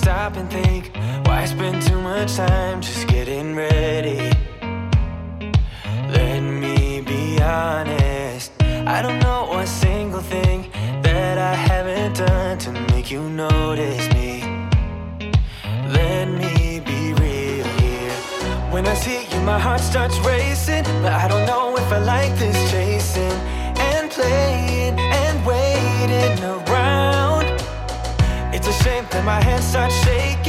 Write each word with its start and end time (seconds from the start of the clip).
stop 0.00 0.36
and 0.36 0.50
think 0.50 0.90
why 1.26 1.44
spend 1.44 1.82
too 1.82 2.00
much 2.00 2.36
time 2.36 2.80
just 2.80 3.06
getting 3.06 3.54
ready? 3.54 4.20
Let 6.16 6.40
me 6.40 7.02
be 7.02 7.40
honest. 7.42 8.50
I 8.96 9.02
don't 9.02 9.20
know 9.20 9.42
a 9.58 9.66
single 9.66 10.24
thing 10.34 10.70
that 11.02 11.36
I 11.38 11.54
haven't 11.54 12.14
done 12.16 12.56
to 12.64 12.70
make 12.92 13.10
you 13.10 13.22
notice 13.28 14.06
me. 14.16 14.32
Let 15.98 16.26
me 16.40 16.80
be 16.90 17.00
real 17.22 17.68
here. 17.82 18.16
When 18.72 18.86
I 18.86 18.94
see 18.94 19.20
you, 19.30 19.40
my 19.52 19.58
heart 19.58 19.80
starts 19.80 20.18
racing. 20.20 20.84
But 21.02 21.12
I 21.24 21.28
don't 21.28 21.46
know 21.46 21.76
if 21.76 21.88
I 21.92 21.98
like 21.98 22.32
this 22.38 22.59
It's 28.80 28.88
shame 28.88 29.04
that 29.10 29.24
my 29.26 29.42
hands 29.42 29.66
start 29.66 29.92
shaking 29.92 30.39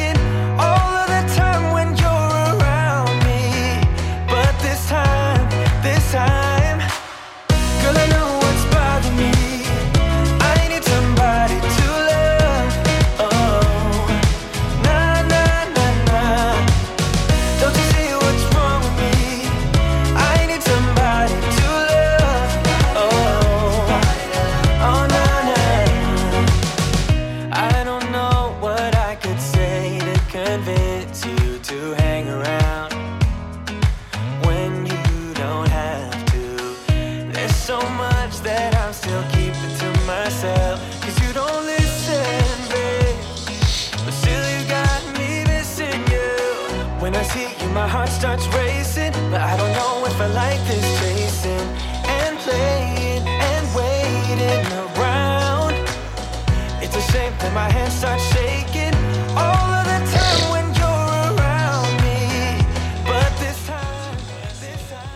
my 57.54 57.70
hands 57.70 57.94
start 57.96 58.20
shaking 58.20 58.96
all 59.36 59.74
of 59.74 59.86
the 59.86 60.00
time 60.10 60.52
when 60.52 60.74
you're 60.76 61.36
around 61.36 61.98
me. 62.02 62.64
But 63.06 63.30
this 63.40 63.68
time, 63.68 64.18
this 64.62 64.90
time, 64.90 65.10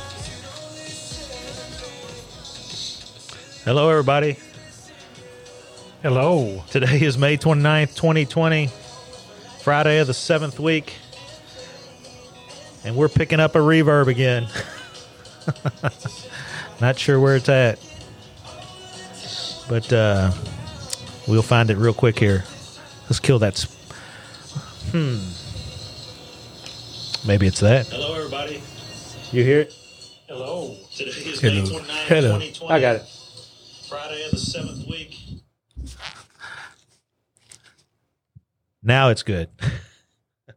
Hello, 3.64 3.90
everybody. 3.90 4.38
Hello. 6.02 6.64
Today 6.70 7.02
is 7.02 7.18
May 7.18 7.38
29th, 7.38 7.96
2020, 7.96 8.70
Friday 9.62 10.00
of 10.00 10.08
the 10.08 10.14
seventh 10.14 10.60
week. 10.60 10.94
And 12.84 12.98
we're 12.98 13.08
picking 13.10 13.40
up 13.40 13.56
a 13.56 13.60
reverb 13.60 14.08
again. 14.08 14.48
Not 16.82 17.00
sure 17.00 17.18
where 17.20 17.38
it's 17.38 17.48
at. 17.48 17.80
But 19.70 19.92
uh, 19.92 20.32
we'll 21.28 21.42
find 21.42 21.70
it 21.70 21.78
real 21.78 21.94
quick 21.94 22.20
here. 22.20 22.44
Let's 23.04 23.20
kill 23.20 23.40
that. 23.40 23.58
Sp- 23.58 23.74
hmm. 24.92 25.18
Maybe 27.28 27.48
it's 27.48 27.60
that. 27.60 27.88
Hello, 27.88 28.16
everybody. 28.16 28.62
You 29.32 29.44
hear 29.44 29.62
it? 29.62 29.74
Hello. 30.28 30.76
Today 30.96 31.10
is 31.10 31.40
Hello. 31.40 31.54
May 31.54 31.68
29th, 31.70 32.08
Hello. 32.08 32.40
2020. 32.40 32.74
I 32.74 32.80
got 32.80 32.96
it. 32.98 33.04
Friday 33.90 34.26
of 34.26 34.32
the 34.32 34.38
seventh 34.38 34.88
week. 34.88 35.18
Now 38.84 39.10
it's 39.10 39.24
good. 39.24 39.50
all 40.48 40.56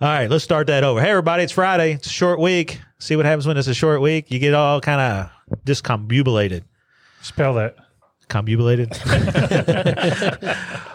right, 0.00 0.28
let's 0.28 0.44
start 0.44 0.66
that 0.66 0.84
over. 0.84 1.00
Hey, 1.00 1.10
everybody, 1.10 1.42
it's 1.44 1.52
Friday. 1.52 1.92
It's 1.94 2.06
a 2.06 2.10
short 2.10 2.38
week. 2.38 2.80
See 2.98 3.16
what 3.16 3.24
happens 3.24 3.46
when 3.46 3.56
it's 3.56 3.68
a 3.68 3.74
short 3.74 4.02
week? 4.02 4.30
You 4.30 4.38
get 4.38 4.52
all 4.52 4.80
kind 4.80 5.00
of 5.00 5.30
discombobulated. 5.64 6.64
Spell 7.22 7.54
that. 7.54 7.76
Combubulated. 8.28 8.92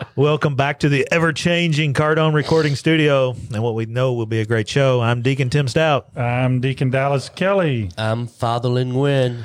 Welcome 0.15 0.55
back 0.55 0.79
to 0.81 0.89
the 0.89 1.07
ever 1.11 1.33
changing 1.33 1.93
Cardome 1.93 2.33
Recording 2.33 2.75
Studio 2.75 3.35
and 3.53 3.63
what 3.63 3.73
we 3.73 3.87
know 3.87 4.13
will 4.13 4.27
be 4.27 4.39
a 4.39 4.45
great 4.45 4.69
show. 4.69 5.01
I'm 5.01 5.21
Deacon 5.23 5.49
Tim 5.49 5.67
Stout. 5.67 6.15
I'm 6.15 6.61
Deacon 6.61 6.91
Dallas 6.91 7.29
Kelly. 7.29 7.89
I'm 7.97 8.27
Fatherland 8.27 8.99
Wynn. 8.99 9.43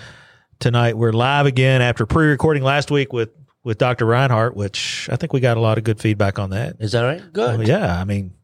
Tonight 0.60 0.98
we're 0.98 1.12
live 1.12 1.46
again 1.46 1.80
after 1.80 2.04
pre 2.04 2.26
recording 2.26 2.62
last 2.62 2.90
week 2.90 3.12
with, 3.12 3.30
with 3.64 3.78
Dr. 3.78 4.04
Reinhardt, 4.04 4.54
which 4.54 5.08
I 5.10 5.16
think 5.16 5.32
we 5.32 5.40
got 5.40 5.56
a 5.56 5.60
lot 5.60 5.78
of 5.78 5.84
good 5.84 6.00
feedback 6.00 6.38
on 6.38 6.50
that. 6.50 6.76
Is 6.80 6.92
that 6.92 7.02
right? 7.02 7.22
Good. 7.32 7.58
Well, 7.58 7.68
yeah, 7.68 7.98
I 7.98 8.04
mean, 8.04 8.34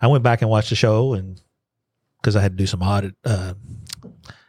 I 0.00 0.06
went 0.06 0.24
back 0.24 0.40
and 0.40 0.50
watched 0.50 0.70
the 0.70 0.76
show, 0.76 1.12
and 1.12 1.40
because 2.20 2.36
I 2.36 2.40
had 2.40 2.52
to 2.52 2.56
do 2.56 2.66
some 2.66 2.80
audit 2.80 3.14
uh, 3.24 3.54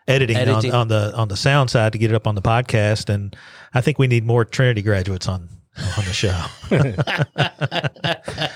editing, 0.07 0.37
Editing. 0.37 0.71
On, 0.73 0.81
on 0.81 0.87
the 0.89 1.13
on 1.15 1.27
the 1.27 1.37
sound 1.37 1.69
side 1.69 1.91
to 1.93 1.97
get 1.97 2.11
it 2.11 2.15
up 2.15 2.27
on 2.27 2.35
the 2.35 2.41
podcast, 2.41 3.09
and 3.13 3.35
I 3.73 3.81
think 3.81 3.99
we 3.99 4.07
need 4.07 4.25
more 4.25 4.45
Trinity 4.45 4.81
graduates 4.81 5.27
on 5.27 5.49
on 5.97 6.05
the 6.05 6.13
show. 6.13 6.39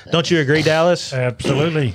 Don't 0.12 0.30
you 0.30 0.40
agree, 0.40 0.62
Dallas? 0.62 1.14
Absolutely. 1.14 1.94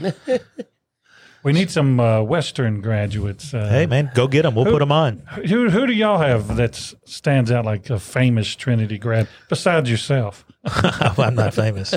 we 1.44 1.52
need 1.52 1.70
some 1.70 2.00
uh, 2.00 2.22
Western 2.22 2.80
graduates. 2.80 3.54
Uh, 3.54 3.68
Hey, 3.68 3.86
man, 3.86 4.10
go 4.14 4.26
get 4.26 4.42
them. 4.42 4.54
We'll 4.54 4.64
put 4.64 4.80
them 4.80 4.92
on. 4.92 5.18
Who, 5.46 5.70
who 5.70 5.86
do 5.86 5.92
y'all 5.92 6.18
have 6.18 6.56
that 6.56 6.74
stands 7.04 7.50
out 7.50 7.64
like 7.64 7.88
a 7.90 7.98
famous 7.98 8.54
Trinity 8.56 8.98
grad 8.98 9.28
besides 9.48 9.90
yourself? 9.90 10.44
I'm 10.64 11.34
not 11.34 11.54
famous. 11.54 11.94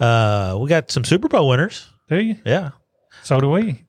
Uh, 0.00 0.58
we 0.60 0.68
got 0.68 0.90
some 0.90 1.04
Super 1.04 1.28
Bowl 1.28 1.48
winners. 1.48 1.88
Do 2.08 2.20
you? 2.20 2.36
Yeah, 2.44 2.70
So 3.22 3.40
do 3.40 3.48
we. 3.50 3.83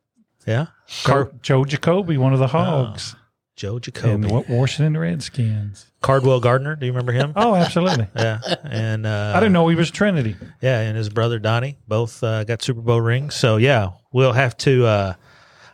Yeah. 0.45 0.67
Car- 1.03 1.31
Joe 1.41 1.65
Jacoby, 1.65 2.17
one 2.17 2.33
of 2.33 2.39
the 2.39 2.47
Hogs, 2.47 3.15
Joe 3.55 3.75
and 3.75 3.83
Jacoby, 3.83 4.27
the 4.27 4.45
Washington 4.49 4.97
Redskins. 4.97 5.87
Carwell 6.01 6.39
Gardner. 6.39 6.75
Do 6.75 6.85
you 6.85 6.91
remember 6.91 7.11
him? 7.13 7.33
Oh, 7.35 7.55
absolutely. 7.55 8.07
Yeah, 8.15 8.39
and 8.63 9.05
uh, 9.05 9.33
I 9.35 9.39
didn't 9.39 9.53
know 9.53 9.67
he 9.67 9.75
was 9.75 9.89
Trinity. 9.91 10.35
Yeah, 10.61 10.81
and 10.81 10.95
his 10.97 11.09
brother 11.09 11.39
Donnie 11.39 11.77
both 11.87 12.23
uh, 12.23 12.43
got 12.43 12.61
Super 12.61 12.81
Bowl 12.81 13.01
rings. 13.01 13.33
So 13.35 13.57
yeah, 13.57 13.91
we'll 14.13 14.33
have 14.33 14.55
to. 14.57 14.85
Uh, 14.85 15.13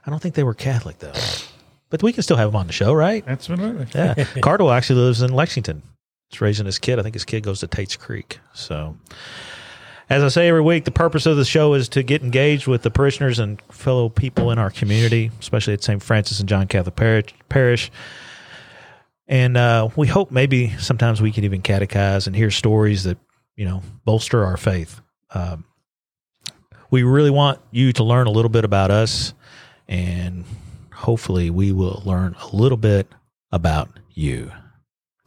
I 0.05 0.09
don't 0.09 0.21
think 0.21 0.35
they 0.35 0.43
were 0.43 0.53
Catholic 0.53 0.99
though, 0.99 1.13
but 1.89 2.01
we 2.01 2.13
can 2.13 2.23
still 2.23 2.37
have 2.37 2.49
him 2.49 2.55
on 2.55 2.67
the 2.67 2.73
show, 2.73 2.93
right? 2.93 3.23
Absolutely. 3.27 3.87
Yeah, 3.93 4.13
Carwell 4.41 4.71
actually 4.71 5.01
lives 5.01 5.21
in 5.21 5.33
Lexington. 5.33 5.83
He's 6.29 6.39
raising 6.39 6.65
his 6.65 6.79
kid. 6.79 6.97
I 6.97 7.03
think 7.03 7.13
his 7.15 7.25
kid 7.25 7.43
goes 7.43 7.59
to 7.59 7.67
Tate's 7.67 7.97
Creek. 7.97 8.39
So, 8.53 8.95
as 10.11 10.23
I 10.23 10.27
say 10.27 10.49
every 10.49 10.61
week, 10.61 10.83
the 10.83 10.91
purpose 10.91 11.25
of 11.25 11.37
the 11.37 11.45
show 11.45 11.73
is 11.73 11.87
to 11.89 12.03
get 12.03 12.21
engaged 12.21 12.67
with 12.67 12.81
the 12.81 12.91
parishioners 12.91 13.39
and 13.39 13.61
fellow 13.71 14.09
people 14.09 14.51
in 14.51 14.59
our 14.59 14.69
community, 14.69 15.31
especially 15.39 15.73
at 15.73 15.85
St. 15.85 16.03
Francis 16.03 16.41
and 16.41 16.49
John 16.49 16.67
Catholic 16.67 16.97
Parish. 17.47 17.89
And 19.25 19.55
uh, 19.55 19.87
we 19.95 20.07
hope 20.07 20.29
maybe 20.29 20.71
sometimes 20.79 21.21
we 21.21 21.31
can 21.31 21.45
even 21.45 21.61
catechize 21.61 22.27
and 22.27 22.35
hear 22.35 22.51
stories 22.51 23.05
that 23.05 23.19
you 23.55 23.63
know 23.63 23.83
bolster 24.03 24.43
our 24.43 24.57
faith. 24.57 24.99
Um, 25.33 25.63
we 26.89 27.03
really 27.03 27.31
want 27.31 27.61
you 27.71 27.93
to 27.93 28.03
learn 28.03 28.27
a 28.27 28.31
little 28.31 28.49
bit 28.49 28.65
about 28.65 28.91
us, 28.91 29.33
and 29.87 30.43
hopefully, 30.93 31.49
we 31.49 31.71
will 31.71 32.03
learn 32.05 32.35
a 32.41 32.53
little 32.53 32.77
bit 32.77 33.07
about 33.53 33.89
you. 34.09 34.51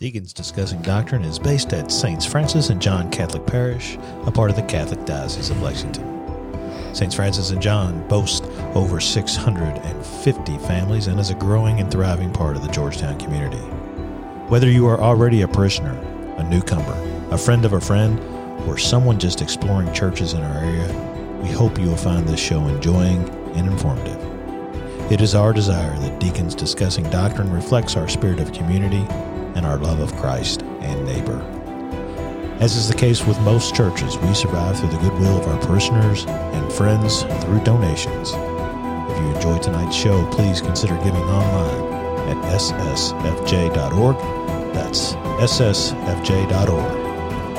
Deacons 0.05 0.35
Discussing 0.35 0.83
Doctrine 0.83 1.25
is 1.25 1.39
based 1.39 1.73
at 1.73 1.91
Saints 1.91 2.27
Francis 2.27 2.69
and 2.69 2.79
John 2.79 3.11
Catholic 3.11 3.47
Parish, 3.47 3.97
a 4.27 4.31
part 4.31 4.51
of 4.51 4.57
the 4.57 4.63
Catholic 4.65 5.03
Diocese 5.07 5.49
of 5.49 5.63
Lexington. 5.63 6.95
Saints 6.95 7.15
Francis 7.15 7.53
and 7.53 7.63
John 7.63 8.07
boast 8.07 8.45
over 8.75 9.01
650 9.01 10.59
families 10.59 11.07
and 11.07 11.19
is 11.19 11.31
a 11.31 11.35
growing 11.35 11.81
and 11.81 11.91
thriving 11.91 12.31
part 12.31 12.55
of 12.55 12.61
the 12.61 12.69
Georgetown 12.69 13.19
community. 13.19 13.57
Whether 14.51 14.69
you 14.69 14.87
are 14.89 15.01
already 15.01 15.41
a 15.41 15.49
parishioner, 15.49 15.97
a 16.37 16.45
newcomer, 16.51 17.31
a 17.31 17.39
friend 17.39 17.65
of 17.65 17.73
a 17.73 17.81
friend, 17.81 18.21
or 18.69 18.77
someone 18.77 19.19
just 19.19 19.41
exploring 19.41 19.91
churches 19.95 20.35
in 20.35 20.43
our 20.43 20.59
area, 20.59 21.41
we 21.43 21.49
hope 21.49 21.79
you 21.79 21.87
will 21.87 21.97
find 21.97 22.29
this 22.29 22.41
show 22.41 22.61
enjoying 22.69 23.27
and 23.57 23.67
informative. 23.67 24.21
It 25.11 25.23
is 25.23 25.35
our 25.35 25.55
desire 25.55 25.99
that 26.01 26.21
Deacons 26.21 26.55
Discussing 26.55 27.09
Doctrine 27.09 27.51
reflects 27.51 27.97
our 27.97 28.07
spirit 28.07 28.39
of 28.39 28.53
community 28.53 29.07
and 29.55 29.67
our 29.67 29.79
love 29.79 30.01
of 30.01 30.15
Christ 30.17 30.63
and 30.81 31.05
neighbor. 31.05 31.41
As 32.61 32.77
is 32.77 32.89
the 32.89 32.95
case 32.95 33.25
with 33.27 33.41
most 33.41 33.75
churches, 33.75 34.17
we 34.19 34.33
survive 34.33 34.79
through 34.79 34.91
the 34.91 34.99
goodwill 34.99 35.39
of 35.39 35.49
our 35.49 35.59
parishioners 35.67 36.25
and 36.27 36.73
friends 36.73 37.23
through 37.23 37.61
donations. 37.65 38.33
If 38.33 39.21
you 39.21 39.35
enjoyed 39.35 39.63
tonight's 39.63 39.97
show, 39.97 40.25
please 40.31 40.61
consider 40.61 40.95
giving 40.99 41.23
online 41.23 41.93
at 42.29 42.61
ssfj.org. 42.61 44.17
That's 44.73 45.15
ssfj.org. 45.15 47.05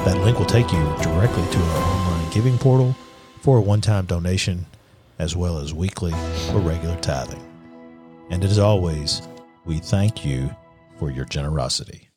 That 0.05 0.21
link 0.23 0.39
will 0.39 0.45
take 0.45 0.71
you 0.71 0.83
directly 1.01 1.45
to 1.51 1.59
our 1.59 1.83
online 1.83 2.31
giving 2.31 2.57
portal 2.57 2.95
for 3.41 3.57
a 3.57 3.61
one 3.61 3.81
time 3.81 4.05
donation, 4.05 4.65
as 5.19 5.35
well 5.35 5.59
as 5.59 5.73
weekly 5.73 6.13
or 6.53 6.59
regular 6.59 6.95
tithing. 6.97 7.43
And 8.29 8.43
as 8.43 8.59
always, 8.59 9.21
we 9.65 9.79
thank 9.79 10.25
you 10.25 10.49
for 10.97 11.11
your 11.11 11.25
generosity. 11.25 12.09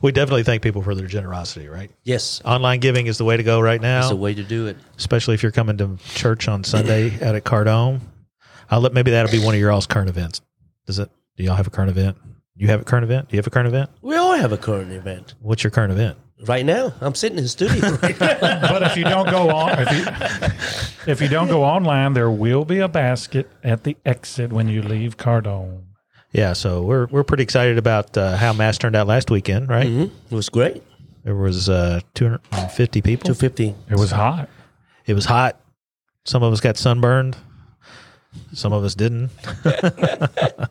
We 0.00 0.12
definitely 0.12 0.44
thank 0.44 0.62
people 0.62 0.82
for 0.82 0.94
their 0.94 1.06
generosity, 1.06 1.68
right? 1.68 1.90
Yes, 2.04 2.40
Online 2.44 2.80
giving 2.80 3.06
is 3.06 3.18
the 3.18 3.24
way 3.24 3.36
to 3.36 3.42
go 3.42 3.60
right 3.60 3.80
that's 3.80 4.08
the 4.08 4.14
now, 4.14 4.20
way 4.20 4.32
to 4.34 4.42
do 4.42 4.66
it. 4.66 4.76
especially 4.96 5.34
if 5.34 5.42
you're 5.42 5.52
coming 5.52 5.76
to 5.78 5.98
church 6.14 6.48
on 6.48 6.64
Sunday 6.64 7.14
out 7.24 7.34
at 7.36 7.44
Cardome. 7.44 8.00
I'll 8.70 8.80
let 8.80 8.94
maybe 8.94 9.10
that'll 9.10 9.30
be 9.30 9.44
one 9.44 9.54
of 9.54 9.60
your 9.60 9.70
all's 9.70 9.86
current 9.86 10.08
events. 10.08 10.40
Does 10.86 10.98
it? 10.98 11.10
Do 11.36 11.44
y'all 11.44 11.56
have 11.56 11.66
a 11.66 11.70
current 11.70 11.90
event? 11.90 12.16
You 12.56 12.68
have 12.68 12.80
a 12.80 12.84
current 12.84 13.04
event? 13.04 13.28
Do 13.28 13.36
you 13.36 13.38
have 13.38 13.46
a 13.46 13.50
current 13.50 13.68
event? 13.68 13.90
We 14.00 14.16
all 14.16 14.32
have 14.32 14.52
a 14.52 14.56
current 14.56 14.92
event 14.92 15.34
What's 15.40 15.64
your 15.64 15.70
current 15.70 15.92
event? 15.92 16.16
right 16.46 16.64
now. 16.64 16.92
I'm 17.00 17.14
sitting 17.14 17.38
in 17.38 17.44
the 17.44 17.48
studio 17.48 17.90
right. 18.02 18.18
But 18.18 18.82
if 18.84 18.96
you 18.96 19.04
don't 19.04 19.28
go 19.30 19.50
on, 19.50 19.76
if 19.78 19.90
you, 19.92 21.12
if 21.12 21.20
you 21.20 21.28
don't 21.28 21.48
go 21.48 21.62
online, 21.64 22.12
there 22.14 22.30
will 22.30 22.64
be 22.64 22.78
a 22.80 22.88
basket 22.88 23.50
at 23.62 23.84
the 23.84 23.96
exit 24.06 24.52
when 24.52 24.68
you 24.68 24.82
leave 24.82 25.16
Cardome. 25.16 25.82
Yeah, 26.34 26.52
so 26.52 26.82
we're 26.82 27.06
we're 27.06 27.22
pretty 27.22 27.44
excited 27.44 27.78
about 27.78 28.16
uh, 28.18 28.36
how 28.36 28.52
Mass 28.52 28.76
turned 28.76 28.96
out 28.96 29.06
last 29.06 29.30
weekend, 29.30 29.68
right? 29.68 29.86
Mhm. 29.86 30.10
It 30.30 30.34
was 30.34 30.48
great. 30.48 30.82
There 31.22 31.36
was 31.36 31.68
uh, 31.68 32.00
250 32.14 33.00
people. 33.02 33.28
Two 33.28 33.34
fifty. 33.34 33.74
It 33.88 33.96
was 33.96 34.10
hot. 34.10 34.48
It 35.06 35.14
was 35.14 35.24
hot. 35.26 35.60
Some 36.24 36.42
of 36.42 36.52
us 36.52 36.60
got 36.60 36.76
sunburned. 36.76 37.36
Some 38.52 38.72
of 38.72 38.82
us 38.82 38.96
didn't. 38.96 39.30
but 39.62 40.70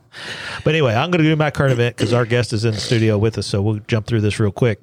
anyway, 0.68 0.94
I'm 0.94 1.12
going 1.12 1.24
to 1.24 1.30
do 1.30 1.36
my 1.38 1.50
current 1.50 1.71
event 1.71 1.95
because 1.95 2.12
our 2.12 2.25
guest 2.25 2.51
is 2.51 2.66
in 2.66 2.74
the 2.74 2.80
studio 2.80 3.18
with 3.18 3.38
us. 3.38 3.48
So 3.48 3.62
we'll 3.62 3.80
jump 3.88 4.06
through 4.06 4.19
this 4.21 4.39
real 4.39 4.51
quick. 4.51 4.81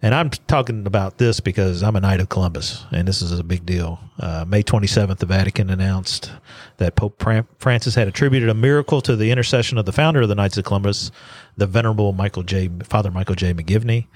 And 0.00 0.14
I'm 0.14 0.30
talking 0.30 0.86
about 0.86 1.18
this 1.18 1.40
because 1.40 1.82
I'm 1.82 1.96
a 1.96 2.00
Knight 2.00 2.20
of 2.20 2.28
Columbus, 2.28 2.84
and 2.92 3.08
this 3.08 3.20
is 3.20 3.36
a 3.36 3.42
big 3.42 3.66
deal. 3.66 3.98
Uh, 4.20 4.44
May 4.46 4.62
27th, 4.62 5.18
the 5.18 5.26
Vatican 5.26 5.70
announced 5.70 6.30
that 6.76 6.94
Pope 6.94 7.20
Francis 7.58 7.96
had 7.96 8.06
attributed 8.06 8.48
a 8.48 8.54
miracle 8.54 9.00
to 9.00 9.16
the 9.16 9.32
intercession 9.32 9.76
of 9.76 9.86
the 9.86 9.92
founder 9.92 10.20
of 10.20 10.28
the 10.28 10.36
Knights 10.36 10.56
of 10.56 10.64
Columbus, 10.64 11.10
the 11.56 11.66
Venerable 11.66 12.12
Michael 12.12 12.44
J. 12.44 12.70
Father 12.84 13.10
Michael 13.10 13.34
J. 13.34 13.52
McGivney, 13.52 14.06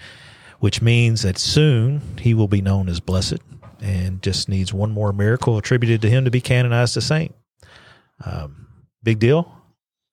which 0.61 0.81
means 0.81 1.23
that 1.23 1.37
soon 1.37 2.01
he 2.21 2.33
will 2.33 2.49
be 2.49 2.63
known 2.63 2.89
as 2.89 3.01
blessed, 3.01 3.41
and 3.81 4.23
just 4.23 4.49
needs 4.49 4.73
one 4.73 4.93
more 4.93 5.13
miracle 5.13 5.59
attributed 5.59 6.01
to 6.03 6.09
him 6.09 6.25
to 6.25 6.31
be 6.31 6.41
canonized 6.41 6.97
a 6.97 7.01
saint. 7.01 7.35
Um, 8.25 8.69
big 9.03 9.19
deal. 9.19 9.53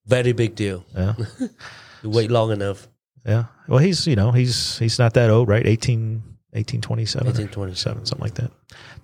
Very 0.08 0.32
big 0.32 0.56
deal. 0.56 0.84
Yeah. 0.96 1.14
You 2.02 2.10
wait 2.12 2.32
long 2.32 2.52
enough. 2.52 2.88
Yeah. 3.30 3.46
Well, 3.68 3.80
he's, 3.80 4.08
you 4.08 4.16
know, 4.16 4.32
he's 4.32 4.78
he's 4.80 4.98
not 5.00 5.14
that 5.14 5.30
old, 5.30 5.48
right? 5.48 5.66
18, 5.66 6.24
1827 6.52 7.26
1827. 7.28 8.06
something 8.06 8.24
like 8.24 8.34
that. 8.36 8.52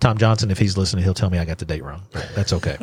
Tom 0.00 0.18
Johnson, 0.18 0.50
if 0.50 0.58
he's 0.58 0.76
listening, 0.76 1.04
he'll 1.04 1.14
tell 1.14 1.30
me 1.30 1.38
I 1.38 1.44
got 1.44 1.58
the 1.58 1.64
date 1.64 1.84
wrong. 1.84 2.02
That's 2.34 2.52
okay. 2.52 2.76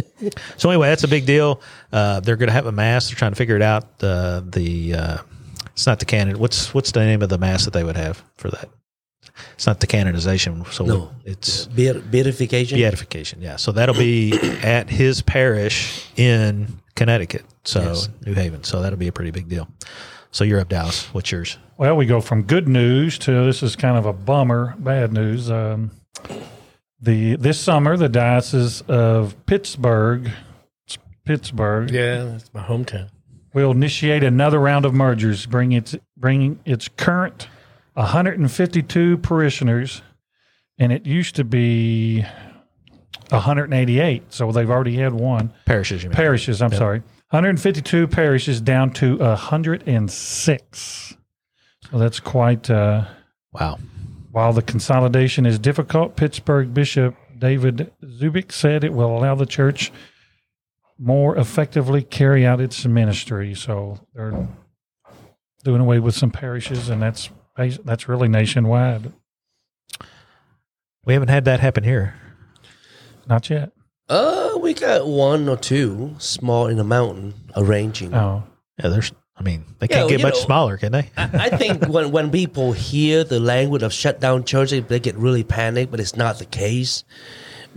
so 0.56 0.68
anyway, 0.70 0.88
that's 0.88 1.04
a 1.04 1.08
big 1.08 1.26
deal. 1.26 1.60
Uh, 1.92 2.20
they're 2.20 2.36
going 2.36 2.48
to 2.48 2.52
have 2.52 2.66
a 2.66 2.72
mass. 2.72 3.08
They're 3.08 3.16
trying 3.16 3.32
to 3.32 3.36
figure 3.36 3.56
it 3.56 3.62
out. 3.62 3.84
Uh, 4.02 4.40
the 4.44 4.94
uh, 4.94 5.18
it's 5.72 5.86
not 5.86 6.00
the 6.00 6.04
canon. 6.04 6.38
What's 6.38 6.74
what's 6.74 6.90
the 6.92 7.00
name 7.00 7.22
of 7.22 7.28
the 7.28 7.38
mass 7.38 7.64
that 7.64 7.72
they 7.72 7.84
would 7.84 7.96
have 7.96 8.22
for 8.36 8.50
that? 8.50 8.68
It's 9.54 9.66
not 9.66 9.80
the 9.80 9.86
canonization. 9.86 10.64
So 10.72 10.84
No. 10.84 11.10
it's 11.24 11.66
Beat, 11.66 12.10
beatification. 12.10 12.78
beatification. 12.78 13.40
Yeah. 13.40 13.56
So 13.56 13.72
that'll 13.72 13.94
be 13.94 14.32
at 14.62 14.90
his 14.90 15.22
parish 15.22 16.06
in 16.16 16.80
Connecticut. 16.96 17.44
So 17.64 17.80
Yes. 17.80 18.08
New 18.26 18.34
Haven. 18.34 18.64
So 18.64 18.82
that'll 18.82 18.98
be 18.98 19.08
a 19.08 19.12
pretty 19.12 19.30
big 19.30 19.48
deal. 19.48 19.68
So 20.32 20.44
you're 20.44 20.60
up, 20.60 20.68
Dallas. 20.68 21.12
What's 21.12 21.30
yours? 21.32 21.58
Well, 21.76 21.96
we 21.96 22.06
go 22.06 22.20
from 22.20 22.42
good 22.42 22.68
news 22.68 23.18
to 23.20 23.44
this 23.44 23.62
is 23.62 23.74
kind 23.74 23.96
of 23.96 24.06
a 24.06 24.12
bummer, 24.12 24.74
bad 24.78 25.12
news. 25.12 25.50
Um, 25.50 25.90
the 27.00 27.36
this 27.36 27.58
summer, 27.58 27.96
the 27.96 28.08
diocese 28.08 28.82
of 28.82 29.34
Pittsburgh, 29.46 30.30
Pittsburgh, 31.24 31.90
Yeah, 31.90 32.24
that's 32.24 32.52
my 32.54 32.62
hometown. 32.62 33.08
will 33.54 33.70
initiate 33.70 34.22
another 34.22 34.58
round 34.60 34.84
of 34.84 34.94
mergers, 34.94 35.46
bring 35.46 35.72
its 35.72 35.96
bringing 36.16 36.60
its 36.64 36.88
current 36.88 37.48
152 37.94 39.18
parishioners, 39.18 40.02
and 40.78 40.92
it 40.92 41.06
used 41.06 41.34
to 41.36 41.44
be 41.44 42.24
188. 43.30 44.32
So 44.32 44.52
they've 44.52 44.70
already 44.70 44.96
had 44.96 45.12
one 45.14 45.52
Parishes, 45.64 46.02
you 46.04 46.10
mean? 46.10 46.16
parishes. 46.16 46.60
I'm 46.62 46.72
sorry, 46.72 47.02
152 47.30 48.08
parishes 48.08 48.60
down 48.60 48.90
to 48.90 49.16
106. 49.18 51.16
So 51.90 51.98
that's 51.98 52.20
quite. 52.20 52.68
Uh, 52.68 53.04
wow. 53.52 53.78
while 54.32 54.52
the 54.52 54.62
consolidation 54.62 55.46
is 55.46 55.58
difficult, 55.58 56.16
Pittsburgh 56.16 56.74
Bishop 56.74 57.14
David 57.38 57.92
Zubik 58.04 58.52
said 58.52 58.84
it 58.84 58.92
will 58.92 59.16
allow 59.16 59.34
the 59.34 59.46
church 59.46 59.92
more 60.98 61.36
effectively 61.36 62.02
carry 62.02 62.44
out 62.44 62.60
its 62.60 62.84
ministry. 62.84 63.54
So 63.54 63.98
they're 64.14 64.48
doing 65.64 65.80
away 65.80 65.98
with 66.00 66.14
some 66.14 66.30
parishes, 66.30 66.88
and 66.88 67.00
that's 67.00 67.30
that's 67.84 68.08
really 68.08 68.28
nationwide. 68.28 69.12
We 71.04 71.12
haven't 71.12 71.28
had 71.28 71.44
that 71.46 71.60
happen 71.60 71.84
here. 71.84 72.14
Not 73.26 73.48
yet. 73.50 73.72
Uh, 74.10 74.58
we 74.60 74.74
got 74.74 75.06
one 75.06 75.48
or 75.48 75.56
two 75.56 76.14
small 76.18 76.66
in 76.66 76.76
the 76.76 76.84
mountain 76.84 77.32
arranging. 77.56 78.12
Oh, 78.14 78.42
Yeah, 78.82 78.88
there's. 78.88 79.12
I 79.36 79.42
mean, 79.42 79.64
they 79.78 79.86
Yeah, 79.88 79.96
can't 79.98 80.08
get 80.10 80.18
you 80.20 80.24
much 80.26 80.34
know- 80.34 80.40
smaller, 80.40 80.76
can 80.76 80.92
they? 80.92 81.10
I, 81.16 81.30
I 81.46 81.48
think 81.56 81.86
when, 81.88 82.10
when 82.10 82.30
people 82.30 82.72
hear 82.72 83.24
the 83.24 83.40
language 83.40 83.82
of 83.82 83.92
shut 83.92 84.20
down 84.20 84.44
churches, 84.44 84.84
they 84.88 85.00
get 85.00 85.16
really 85.16 85.44
panicked, 85.44 85.90
but 85.90 85.98
it's 86.00 86.14
not 86.16 86.38
the 86.38 86.44
case 86.44 87.04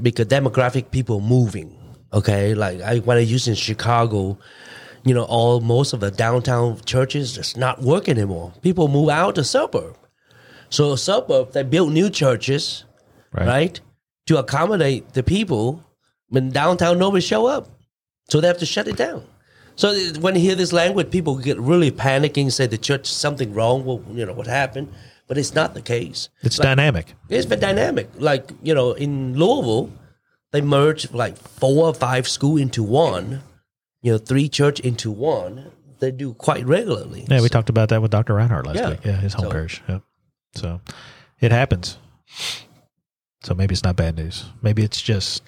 because 0.01 0.25
demographic 0.25 0.91
people 0.91 1.21
moving. 1.21 1.77
Okay, 2.11 2.53
like 2.53 2.81
I 2.81 2.97
when 2.99 3.17
I 3.17 3.21
used 3.21 3.47
in 3.47 3.55
Chicago, 3.55 4.37
you 5.05 5.13
know, 5.13 5.23
all 5.23 5.61
most 5.61 5.93
of 5.93 5.99
the 6.01 6.11
downtown 6.11 6.79
churches 6.85 7.33
just 7.33 7.57
not 7.57 7.81
work 7.81 8.09
anymore. 8.09 8.51
People 8.61 8.87
move 8.87 9.09
out 9.09 9.35
to 9.35 9.43
suburb. 9.43 9.95
So 10.69 10.95
suburb 10.95 11.53
they 11.53 11.63
build 11.63 11.93
new 11.93 12.09
churches, 12.09 12.83
Right. 13.31 13.47
right, 13.47 13.81
to 14.27 14.37
accommodate 14.37 15.13
the 15.13 15.23
people. 15.23 15.83
When 16.33 16.49
downtown 16.49 16.97
nobody 16.97 17.21
show 17.21 17.45
up, 17.45 17.69
so 18.27 18.41
they 18.41 18.47
have 18.47 18.57
to 18.57 18.65
shut 18.65 18.87
it 18.87 18.97
down. 18.97 19.23
So 19.75 19.93
when 20.19 20.33
you 20.33 20.41
hear 20.41 20.55
this 20.55 20.73
language, 20.73 21.11
people 21.11 21.37
get 21.37 21.59
really 21.59 21.91
panicking, 21.91 22.51
say 22.51 22.65
the 22.65 22.77
church 22.79 23.05
something 23.05 23.53
wrong. 23.53 23.85
Well, 23.85 24.03
you 24.11 24.25
know 24.25 24.33
what 24.33 24.47
happened, 24.47 24.91
but 25.27 25.37
it's 25.37 25.53
not 25.53 25.75
the 25.75 25.81
case. 25.83 26.29
It's 26.41 26.57
Like, 26.57 26.65
dynamic. 26.65 27.13
It's 27.29 27.45
very 27.45 27.61
dynamic. 27.61 28.09
Like 28.17 28.51
you 28.63 28.73
know, 28.73 28.93
in 28.93 29.35
Louisville, 29.37 29.91
they 30.51 30.61
merged 30.61 31.13
like 31.13 31.37
four 31.37 31.85
or 31.85 31.93
five 31.93 32.27
school 32.27 32.57
into 32.57 32.81
one. 32.81 33.43
You 34.01 34.13
know, 34.13 34.17
three 34.17 34.49
church 34.49 34.79
into 34.79 35.11
one. 35.11 35.71
They 35.99 36.09
do 36.09 36.33
quite 36.33 36.65
regularly. 36.65 37.27
Yeah, 37.29 37.41
we 37.41 37.47
talked 37.49 37.69
about 37.69 37.89
that 37.89 38.01
with 38.01 38.09
Dr. 38.09 38.33
Reinhardt 38.33 38.65
last 38.65 38.77
Yeah. 38.77 38.89
week. 38.89 39.05
Yeah, 39.05 39.17
his 39.21 39.35
home 39.35 39.45
So- 39.45 39.51
parish. 39.51 39.83
Yeah. 39.87 39.99
So 40.55 40.81
it 41.39 41.51
happens. 41.51 41.97
So 43.43 43.53
maybe 43.53 43.73
it's 43.73 43.83
not 43.83 43.95
bad 43.95 44.15
news. 44.17 44.45
Maybe 44.63 44.83
it's 44.83 44.99
just 45.01 45.43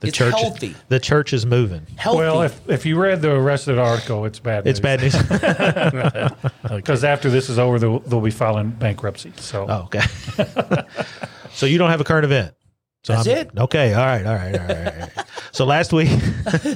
the 0.00 0.08
It's 0.08 0.16
church. 0.16 0.34
healthy. 0.38 0.74
The 0.88 0.98
church 0.98 1.32
is 1.32 1.44
moving. 1.46 1.86
Healthy. 1.96 2.18
well, 2.18 2.42
if 2.42 2.60
if 2.68 2.86
you 2.86 2.98
read 3.00 3.20
the 3.22 3.38
rest 3.38 3.68
of 3.68 3.76
the 3.76 3.82
article, 3.82 4.24
it's 4.24 4.38
bad. 4.40 4.66
It's 4.66 4.80
bad 4.80 5.00
news. 5.02 5.14
because 6.76 7.04
after 7.04 7.28
this 7.30 7.48
is 7.48 7.58
over, 7.58 7.78
they'll, 7.78 8.00
they'll 8.00 8.20
be 8.20 8.30
filing 8.30 8.70
bankruptcy. 8.70 9.32
So 9.36 9.66
oh, 9.68 9.82
okay. 9.84 10.00
so 11.52 11.66
you 11.66 11.78
don't 11.78 11.90
have 11.90 12.00
a 12.00 12.04
current 12.04 12.24
event. 12.24 12.54
So 13.02 13.14
That's 13.14 13.28
I'm- 13.28 13.36
it. 13.38 13.50
Okay. 13.58 13.94
All 13.94 14.04
right. 14.04 14.26
All 14.26 14.34
right. 14.34 14.58
All 14.58 14.66
right. 14.66 14.86
All 14.86 15.00
right. 15.00 15.26
so 15.52 15.64
last 15.64 15.92
week, 15.92 16.10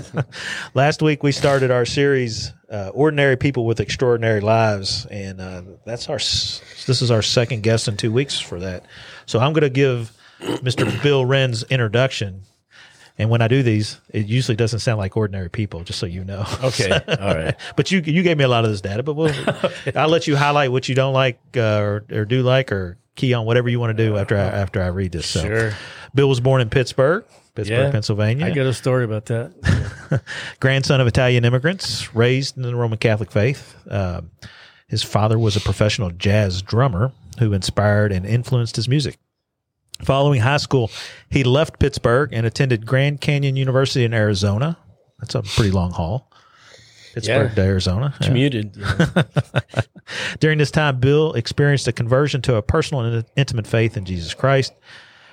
last 0.74 1.02
week 1.02 1.22
we 1.22 1.32
started 1.32 1.70
our 1.70 1.84
series, 1.84 2.52
uh, 2.70 2.90
"Ordinary 2.94 3.36
People 3.36 3.66
with 3.66 3.80
Extraordinary 3.80 4.40
Lives," 4.40 5.06
and 5.10 5.40
uh, 5.40 5.62
that's 5.84 6.08
our. 6.08 6.16
This 6.16 7.02
is 7.02 7.10
our 7.10 7.22
second 7.22 7.62
guest 7.62 7.88
in 7.88 7.96
two 7.96 8.12
weeks 8.12 8.38
for 8.40 8.60
that. 8.60 8.84
So 9.26 9.38
I'm 9.38 9.52
going 9.52 9.62
to 9.62 9.70
give 9.70 10.12
Mr. 10.40 11.02
Bill 11.02 11.24
Renn's 11.24 11.62
introduction. 11.64 12.42
And 13.16 13.30
when 13.30 13.42
I 13.42 13.48
do 13.48 13.62
these, 13.62 14.00
it 14.10 14.26
usually 14.26 14.56
doesn't 14.56 14.80
sound 14.80 14.98
like 14.98 15.16
ordinary 15.16 15.48
people, 15.48 15.84
just 15.84 16.00
so 16.00 16.06
you 16.06 16.24
know. 16.24 16.44
Okay, 16.64 16.90
all 16.90 17.34
right. 17.34 17.54
But 17.76 17.90
you 17.92 18.00
you 18.00 18.22
gave 18.24 18.36
me 18.38 18.44
a 18.44 18.48
lot 18.48 18.64
of 18.64 18.70
this 18.72 18.80
data, 18.80 19.02
but 19.04 19.14
we'll, 19.14 19.32
I'll 19.94 20.08
let 20.08 20.26
you 20.26 20.36
highlight 20.36 20.72
what 20.72 20.88
you 20.88 20.94
don't 20.96 21.12
like 21.14 21.38
uh, 21.56 21.78
or, 21.78 22.04
or 22.10 22.24
do 22.24 22.42
like 22.42 22.72
or 22.72 22.96
key 23.14 23.32
on 23.34 23.46
whatever 23.46 23.68
you 23.68 23.78
want 23.78 23.96
to 23.96 24.04
do 24.04 24.16
after 24.16 24.36
I, 24.36 24.40
after 24.42 24.82
I 24.82 24.88
read 24.88 25.12
this. 25.12 25.26
So, 25.28 25.40
Sure. 25.42 25.72
Bill 26.14 26.28
was 26.28 26.40
born 26.40 26.60
in 26.60 26.68
Pittsburgh, 26.70 27.24
Pittsburgh, 27.54 27.78
Yeah. 27.78 27.90
Pennsylvania. 27.92 28.46
I 28.46 28.50
got 28.50 28.66
a 28.66 28.74
story 28.74 29.04
about 29.04 29.26
that. 29.26 30.22
Grandson 30.60 31.00
of 31.00 31.06
Italian 31.06 31.44
immigrants, 31.44 32.12
raised 32.14 32.56
in 32.56 32.62
the 32.64 32.74
Roman 32.74 32.98
Catholic 32.98 33.30
faith. 33.30 33.76
Um 33.90 34.30
his 34.86 35.02
father 35.02 35.38
was 35.38 35.56
a 35.56 35.60
professional 35.60 36.10
jazz 36.10 36.60
drummer 36.62 37.10
who 37.38 37.52
inspired 37.52 38.12
and 38.12 38.26
influenced 38.26 38.76
his 38.76 38.86
music. 38.88 39.18
Following 40.02 40.40
high 40.40 40.56
school, 40.58 40.90
he 41.30 41.44
left 41.44 41.78
Pittsburgh 41.78 42.30
and 42.32 42.44
attended 42.44 42.84
Grand 42.84 43.20
Canyon 43.20 43.56
University 43.56 44.04
in 44.04 44.12
Arizona. 44.12 44.76
That's 45.20 45.34
a 45.34 45.42
pretty 45.42 45.70
long 45.70 45.92
haul. 45.92 46.30
Pittsburgh 47.14 47.50
Yeah. 47.50 47.54
to 47.54 47.60
Arizona. 47.62 48.14
Commuted. 48.20 48.76
yeah. 48.76 49.22
During 50.40 50.58
this 50.58 50.72
time, 50.72 50.98
Bill 50.98 51.32
experienced 51.34 51.86
a 51.86 51.92
conversion 51.92 52.42
to 52.42 52.56
a 52.56 52.62
personal 52.62 53.04
and 53.04 53.24
intimate 53.36 53.66
faith 53.66 53.96
in 53.96 54.04
Jesus 54.04 54.34
Christ. 54.34 54.72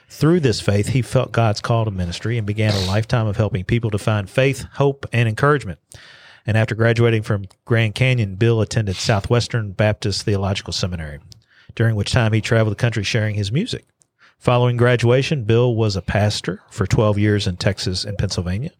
Through 0.07 0.41
this 0.41 0.61
faith, 0.61 0.89
he 0.89 1.01
felt 1.01 1.31
God's 1.31 1.59
call 1.61 1.85
to 1.85 1.91
ministry 1.91 2.37
and 2.37 2.45
began 2.45 2.73
a 2.73 2.85
lifetime 2.85 3.27
of 3.27 3.37
helping 3.37 3.63
people 3.63 3.89
to 3.91 3.97
find 3.97 4.29
faith, 4.29 4.65
hope, 4.73 5.05
and 5.11 5.27
encouragement. 5.27 5.79
And 6.45 6.57
after 6.57 6.75
graduating 6.75 7.23
from 7.23 7.45
Grand 7.65 7.95
Canyon, 7.95 8.35
Bill 8.35 8.61
attended 8.61 8.95
Southwestern 8.95 9.71
Baptist 9.71 10.23
Theological 10.23 10.73
Seminary, 10.73 11.19
during 11.75 11.95
which 11.95 12.11
time 12.11 12.33
he 12.33 12.41
traveled 12.41 12.73
the 12.73 12.79
country 12.79 13.03
sharing 13.03 13.35
his 13.35 13.51
music. 13.51 13.85
Following 14.41 14.75
graduation, 14.75 15.43
Bill 15.43 15.75
was 15.75 15.95
a 15.95 16.01
pastor 16.01 16.63
for 16.71 16.88
12 16.88 17.19
years 17.19 17.45
in 17.45 17.57
Texas 17.57 18.03
and 18.03 18.17
Pennsylvania. 18.17 18.71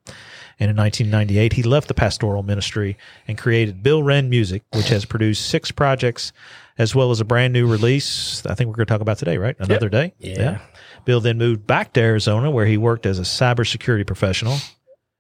And 0.60 0.72
in 0.72 0.76
1998, 0.76 1.54
he 1.54 1.62
left 1.62 1.88
the 1.88 1.94
pastoral 1.94 2.42
ministry 2.42 2.98
and 3.28 3.38
created 3.38 3.84
Bill 3.84 4.02
Renn 4.02 4.28
Music, 4.28 4.64
which 4.74 4.90
has 4.90 5.06
produced 5.06 5.46
six 5.46 5.70
projects 5.70 6.34
as 6.80 6.96
well 6.96 7.12
as 7.12 7.20
a 7.20 7.26
brand 7.26 7.54
new 7.54 7.68
release. 7.68 8.44
I 8.48 8.56
think 8.56 8.70
we're 8.70 8.78
going 8.78 8.88
to 8.88 8.92
talk 8.92 9.02
about 9.02 9.20
today, 9.20 9.38
right? 9.38 9.56
Another 9.60 9.88
day. 9.88 10.16
Yeah. 10.18 10.62
Bill 11.06 11.20
then 11.20 11.38
moved 11.38 11.68
back 11.68 11.94
to 11.94 12.02
Arizona, 12.02 12.50
where 12.50 12.66
he 12.66 12.78
worked 12.78 13.06
as 13.06 13.20
a 13.20 13.24
cybersecurity 13.24 14.08
professional. 14.08 14.58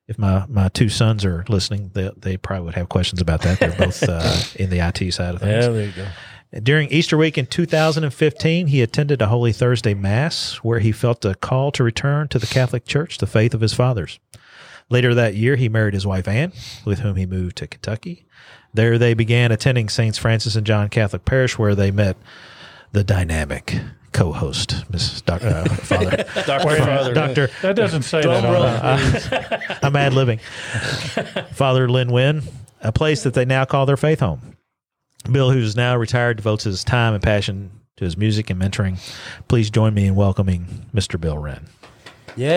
If 0.08 0.18
my, 0.18 0.48
my 0.48 0.70
two 0.70 0.90
sons 0.90 1.24
are 1.24 1.46
listening, 1.50 1.92
they, 1.94 2.10
they 2.18 2.38
probably 2.38 2.66
would 2.66 2.76
have 2.76 2.90
questions 2.90 3.22
about 3.22 3.44
that. 3.44 3.60
They're 3.60 3.78
both 3.78 4.02
uh, 4.10 4.42
in 4.56 4.72
the 4.72 4.80
IT 4.80 5.14
side 5.14 5.36
of 5.36 5.42
things. 5.42 5.66
Yeah, 5.66 5.72
there 5.72 5.86
you 5.86 5.92
go. 5.92 6.08
During 6.54 6.90
Easter 6.90 7.18
week 7.18 7.38
in 7.38 7.46
2015, 7.46 8.68
he 8.68 8.82
attended 8.82 9.22
a 9.22 9.28
Holy 9.28 9.54
Thursday 9.54 9.94
Mass 9.94 10.56
where 10.56 10.80
he 10.80 10.92
felt 10.92 11.24
a 11.24 11.36
call 11.36 11.72
to 11.72 11.84
return 11.84 12.28
to 12.28 12.40
the 12.40 12.48
Catholic 12.48 12.86
Church, 12.86 13.20
the 13.20 13.28
faith 13.28 13.54
of 13.54 13.62
his 13.62 13.74
fathers. 13.74 14.20
Later 14.90 15.14
that 15.16 15.36
year, 15.36 15.56
he 15.56 15.70
married 15.70 15.94
his 15.94 16.06
wife 16.06 16.28
Anne, 16.28 16.52
with 16.84 17.00
whom 17.00 17.16
he 17.16 17.26
moved 17.26 17.56
to 17.58 17.68
Kentucky. 17.68 18.26
There, 18.74 18.98
they 18.98 19.14
began 19.14 19.54
attending 19.54 19.88
Saints 19.88 20.18
Francis 20.18 20.58
and 20.58 20.68
John 20.68 20.90
Catholic 20.90 21.24
Parish, 21.24 21.58
where 21.58 21.74
they 21.74 21.90
met 21.90 22.18
the 22.92 23.06
dynamic 23.06 23.80
co-host, 24.12 24.84
Miss 24.92 25.22
Doc, 25.22 25.42
uh, 25.44 25.64
Father 25.70 26.10
Dr. 26.46 26.78
Father. 26.78 27.14
Doctor. 27.14 27.50
That 27.62 27.78
doesn't 27.78 28.02
say 28.02 28.22
that. 28.24 28.42
Drum 28.42 28.46
on 28.46 28.52
roll, 28.52 28.64
I'm 29.82 29.96
ad 29.96 30.12
libbing. 30.12 30.42
Father 31.54 31.88
Lin 31.88 32.12
Win, 32.12 32.44
a 32.82 32.92
place 32.92 33.24
that 33.24 33.34
they 33.34 33.46
now 33.46 33.64
call 33.64 33.86
their 33.86 33.96
faith 33.96 34.20
home. 34.20 34.58
Bill, 35.30 35.52
who's 35.52 35.76
now 35.76 35.98
retired, 35.98 36.38
devotes 36.38 36.64
his 36.64 36.84
time 36.84 37.14
and 37.14 37.22
passion 37.24 37.72
to 37.98 38.06
his 38.06 38.18
music 38.18 38.50
and 38.50 38.62
mentoring. 38.62 39.00
Please 39.48 39.70
join 39.70 39.94
me 39.94 40.08
in 40.08 40.16
welcoming 40.16 40.86
Mr. 40.94 41.20
Bill 41.20 41.36
Renn. 41.36 41.68
Yay! 42.36 42.48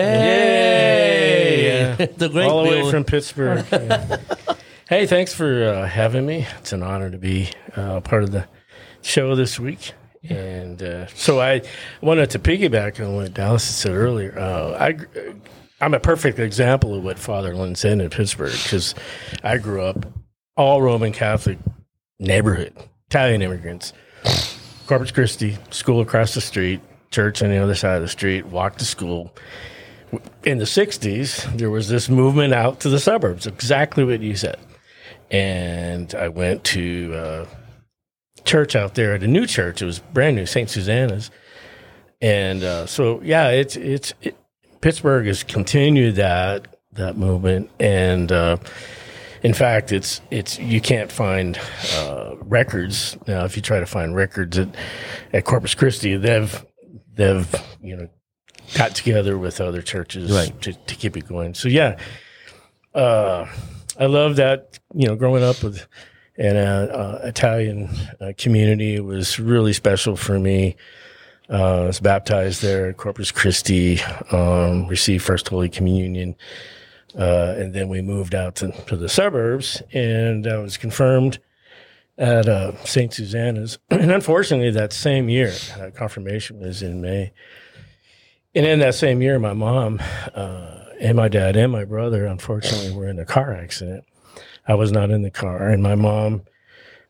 Yay! 1.97 2.05
the 2.17 2.29
great 2.29 2.47
All 2.47 2.63
the 2.63 2.69
way 2.69 2.91
from 2.91 3.03
Pittsburgh. 3.03 3.65
Yeah. 3.71 4.17
hey, 4.89 5.07
thanks 5.07 5.33
for 5.33 5.63
uh, 5.63 5.87
having 5.87 6.25
me. 6.25 6.47
It's 6.59 6.71
an 6.73 6.83
honor 6.83 7.09
to 7.09 7.17
be 7.17 7.49
uh, 7.75 8.01
part 8.01 8.23
of 8.23 8.31
the 8.31 8.47
show 9.01 9.35
this 9.35 9.59
week. 9.59 9.93
And 10.29 10.81
uh, 10.81 11.07
so 11.07 11.39
I 11.39 11.61
wanted 12.01 12.29
to 12.31 12.39
piggyback 12.39 13.03
on 13.05 13.15
what 13.15 13.33
Dallas 13.33 13.63
said 13.63 13.93
earlier. 13.93 14.37
Uh, 14.37 14.77
I, 14.79 14.95
I'm 15.81 15.93
a 15.93 15.99
perfect 15.99 16.39
example 16.39 16.95
of 16.95 17.03
what 17.03 17.19
Father 17.19 17.55
Lynn 17.55 17.75
said 17.75 17.99
in 17.99 18.09
Pittsburgh 18.09 18.53
because 18.63 18.95
I 19.43 19.57
grew 19.57 19.83
up 19.83 20.05
all 20.57 20.81
Roman 20.81 21.11
Catholic 21.11 21.59
neighborhood, 22.19 22.73
Italian 23.07 23.41
immigrants. 23.41 23.93
Corpus 24.87 25.11
Christi, 25.11 25.57
school 25.71 26.01
across 26.01 26.33
the 26.35 26.41
street, 26.41 26.79
church 27.11 27.41
on 27.41 27.49
the 27.49 27.57
other 27.57 27.75
side 27.75 27.95
of 27.95 28.01
the 28.01 28.07
street, 28.07 28.45
walk 28.45 28.77
to 28.77 28.85
school. 28.85 29.33
In 30.43 30.59
the 30.59 30.65
60s, 30.65 31.57
there 31.57 31.71
was 31.71 31.89
this 31.89 32.07
movement 32.07 32.53
out 32.53 32.79
to 32.81 32.89
the 32.89 32.99
suburbs, 32.99 33.47
exactly 33.47 34.03
what 34.03 34.21
you 34.21 34.35
said. 34.35 34.59
And 35.31 36.13
I 36.13 36.27
went 36.27 36.63
to 36.65 37.13
uh, 37.15 37.45
church 38.43 38.75
out 38.75 38.93
there 38.93 39.13
at 39.13 39.23
a 39.23 39.27
new 39.27 39.47
church. 39.47 39.81
It 39.81 39.85
was 39.85 39.99
brand 39.99 40.35
new, 40.35 40.45
St. 40.45 40.69
Susanna's. 40.69 41.31
And 42.21 42.63
uh, 42.63 42.85
so, 42.85 43.21
yeah, 43.23 43.49
it's, 43.49 43.75
it's, 43.75 44.13
it, 44.21 44.37
Pittsburgh 44.81 45.25
has 45.25 45.43
continued 45.43 46.15
that, 46.15 46.67
that 46.93 47.17
movement. 47.17 47.71
And, 47.79 48.31
uh, 48.31 48.57
in 49.43 49.53
fact, 49.53 49.91
it's 49.91 50.21
it's 50.31 50.57
you 50.59 50.81
can't 50.81 51.11
find 51.11 51.59
uh, 51.95 52.35
records 52.41 53.17
now. 53.27 53.45
If 53.45 53.55
you 53.55 53.61
try 53.61 53.79
to 53.79 53.85
find 53.85 54.15
records 54.15 54.57
at, 54.57 54.69
at 55.33 55.45
Corpus 55.45 55.75
Christi, 55.75 56.17
they've 56.17 56.65
they've 57.13 57.53
you 57.81 57.95
know 57.95 58.09
got 58.75 58.95
together 58.95 59.37
with 59.37 59.61
other 59.61 59.81
churches 59.81 60.31
Right. 60.31 60.59
to, 60.61 60.73
to 60.73 60.95
keep 60.95 61.15
it 61.17 61.27
going. 61.27 61.53
So 61.53 61.67
yeah, 61.69 61.97
uh, 62.93 63.45
I 63.99 64.05
love 64.05 64.37
that. 64.37 64.79
You 64.93 65.07
know, 65.07 65.15
growing 65.15 65.43
up 65.43 65.61
with 65.63 65.85
an 66.37 66.57
uh, 66.57 66.91
uh, 66.93 67.27
Italian 67.27 67.89
uh, 68.19 68.33
community 68.37 68.99
was 68.99 69.39
really 69.39 69.73
special 69.73 70.15
for 70.15 70.39
me. 70.39 70.75
Uh, 71.49 71.83
I 71.83 71.85
was 71.87 71.99
baptized 71.99 72.63
there 72.63 72.87
at 72.89 72.97
Corpus 72.97 73.31
Christi, 73.31 74.01
um, 74.31 74.87
received 74.87 75.23
First 75.23 75.47
Holy 75.47 75.69
Communion. 75.69 76.35
Uh, 77.17 77.55
and 77.57 77.73
then 77.73 77.87
we 77.87 78.01
moved 78.01 78.35
out 78.35 78.55
to, 78.55 78.71
to 78.87 78.97
the 78.97 79.07
suburbs, 79.07 79.81
and 79.93 80.45
I 80.47 80.57
was 80.57 80.75
confirmed 80.77 81.39
at 82.17 82.47
uh, 82.47 82.75
St. 82.85 83.13
Susanna's. 83.13 83.77
And 83.89 84.11
unfortunately, 84.11 84.71
that 84.71 84.91
same 84.91 85.29
year, 85.29 85.53
uh, 85.79 85.91
confirmation 85.91 86.59
was 86.59 86.81
in 86.81 87.01
May. 87.01 87.31
And 88.53 88.65
in 88.65 88.79
that 88.79 88.95
same 88.95 89.21
year, 89.21 89.39
my 89.39 89.53
mom 89.53 90.01
uh, 90.33 90.85
and 90.99 91.15
my 91.15 91.27
dad 91.27 91.55
and 91.55 91.71
my 91.71 91.85
brother, 91.85 92.25
unfortunately, 92.25 92.91
were 92.91 93.07
in 93.07 93.19
a 93.19 93.25
car 93.25 93.53
accident. 93.53 94.05
I 94.67 94.75
was 94.75 94.91
not 94.91 95.09
in 95.09 95.21
the 95.21 95.31
car, 95.31 95.69
and 95.69 95.81
my 95.81 95.95
mom 95.95 96.43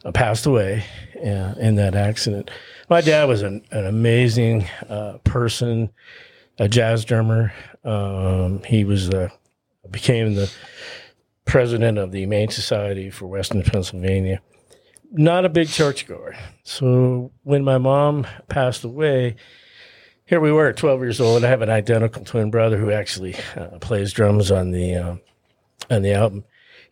uh, 0.04 0.12
passed 0.12 0.46
away 0.46 0.84
uh, 1.18 1.56
in 1.60 1.76
that 1.76 1.96
accident. 1.96 2.52
My 2.90 3.02
dad 3.02 3.26
was 3.26 3.42
an, 3.42 3.64
an 3.72 3.86
amazing 3.86 4.68
person, 5.24 5.92
a 6.60 6.68
jazz 6.68 7.06
drummer. 7.06 7.54
Um, 7.84 8.62
he 8.64 8.84
was 8.84 9.10
the 9.10 9.32
became 9.92 10.36
the 10.36 10.52
president 11.46 11.98
of 11.98 12.12
the 12.12 12.20
Humane 12.20 12.50
Society 12.50 13.10
for 13.10 13.28
Western 13.28 13.64
Pennsylvania. 13.64 14.42
Not 15.12 15.46
a 15.46 15.50
big 15.50 15.70
churchgoer. 15.70 16.36
So 16.64 17.32
when 17.44 17.64
my 17.64 17.78
mom 17.78 18.28
passed 18.50 18.84
away, 18.84 19.36
here 20.26 20.40
we 20.40 20.52
were 20.52 20.68
at 20.68 20.78
12 20.78 21.02
years 21.02 21.22
old. 21.22 21.46
I 21.46 21.50
have 21.50 21.62
an 21.62 21.70
identical 21.70 22.26
twin 22.26 22.50
brother 22.50 22.78
who 22.78 22.92
actually 22.92 23.36
uh, 23.56 23.78
plays 23.80 24.12
drums 24.12 24.52
on 24.52 24.72
the 24.72 24.96
uh, 24.96 25.16
on 25.90 26.02
the 26.02 26.14
album, 26.14 26.44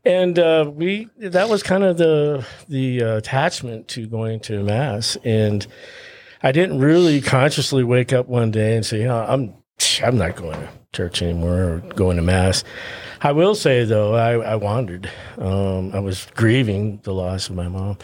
and 0.05 0.37
uh, 0.37 0.69
we 0.71 1.09
that 1.17 1.49
was 1.49 1.63
kind 1.63 1.83
of 1.83 1.97
the 1.97 2.45
the 2.69 3.01
uh, 3.01 3.17
attachment 3.17 3.87
to 3.89 4.05
going 4.05 4.39
to 4.41 4.63
mass. 4.63 5.17
And 5.23 5.65
I 6.43 6.51
didn't 6.51 6.79
really 6.79 7.21
consciously 7.21 7.83
wake 7.83 8.13
up 8.13 8.27
one 8.27 8.51
day 8.51 8.75
and 8.75 8.85
say, 8.85 9.07
oh, 9.07 9.25
"I'm 9.27 9.55
I'm 10.03 10.17
not 10.17 10.35
going 10.35 10.59
to 10.59 10.69
church 10.93 11.21
anymore 11.21 11.63
or 11.63 11.77
going 11.95 12.17
to 12.17 12.23
mass." 12.23 12.63
I 13.21 13.31
will 13.31 13.55
say 13.55 13.83
though, 13.83 14.15
I, 14.15 14.33
I 14.33 14.55
wandered. 14.55 15.09
Um, 15.37 15.93
I 15.93 15.99
was 15.99 16.27
grieving 16.35 16.99
the 17.03 17.13
loss 17.13 17.49
of 17.49 17.55
my 17.55 17.67
mom. 17.67 17.97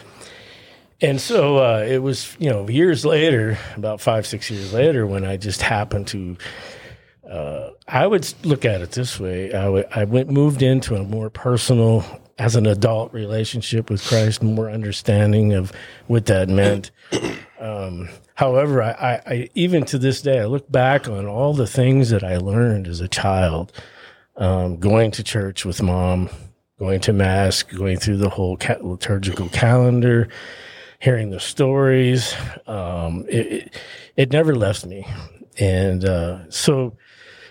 And 1.02 1.18
so 1.18 1.58
uh, 1.58 1.84
it 1.88 1.98
was, 1.98 2.36
you 2.38 2.50
know, 2.50 2.68
years 2.68 3.06
later, 3.06 3.56
about 3.74 4.02
five, 4.02 4.26
six 4.26 4.50
years 4.50 4.74
later, 4.74 5.06
when 5.06 5.24
I 5.24 5.38
just 5.38 5.62
happened 5.62 6.06
to, 6.08 6.36
uh, 7.30 7.70
I 7.88 8.06
would 8.06 8.30
look 8.44 8.66
at 8.66 8.82
it 8.82 8.92
this 8.92 9.18
way. 9.18 9.48
I, 9.54 9.64
w- 9.64 9.84
I 9.94 10.04
went, 10.04 10.28
moved 10.28 10.60
into 10.60 10.96
a 10.96 11.02
more 11.02 11.30
personal, 11.30 12.04
as 12.38 12.56
an 12.56 12.66
adult 12.66 13.12
relationship 13.12 13.90
with 13.90 14.02
Christ, 14.04 14.42
more 14.42 14.70
understanding 14.70 15.52
of 15.52 15.72
what 16.06 16.26
that 16.26 16.48
meant. 16.48 16.90
Um, 17.60 18.08
however, 18.34 18.82
I, 18.82 18.90
I, 18.90 19.22
I, 19.26 19.50
even 19.54 19.84
to 19.86 19.98
this 19.98 20.22
day, 20.22 20.40
I 20.40 20.46
look 20.46 20.70
back 20.72 21.08
on 21.08 21.26
all 21.26 21.52
the 21.52 21.66
things 21.66 22.08
that 22.08 22.24
I 22.24 22.38
learned 22.38 22.88
as 22.88 23.00
a 23.00 23.08
child, 23.08 23.70
um, 24.36 24.78
going 24.78 25.10
to 25.12 25.22
church 25.22 25.66
with 25.66 25.82
mom, 25.82 26.30
going 26.78 27.00
to 27.00 27.12
mass, 27.12 27.62
going 27.62 27.98
through 27.98 28.16
the 28.16 28.30
whole 28.30 28.56
ca- 28.56 28.78
liturgical 28.80 29.50
calendar, 29.50 30.28
hearing 31.00 31.30
the 31.30 31.40
stories. 31.40 32.34
Um, 32.66 33.26
it, 33.28 33.46
it, 33.46 33.80
it 34.16 34.32
never 34.32 34.54
left 34.54 34.86
me. 34.86 35.06
And 35.58 36.06
uh, 36.06 36.50
so, 36.50 36.96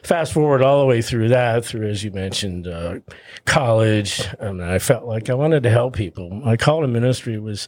fast 0.01 0.33
forward 0.33 0.63
all 0.63 0.79
the 0.79 0.87
way 0.87 1.03
through 1.03 1.29
that, 1.29 1.63
through, 1.63 1.87
as 1.87 2.03
you 2.03 2.09
mentioned, 2.09 2.67
uh, 2.67 2.95
college. 3.45 4.27
Um, 4.39 4.59
I 4.61 4.79
felt 4.79 5.05
like 5.05 5.29
I 5.29 5.35
wanted 5.35 5.61
to 5.63 5.69
help 5.69 5.95
people. 5.95 6.31
My 6.31 6.57
call 6.57 6.81
to 6.81 6.87
ministry 6.87 7.37
was 7.37 7.67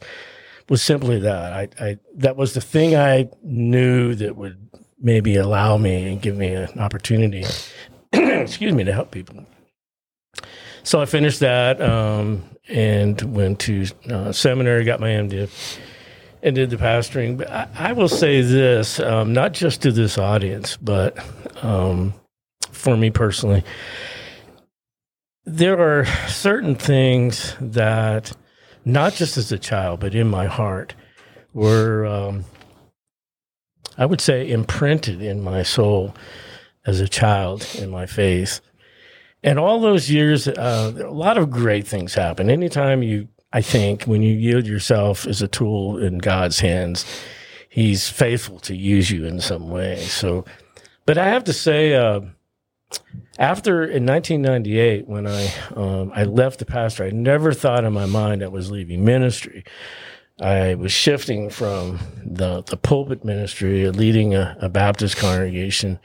was 0.68 0.82
simply 0.82 1.20
that. 1.20 1.52
I, 1.52 1.68
I 1.80 1.98
that 2.16 2.36
was 2.36 2.54
the 2.54 2.60
thing 2.60 2.96
I 2.96 3.28
knew 3.42 4.14
that 4.14 4.36
would 4.36 4.68
maybe 5.00 5.36
allow 5.36 5.76
me 5.76 6.12
and 6.12 6.22
give 6.22 6.36
me 6.36 6.48
an 6.48 6.78
opportunity, 6.78 7.44
excuse 8.12 8.72
me, 8.72 8.84
to 8.84 8.92
help 8.92 9.10
people. 9.10 9.44
So 10.84 11.00
I 11.00 11.06
finished 11.06 11.40
that 11.40 11.80
um, 11.80 12.44
and 12.68 13.20
went 13.34 13.60
to 13.60 13.86
uh, 14.10 14.32
seminary, 14.32 14.84
got 14.84 15.00
my 15.00 15.10
MDiv, 15.10 15.78
and 16.42 16.54
did 16.54 16.70
the 16.70 16.76
pastoring. 16.76 17.36
But 17.36 17.50
I, 17.50 17.68
I 17.76 17.92
will 17.92 18.08
say 18.08 18.40
this, 18.42 18.98
um, 18.98 19.32
not 19.32 19.52
just 19.52 19.82
to 19.82 19.92
this 19.92 20.18
audience, 20.18 20.76
but 20.76 21.16
um, 21.62 22.14
for 22.70 22.96
me 22.96 23.10
personally, 23.10 23.64
there 25.44 25.78
are 25.80 26.06
certain 26.28 26.74
things 26.74 27.56
that, 27.60 28.32
not 28.84 29.14
just 29.14 29.36
as 29.36 29.52
a 29.52 29.58
child, 29.58 30.00
but 30.00 30.14
in 30.14 30.28
my 30.28 30.46
heart, 30.46 30.94
were 31.54 32.06
um, 32.06 32.44
I 33.98 34.06
would 34.06 34.20
say, 34.20 34.48
imprinted 34.48 35.20
in 35.20 35.42
my 35.42 35.62
soul 35.62 36.14
as 36.86 37.00
a 37.00 37.08
child 37.08 37.66
in 37.78 37.90
my 37.90 38.06
faith. 38.06 38.60
And 39.42 39.58
all 39.58 39.80
those 39.80 40.10
years, 40.10 40.48
uh, 40.48 40.92
a 40.96 41.10
lot 41.10 41.36
of 41.36 41.50
great 41.50 41.86
things 41.86 42.14
happen. 42.14 42.48
Anytime 42.48 43.02
you, 43.02 43.28
I 43.52 43.60
think, 43.60 44.04
when 44.04 44.22
you 44.22 44.34
yield 44.34 44.66
yourself 44.66 45.26
as 45.26 45.42
a 45.42 45.48
tool 45.48 45.98
in 45.98 46.18
God's 46.18 46.60
hands, 46.60 47.04
He's 47.68 48.08
faithful 48.08 48.58
to 48.60 48.76
use 48.76 49.10
you 49.10 49.24
in 49.24 49.40
some 49.40 49.70
way. 49.70 49.96
So, 49.96 50.44
but 51.06 51.18
I 51.18 51.28
have 51.28 51.44
to 51.44 51.52
say, 51.52 51.94
uh, 51.94 52.20
after 53.38 53.82
in 53.82 54.06
1998, 54.06 55.08
when 55.08 55.26
I 55.26 55.52
um, 55.74 56.12
I 56.14 56.24
left 56.24 56.58
the 56.58 56.66
pastor, 56.66 57.04
I 57.04 57.10
never 57.10 57.52
thought 57.52 57.84
in 57.84 57.92
my 57.92 58.06
mind 58.06 58.42
I 58.42 58.48
was 58.48 58.70
leaving 58.70 59.04
ministry. 59.04 59.64
I 60.40 60.74
was 60.74 60.92
shifting 60.92 61.50
from 61.50 61.98
the 62.24 62.62
the 62.62 62.76
pulpit 62.76 63.24
ministry, 63.24 63.90
leading 63.90 64.34
a, 64.34 64.56
a 64.60 64.68
Baptist 64.68 65.16
congregation, 65.16 65.98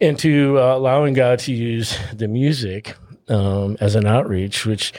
into 0.00 0.58
uh, 0.58 0.76
allowing 0.76 1.14
God 1.14 1.38
to 1.40 1.52
use 1.52 1.96
the 2.12 2.28
music 2.28 2.96
um, 3.28 3.76
as 3.80 3.94
an 3.94 4.06
outreach. 4.06 4.66
Which 4.66 4.92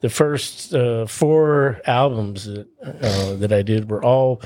the 0.00 0.10
first 0.10 0.74
uh, 0.74 1.06
four 1.06 1.80
albums 1.86 2.46
that 2.46 2.66
uh, 2.84 3.34
that 3.36 3.52
I 3.52 3.62
did 3.62 3.90
were 3.90 4.04
all 4.04 4.42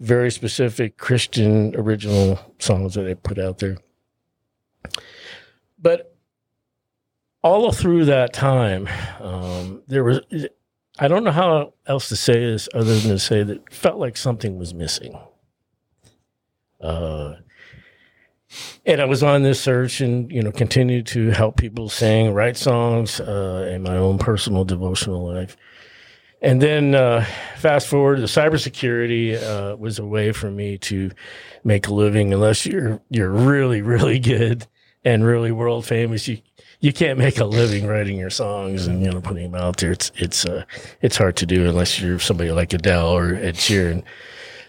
very 0.00 0.30
specific 0.30 0.96
Christian 0.96 1.74
original 1.76 2.38
songs 2.58 2.94
that 2.94 3.06
I 3.06 3.14
put 3.14 3.38
out 3.38 3.58
there. 3.58 3.78
But 5.78 6.14
all 7.42 7.72
through 7.72 8.06
that 8.06 8.32
time, 8.32 8.88
um, 9.20 9.82
there 9.86 10.04
was, 10.04 10.20
I 10.98 11.08
don't 11.08 11.24
know 11.24 11.30
how 11.30 11.74
else 11.86 12.08
to 12.08 12.16
say 12.16 12.34
this 12.34 12.68
other 12.74 12.98
than 12.98 13.10
to 13.10 13.18
say 13.18 13.42
that 13.42 13.56
it 13.56 13.72
felt 13.72 13.98
like 13.98 14.16
something 14.16 14.58
was 14.58 14.74
missing. 14.74 15.18
Uh, 16.80 17.34
and 18.86 19.00
I 19.00 19.04
was 19.04 19.22
on 19.22 19.42
this 19.42 19.60
search 19.60 20.00
and, 20.00 20.32
you 20.32 20.42
know, 20.42 20.50
continued 20.50 21.06
to 21.08 21.30
help 21.30 21.56
people 21.56 21.88
sing, 21.88 22.32
write 22.32 22.56
songs 22.56 23.20
uh, 23.20 23.68
in 23.70 23.82
my 23.82 23.96
own 23.96 24.18
personal 24.18 24.64
devotional 24.64 25.32
life. 25.32 25.56
And 26.40 26.62
then 26.62 26.94
uh, 26.94 27.24
fast 27.56 27.88
forward, 27.88 28.20
the 28.20 28.26
cybersecurity 28.26 29.42
uh, 29.42 29.76
was 29.76 29.98
a 29.98 30.06
way 30.06 30.32
for 30.32 30.50
me 30.50 30.78
to 30.78 31.10
make 31.64 31.88
a 31.88 31.94
living. 31.94 32.32
Unless 32.32 32.66
you're 32.66 33.00
you're 33.10 33.30
really 33.30 33.82
really 33.82 34.18
good 34.18 34.66
and 35.04 35.24
really 35.24 35.50
world 35.50 35.84
famous, 35.84 36.28
you 36.28 36.38
you 36.80 36.92
can't 36.92 37.18
make 37.18 37.38
a 37.38 37.44
living 37.44 37.86
writing 37.86 38.18
your 38.18 38.30
songs 38.30 38.86
and 38.86 39.02
you 39.02 39.10
know 39.10 39.20
putting 39.20 39.50
them 39.50 39.60
out 39.60 39.78
there. 39.78 39.90
It's 39.92 40.12
it's 40.14 40.44
uh, 40.44 40.64
it's 41.02 41.16
hard 41.16 41.36
to 41.38 41.46
do 41.46 41.68
unless 41.68 42.00
you're 42.00 42.20
somebody 42.20 42.52
like 42.52 42.72
Adele 42.72 43.08
or 43.08 43.34
Ed 43.34 43.56
Sheeran. 43.56 44.04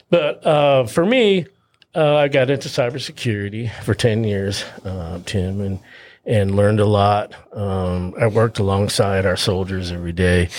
But 0.09 0.43
uh, 0.45 0.88
for 0.88 1.05
me, 1.05 1.45
uh, 1.93 2.15
I 2.15 2.29
got 2.29 2.49
into 2.49 2.67
cybersecurity 2.67 3.71
for 3.83 3.93
ten 3.93 4.23
years, 4.23 4.63
uh, 4.83 5.19
Tim, 5.27 5.61
and 5.61 5.79
and 6.25 6.55
learned 6.55 6.79
a 6.79 6.85
lot. 6.85 7.35
Um, 7.55 8.15
I 8.19 8.25
worked 8.25 8.57
alongside 8.57 9.27
our 9.27 9.38
soldiers 9.38 9.91
every 9.91 10.13
day 10.13 10.49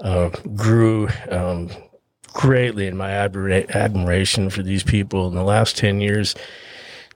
uh, 0.00 0.30
grew 0.54 1.08
um, 1.30 1.70
greatly 2.32 2.86
in 2.86 2.96
my 2.96 3.10
admira- 3.10 3.68
admiration 3.70 4.50
for 4.50 4.62
these 4.62 4.82
people 4.82 5.28
in 5.28 5.34
the 5.34 5.42
last 5.42 5.76
10 5.76 6.00
years. 6.00 6.34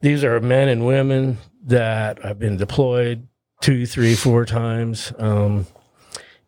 These 0.00 0.24
are 0.24 0.40
men 0.40 0.68
and 0.68 0.86
women 0.86 1.38
that 1.64 2.22
have 2.22 2.38
been 2.38 2.56
deployed 2.56 3.26
two, 3.60 3.86
three, 3.86 4.14
four 4.14 4.44
times. 4.44 5.12
Um, 5.18 5.66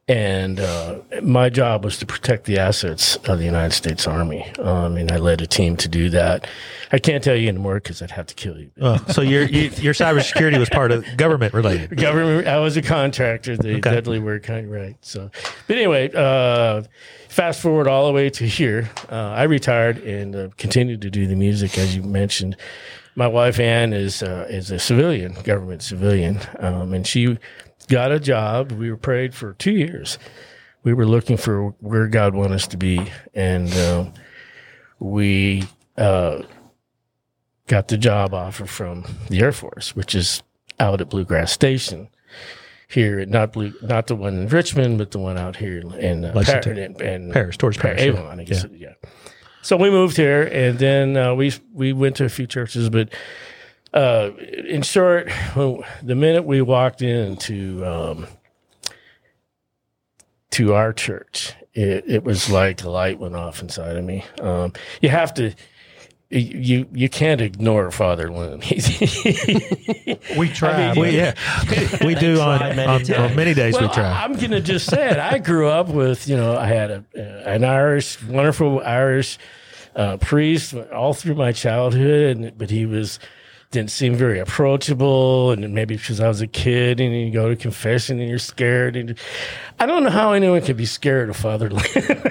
and 0.09 0.61
uh, 0.61 1.01
my 1.23 1.49
job 1.51 1.85
was 1.85 1.99
to 1.99 2.07
protect 2.07 2.45
the 2.45 2.59
assets 2.59 3.17
of 3.29 3.39
the 3.39 3.45
United 3.45 3.75
States 3.75 4.07
Army. 4.07 4.49
Um, 4.61 4.97
and 4.97 5.11
I 5.11 5.17
led 5.17 5.41
a 5.41 5.49
team 5.49 5.77
to 5.79 5.89
do 5.89 6.11
that. 6.11 6.47
I 6.93 6.99
can't 7.01 7.25
tell 7.25 7.35
you 7.35 7.49
anymore 7.49 7.75
because 7.75 8.01
I'd 8.03 8.13
have 8.13 8.27
to 8.27 8.35
kill 8.35 8.57
you. 8.57 8.71
Oh, 8.81 8.99
so 9.11 9.21
your 9.21 9.43
you, 9.47 9.71
your 9.79 9.95
cybersecurity 9.95 10.59
was 10.61 10.69
part 10.69 10.93
of 10.93 11.05
government 11.17 11.53
related. 11.55 11.97
Government. 11.97 12.47
I 12.47 12.59
was 12.61 12.77
a 12.77 12.83
contractor. 12.83 13.57
The 13.57 13.77
Okay. 13.79 13.91
deadly 13.91 14.21
word 14.21 14.45
kind, 14.45 14.71
right? 14.71 14.97
So, 15.01 15.29
but 15.67 15.77
anyway, 15.77 16.11
uh, 16.15 16.83
fast 17.29 17.61
forward 17.61 17.89
all 17.89 18.07
the 18.07 18.13
way 18.13 18.31
to 18.31 18.47
here. 18.47 18.89
Uh, 19.11 19.15
I 19.17 19.43
retired 19.45 19.99
and 19.99 20.37
uh, 20.37 20.49
continued 20.57 21.03
to 21.03 21.11
do 21.11 21.27
the 21.27 21.35
music 21.37 21.77
as 21.79 21.97
you 21.97 22.05
mentioned. 22.05 22.57
My 23.17 23.27
wife 23.27 23.59
Ann 23.59 23.93
is 23.93 24.23
uh, 24.23 24.47
is 24.49 24.71
a 24.71 24.79
civilian, 24.79 25.33
government 25.43 25.83
civilian, 25.83 26.39
um, 26.61 26.93
and 26.95 27.05
she 27.07 27.39
got 27.89 28.13
a 28.13 28.21
job. 28.21 28.73
We 28.73 28.91
were 28.91 28.97
prayed 28.97 29.35
for 29.35 29.55
two 29.55 29.73
years. 29.73 30.19
We 30.83 30.95
were 30.95 31.07
looking 31.07 31.37
for 31.37 31.71
where 31.81 32.07
God 32.07 32.35
wanted 32.35 32.55
us 32.55 32.67
to 32.69 32.77
be, 32.77 33.11
and 33.35 33.73
um 33.75 34.13
we 34.99 35.65
uh, 35.99 36.43
got 37.67 37.89
the 37.89 37.99
job 37.99 38.33
offer 38.33 38.67
from 38.67 39.05
the 39.29 39.41
Air 39.41 39.53
Force, 39.53 39.95
which 39.95 40.15
is 40.15 40.43
out 40.81 41.01
at 41.01 41.11
Bluegrass 41.11 41.53
Station 41.53 42.09
here, 42.89 43.19
at 43.19 43.29
not 43.29 43.53
blue, 43.53 43.75
not 43.83 44.07
the 44.07 44.17
one 44.17 44.35
in 44.35 44.49
Richmond, 44.49 44.99
but 44.99 45.11
the 45.11 45.19
one 45.19 45.37
out 45.37 45.57
here 45.57 45.81
in 45.99 46.25
uh, 46.25 46.33
Lexington. 46.35 46.79
And, 46.79 47.01
and 47.01 47.33
Paris, 47.33 47.57
towards 47.57 47.77
Par- 47.77 47.95
Paris, 47.95 48.05
yeah. 48.05 48.21
Avon, 48.21 48.41
I 48.41 48.45
guess. 48.45 48.65
Yeah. 48.73 48.95
So 49.63 49.77
we 49.77 49.91
moved 49.91 50.17
here, 50.17 50.45
and 50.45 50.79
then 50.79 51.17
uh, 51.17 51.35
we 51.35 51.53
we 51.75 51.93
went 51.93 52.17
to 52.17 52.25
a 52.25 52.29
few 52.29 52.47
churches, 52.47 52.89
but 52.89 53.11
uh, 53.97 54.31
in 54.69 54.83
short, 54.83 55.31
when, 55.55 55.83
the 56.03 56.15
minute 56.15 56.45
we 56.45 56.61
walked 56.61 57.01
into 57.01 57.85
um, 57.87 58.27
to 60.51 60.75
our 60.75 60.93
church, 60.93 61.55
it, 61.73 62.05
it 62.07 62.25
was 62.25 62.51
like 62.51 62.83
a 62.85 62.91
light 62.91 63.19
went 63.19 63.35
off 63.35 63.63
inside 63.63 63.97
of 63.97 64.05
me. 64.05 64.25
Um, 64.41 64.73
you 65.01 65.09
have 65.09 65.33
to. 65.35 65.55
You 66.29 66.89
you 66.93 67.09
can't 67.09 67.41
ignore 67.41 67.93
Father 67.93 68.33
Lynn. 68.33 68.61
He's- 68.63 68.99
We 70.37 70.49
try. 70.49 70.93
mean, 70.93 71.01
We, 71.01 71.11
yeah, 71.11 71.35
we 72.05 72.17
do 72.17 72.41
on, 72.41 72.59
many 72.75 73.15
on, 73.15 73.21
on 73.31 73.37
many 73.37 73.55
days. 73.55 73.81
we 73.81 73.87
try. 73.89 74.03
I- 74.11 74.25
I'm 74.25 74.33
gonna 74.35 74.61
just 74.61 74.91
say 74.91 75.09
it. 75.09 75.19
I 75.19 75.39
grew 75.39 75.69
up 75.69 75.87
with 75.89 76.27
you 76.27 76.37
know 76.37 76.57
I 76.57 76.67
had 76.67 76.91
a, 76.91 77.05
an 77.47 77.63
Irish, 77.63 78.21
wonderful 78.25 78.83
Irish 78.85 79.39
uh, 79.95 80.17
priest 80.17 80.75
all 80.75 81.15
through 81.15 81.37
my 81.37 81.53
childhood, 81.53 82.37
and, 82.37 82.59
but 82.59 82.71
he 82.71 82.87
was 82.87 83.21
didn't 83.77 83.91
seem 83.91 84.15
very 84.15 84.39
approachable, 84.39 85.51
and 85.51 85.75
maybe 85.75 85.97
because 85.97 86.19
I 86.19 86.29
was 86.29 86.41
a 86.41 86.47
kid, 86.47 86.99
and 86.99 87.15
you 87.15 87.31
go 87.31 87.51
to 87.51 87.57
confession 87.57 88.19
and 88.19 88.27
you're 88.27 88.39
scared, 88.39 88.97
and 88.97 89.19
I 89.79 89.85
don't 89.85 90.03
know 90.03 90.09
how 90.09 90.33
anyone 90.33 90.63
could 90.63 90.79
be 90.79 90.87
scared 90.87 91.29
of 91.29 91.37
Father 91.37 91.69
Lynn. 91.69 92.23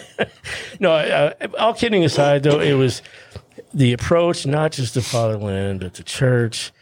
no, 0.80 0.90
uh, 0.90 1.32
all 1.60 1.74
kidding 1.74 2.02
aside, 2.02 2.42
though, 2.42 2.58
it 2.58 2.72
was 2.72 3.02
the 3.72 3.92
approach, 3.92 4.46
not 4.46 4.72
just 4.72 4.94
to 4.94 5.02
Father 5.02 5.36
Lynn, 5.36 5.78
but 5.78 5.94
the 5.94 6.02
church 6.02 6.72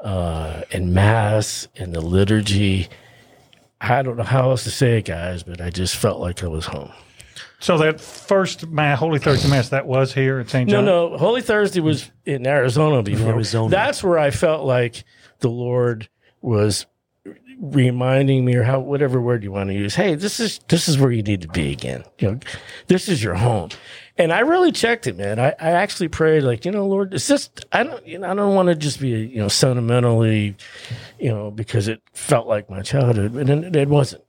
uh, 0.00 0.62
and 0.72 0.92
mass 0.92 1.68
and 1.76 1.92
the 1.92 2.00
liturgy. 2.00 2.88
I 3.80 4.02
don't 4.02 4.16
know 4.16 4.24
how 4.24 4.50
else 4.50 4.64
to 4.64 4.72
say 4.72 4.98
it, 4.98 5.04
guys, 5.04 5.44
but 5.44 5.60
I 5.60 5.70
just 5.70 5.94
felt 5.94 6.18
like 6.18 6.42
I 6.42 6.48
was 6.48 6.66
home. 6.66 6.90
So 7.60 7.76
that 7.78 8.00
first 8.00 8.66
mass, 8.68 8.98
Holy 8.98 9.18
Thursday 9.18 9.48
Mass, 9.48 9.68
that 9.68 9.86
was 9.86 10.14
here 10.14 10.38
at 10.40 10.48
St. 10.48 10.68
No, 10.68 10.76
John. 10.76 10.84
no, 10.86 11.18
Holy 11.18 11.42
Thursday 11.42 11.80
was 11.80 12.10
in 12.24 12.46
Arizona 12.46 13.02
before. 13.02 13.28
Arizona. 13.28 13.70
That's 13.70 14.02
where 14.02 14.18
I 14.18 14.30
felt 14.30 14.64
like 14.64 15.04
the 15.40 15.50
Lord 15.50 16.08
was 16.40 16.86
reminding 17.60 18.46
me, 18.46 18.54
or 18.54 18.62
how 18.62 18.80
whatever 18.80 19.20
word 19.20 19.42
you 19.44 19.52
want 19.52 19.68
to 19.68 19.74
use. 19.74 19.94
Hey, 19.94 20.14
this 20.14 20.40
is 20.40 20.60
this 20.68 20.88
is 20.88 20.98
where 20.98 21.10
you 21.10 21.22
need 21.22 21.42
to 21.42 21.48
be 21.48 21.70
again. 21.72 22.04
You 22.18 22.32
know, 22.32 22.40
this 22.86 23.08
is 23.08 23.22
your 23.22 23.34
home. 23.34 23.68
And 24.16 24.32
I 24.32 24.40
really 24.40 24.72
checked 24.72 25.06
it, 25.06 25.16
man. 25.16 25.38
I, 25.38 25.54
I 25.60 25.70
actually 25.72 26.08
prayed, 26.08 26.42
like, 26.42 26.64
you 26.64 26.72
know, 26.72 26.86
Lord, 26.86 27.14
it's 27.14 27.28
just 27.28 27.64
I 27.72 27.82
don't, 27.82 28.06
you 28.06 28.18
know, 28.18 28.30
I 28.30 28.34
don't 28.34 28.54
want 28.54 28.68
to 28.68 28.74
just 28.74 29.00
be, 29.00 29.08
you 29.08 29.38
know, 29.38 29.48
sentimentally, 29.48 30.56
you 31.18 31.30
know, 31.30 31.50
because 31.50 31.88
it 31.88 32.02
felt 32.14 32.46
like 32.46 32.70
my 32.70 32.80
childhood, 32.80 33.34
and 33.34 33.50
it, 33.50 33.76
it 33.76 33.88
wasn't. 33.88 34.22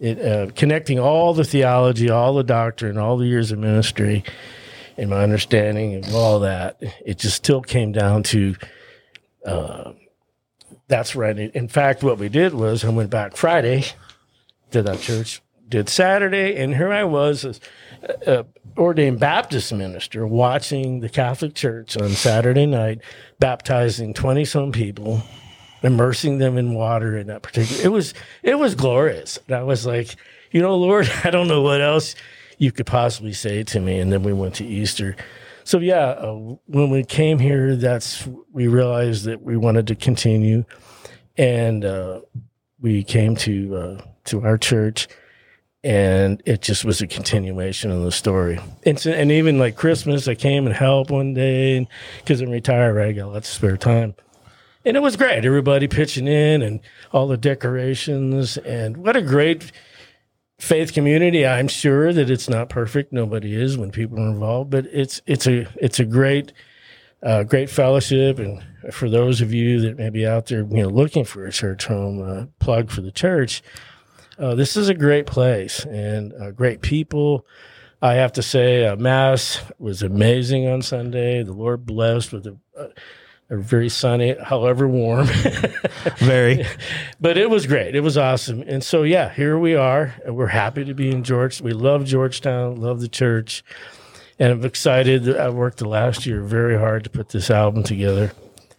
It 0.00 0.18
uh, 0.18 0.50
connecting 0.56 0.98
all 0.98 1.34
the 1.34 1.44
theology, 1.44 2.08
all 2.10 2.34
the 2.34 2.42
doctrine, 2.42 2.96
all 2.96 3.18
the 3.18 3.26
years 3.26 3.52
of 3.52 3.58
ministry, 3.58 4.24
and 4.96 5.10
my 5.10 5.22
understanding 5.22 6.04
of 6.04 6.14
all 6.14 6.40
that, 6.40 6.78
it 7.04 7.18
just 7.18 7.36
still 7.36 7.60
came 7.60 7.92
down 7.92 8.22
to 8.24 8.56
uh, 9.44 9.92
that's 10.88 11.14
right. 11.14 11.38
In 11.38 11.68
fact, 11.68 12.02
what 12.02 12.18
we 12.18 12.28
did 12.28 12.52
was 12.52 12.84
I 12.84 12.88
went 12.88 13.10
back 13.10 13.36
Friday 13.36 13.84
to 14.72 14.82
that 14.82 15.00
church, 15.00 15.40
did 15.68 15.88
Saturday, 15.88 16.56
and 16.56 16.74
here 16.74 16.92
I 16.92 17.04
was, 17.04 17.44
a, 17.44 17.54
a 18.26 18.46
ordained 18.76 19.20
Baptist 19.20 19.72
minister, 19.72 20.26
watching 20.26 21.00
the 21.00 21.08
Catholic 21.08 21.54
Church 21.54 21.96
on 21.96 22.10
Saturday 22.10 22.66
night, 22.66 23.00
baptizing 23.38 24.14
twenty 24.14 24.44
some 24.44 24.72
people, 24.72 25.22
immersing 25.82 26.38
them 26.38 26.56
in 26.58 26.74
water 26.74 27.16
in 27.16 27.28
that 27.28 27.42
particular. 27.42 27.82
It 27.82 27.88
was 27.88 28.14
it 28.42 28.58
was 28.58 28.74
glorious. 28.74 29.38
I 29.48 29.62
was 29.62 29.86
like, 29.86 30.16
you 30.50 30.60
know, 30.60 30.76
Lord, 30.76 31.10
I 31.24 31.30
don't 31.30 31.48
know 31.48 31.62
what 31.62 31.80
else 31.80 32.14
you 32.58 32.70
could 32.70 32.86
possibly 32.86 33.32
say 33.32 33.62
to 33.64 33.80
me. 33.80 33.98
And 33.98 34.12
then 34.12 34.22
we 34.22 34.32
went 34.32 34.54
to 34.56 34.66
Easter. 34.66 35.16
So 35.64 35.78
yeah, 35.78 36.10
uh, 36.10 36.34
when 36.66 36.90
we 36.90 37.04
came 37.04 37.38
here, 37.38 37.76
that's 37.76 38.26
we 38.52 38.66
realized 38.66 39.24
that 39.24 39.42
we 39.42 39.56
wanted 39.56 39.86
to 39.88 39.94
continue, 39.94 40.64
and 41.36 41.84
uh, 41.84 42.20
we 42.80 43.04
came 43.04 43.36
to 43.36 43.76
uh, 43.76 44.00
to 44.24 44.42
our 44.42 44.58
church, 44.58 45.06
and 45.84 46.42
it 46.44 46.62
just 46.62 46.84
was 46.84 47.00
a 47.00 47.06
continuation 47.06 47.90
of 47.90 48.02
the 48.02 48.10
story. 48.10 48.58
And, 48.84 48.98
so, 48.98 49.12
and 49.12 49.30
even 49.30 49.58
like 49.58 49.76
Christmas, 49.76 50.26
I 50.26 50.34
came 50.34 50.66
and 50.66 50.74
helped 50.74 51.10
one 51.10 51.34
day 51.34 51.86
because 52.18 52.40
I'm 52.40 52.50
retired, 52.50 52.94
right? 52.94 53.08
I 53.08 53.12
got 53.12 53.32
lots 53.32 53.48
of 53.48 53.54
spare 53.54 53.76
time. 53.76 54.14
And 54.84 54.96
it 54.96 55.00
was 55.00 55.16
great. 55.16 55.44
Everybody 55.44 55.88
pitching 55.88 56.26
in 56.26 56.62
and 56.62 56.80
all 57.12 57.28
the 57.28 57.36
decorations. 57.36 58.56
And 58.58 58.96
what 58.96 59.16
a 59.16 59.22
great 59.22 59.72
faith 60.58 60.92
community. 60.92 61.46
I'm 61.46 61.68
sure 61.68 62.12
that 62.12 62.30
it's 62.30 62.48
not 62.48 62.68
perfect. 62.70 63.12
Nobody 63.12 63.54
is 63.54 63.76
when 63.76 63.90
people 63.90 64.18
are 64.18 64.30
involved, 64.30 64.70
but 64.70 64.86
it's, 64.86 65.20
it's 65.26 65.46
a, 65.46 65.66
it's 65.76 66.00
a 66.00 66.04
great, 66.04 66.52
uh, 67.22 67.42
great 67.42 67.68
fellowship. 67.68 68.38
And 68.38 68.62
for 68.90 69.10
those 69.10 69.42
of 69.42 69.52
you 69.52 69.80
that 69.82 69.98
may 69.98 70.08
be 70.08 70.26
out 70.26 70.46
there, 70.46 70.60
you 70.60 70.82
know, 70.82 70.88
looking 70.88 71.24
for 71.24 71.44
a 71.44 71.52
church 71.52 71.84
home, 71.86 72.22
uh, 72.22 72.46
plug 72.58 72.90
for 72.90 73.02
the 73.02 73.12
church, 73.12 73.62
uh, 74.38 74.54
this 74.54 74.76
is 74.78 74.88
a 74.88 74.94
great 74.94 75.26
place 75.26 75.84
and 75.84 76.32
uh, 76.40 76.50
great 76.52 76.80
people. 76.80 77.46
I 78.00 78.14
have 78.14 78.32
to 78.32 78.42
say, 78.42 78.86
uh, 78.86 78.96
Mass 78.96 79.60
was 79.78 80.02
amazing 80.02 80.66
on 80.66 80.80
Sunday. 80.80 81.42
The 81.42 81.52
Lord 81.52 81.84
blessed 81.84 82.32
with 82.32 82.46
a, 82.46 82.56
a 82.78 82.88
very 83.58 83.88
sunny, 83.88 84.36
however 84.42 84.86
warm. 84.86 85.26
Very. 86.18 86.64
but 87.20 87.36
it 87.36 87.50
was 87.50 87.66
great. 87.66 87.96
It 87.96 88.00
was 88.00 88.16
awesome. 88.16 88.62
And 88.62 88.82
so, 88.82 89.02
yeah, 89.02 89.28
here 89.28 89.58
we 89.58 89.74
are. 89.74 90.14
And 90.24 90.36
we're 90.36 90.46
happy 90.46 90.84
to 90.84 90.94
be 90.94 91.10
in 91.10 91.24
George. 91.24 91.60
We 91.60 91.72
love 91.72 92.04
Georgetown, 92.04 92.76
love 92.76 93.00
the 93.00 93.08
church. 93.08 93.64
And 94.38 94.52
I'm 94.52 94.64
excited. 94.64 95.36
I 95.36 95.50
worked 95.50 95.78
the 95.78 95.88
last 95.88 96.26
year 96.26 96.42
very 96.42 96.78
hard 96.78 97.04
to 97.04 97.10
put 97.10 97.30
this 97.30 97.50
album 97.50 97.82
together. 97.82 98.32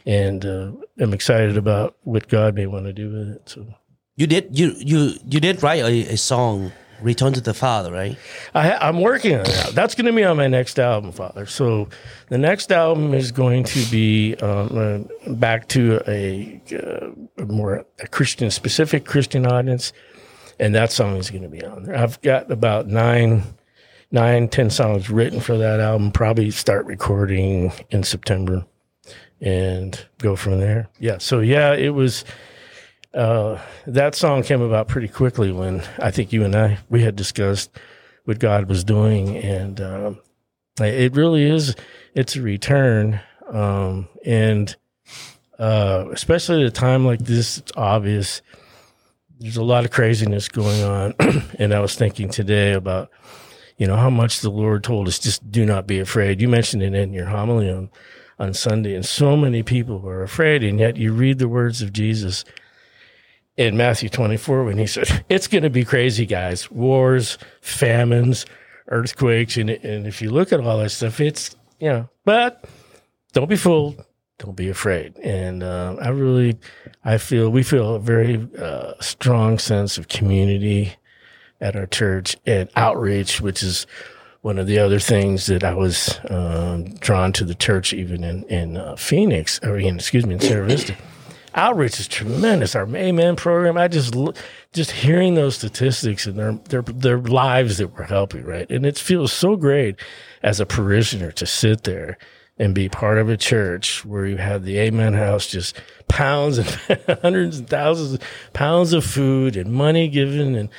And 0.05 0.45
uh, 0.45 0.71
I'm 0.99 1.13
excited 1.13 1.57
about 1.57 1.97
what 2.03 2.27
God 2.29 2.55
may 2.55 2.65
want 2.65 2.85
to 2.85 2.93
do 2.93 3.11
with 3.11 3.29
it. 3.35 3.49
So. 3.49 3.67
You 4.15 4.27
did 4.27 4.57
you 4.57 4.75
you 4.77 5.13
you 5.25 5.39
did 5.39 5.63
write 5.63 5.83
a, 5.83 6.13
a 6.13 6.17
song, 6.17 6.71
"Return 7.01 7.33
to 7.33 7.41
the 7.41 7.53
Father," 7.53 7.91
right? 7.91 8.17
I, 8.53 8.73
I'm 8.73 9.01
working 9.01 9.35
on 9.35 9.43
that. 9.43 9.71
That's 9.73 9.95
going 9.95 10.05
to 10.05 10.13
be 10.13 10.23
on 10.23 10.37
my 10.37 10.47
next 10.47 10.79
album, 10.79 11.11
Father. 11.11 11.45
So 11.45 11.89
the 12.29 12.37
next 12.37 12.71
album 12.71 13.13
is 13.13 13.31
going 13.31 13.63
to 13.65 13.85
be 13.91 14.35
um, 14.35 15.07
uh, 15.27 15.33
back 15.33 15.67
to 15.69 16.01
a, 16.07 16.61
uh, 16.71 17.45
more 17.45 17.85
a 17.99 18.07
Christian 18.07 18.51
specific 18.51 19.05
Christian 19.05 19.45
audience, 19.45 19.93
and 20.59 20.75
that 20.75 20.91
song 20.91 21.17
is 21.17 21.29
going 21.29 21.43
to 21.43 21.49
be 21.49 21.63
on 21.63 21.83
there. 21.83 21.97
I've 21.97 22.21
got 22.21 22.51
about 22.51 22.87
nine, 22.87 23.43
nine, 24.11 24.47
ten 24.47 24.69
songs 24.69 25.09
written 25.09 25.39
for 25.39 25.57
that 25.57 25.79
album. 25.79 26.11
Probably 26.11 26.51
start 26.51 26.85
recording 26.85 27.71
in 27.89 28.03
September, 28.03 28.65
and 29.41 29.99
go 30.19 30.35
from 30.35 30.59
there. 30.59 30.87
Yeah. 30.99 31.17
So 31.17 31.39
yeah, 31.39 31.73
it 31.73 31.93
was 31.95 32.23
uh, 33.13 33.59
that 33.87 34.15
song 34.15 34.43
came 34.43 34.61
about 34.61 34.87
pretty 34.87 35.07
quickly 35.07 35.51
when 35.51 35.83
I 35.99 36.11
think 36.11 36.31
you 36.31 36.43
and 36.43 36.55
I 36.55 36.77
we 36.89 37.01
had 37.01 37.15
discussed 37.15 37.69
what 38.25 38.39
God 38.39 38.69
was 38.69 38.83
doing, 38.83 39.35
and 39.37 39.81
um, 39.81 40.19
it 40.79 41.15
really 41.15 41.43
is 41.43 41.75
it's 42.15 42.35
a 42.35 42.41
return, 42.41 43.19
um, 43.49 44.07
and 44.25 44.75
uh, 45.59 46.05
especially 46.11 46.61
at 46.61 46.67
a 46.67 46.71
time 46.71 47.05
like 47.05 47.19
this, 47.19 47.57
it's 47.57 47.71
obvious. 47.75 48.41
There's 49.39 49.57
a 49.57 49.63
lot 49.63 49.85
of 49.85 49.91
craziness 49.91 50.47
going 50.47 50.83
on, 50.83 51.15
and 51.59 51.73
I 51.73 51.79
was 51.79 51.95
thinking 51.95 52.29
today 52.29 52.73
about 52.73 53.09
you 53.77 53.87
know 53.87 53.97
how 53.97 54.09
much 54.09 54.39
the 54.39 54.51
Lord 54.51 54.83
told 54.83 55.07
us 55.09 55.19
just 55.19 55.51
do 55.51 55.65
not 55.65 55.85
be 55.85 55.99
afraid. 55.99 56.39
You 56.39 56.47
mentioned 56.47 56.83
it 56.83 56.93
in 56.93 57.11
your 57.11 57.25
homily 57.25 57.69
on 57.69 57.89
on 58.39 58.53
Sunday, 58.53 58.95
and 58.95 59.05
so 59.05 59.35
many 59.35 59.63
people 59.63 60.07
are 60.07 60.23
afraid, 60.23 60.63
and 60.63 60.79
yet 60.79 60.95
you 60.95 61.11
read 61.11 61.39
the 61.39 61.49
words 61.49 61.81
of 61.81 61.91
Jesus 61.91 62.45
in 63.57 63.77
Matthew 63.77 64.09
24 64.09 64.65
when 64.65 64.77
he 64.77 64.87
said, 64.87 65.25
It's 65.29 65.47
going 65.47 65.63
to 65.63 65.69
be 65.69 65.85
crazy, 65.85 66.25
guys. 66.25 66.69
Wars, 66.71 67.37
famines, 67.61 68.45
earthquakes. 68.87 69.57
And, 69.57 69.69
and 69.69 70.07
if 70.07 70.21
you 70.21 70.29
look 70.29 70.51
at 70.51 70.59
all 70.59 70.77
that 70.79 70.89
stuff, 70.89 71.19
it's, 71.19 71.55
you 71.79 71.89
know, 71.89 72.09
but 72.25 72.65
don't 73.33 73.49
be 73.49 73.55
fooled. 73.55 74.03
Don't 74.37 74.55
be 74.55 74.69
afraid. 74.69 75.17
And 75.19 75.61
uh, 75.61 75.97
I 76.01 76.09
really, 76.09 76.57
I 77.05 77.17
feel, 77.19 77.49
we 77.49 77.61
feel 77.61 77.95
a 77.95 77.99
very 77.99 78.47
uh, 78.57 78.93
strong 78.99 79.59
sense 79.59 79.99
of 79.99 80.07
community 80.07 80.95
at 81.59 81.75
our 81.75 81.85
church 81.85 82.35
and 82.47 82.67
outreach, 82.75 83.39
which 83.39 83.61
is 83.61 83.85
one 84.41 84.57
of 84.57 84.65
the 84.65 84.79
other 84.79 84.97
things 84.97 85.45
that 85.45 85.63
I 85.63 85.75
was 85.75 86.19
um, 86.27 86.95
drawn 86.95 87.31
to 87.33 87.45
the 87.45 87.53
church, 87.53 87.93
even 87.93 88.23
in, 88.23 88.43
in 88.45 88.77
uh, 88.77 88.95
Phoenix, 88.95 89.59
or 89.61 89.77
in, 89.77 89.97
excuse 89.97 90.25
me, 90.25 90.33
in 90.33 90.39
Sierra 90.39 90.65
Vista 90.65 90.95
outreach 91.55 91.99
is 91.99 92.07
tremendous. 92.07 92.75
Our 92.75 92.87
Amen 92.95 93.35
program, 93.35 93.77
I 93.77 93.87
just 93.87 94.15
just 94.73 94.91
hearing 94.91 95.35
those 95.35 95.55
statistics 95.55 96.25
and 96.25 96.37
their 96.37 96.53
their 96.53 96.81
their 96.81 97.17
lives 97.17 97.77
that 97.77 97.89
we're 97.89 98.03
helping, 98.03 98.43
right? 98.43 98.69
And 98.69 98.85
it 98.85 98.97
feels 98.97 99.33
so 99.33 99.55
great 99.55 99.99
as 100.43 100.59
a 100.59 100.65
parishioner 100.65 101.31
to 101.33 101.45
sit 101.45 101.83
there 101.83 102.17
and 102.57 102.75
be 102.75 102.89
part 102.89 103.17
of 103.17 103.29
a 103.29 103.37
church 103.37 104.05
where 104.05 104.25
you 104.25 104.37
have 104.37 104.63
the 104.63 104.77
Amen 104.77 105.13
House, 105.13 105.47
just 105.47 105.81
pounds 106.07 106.57
and 106.57 106.67
hundreds 107.21 107.59
and 107.59 107.69
thousands 107.69 108.13
of 108.13 108.21
pounds 108.53 108.93
of 108.93 109.03
food 109.03 109.55
and 109.55 109.71
money 109.71 110.07
given, 110.07 110.55
and 110.55 110.69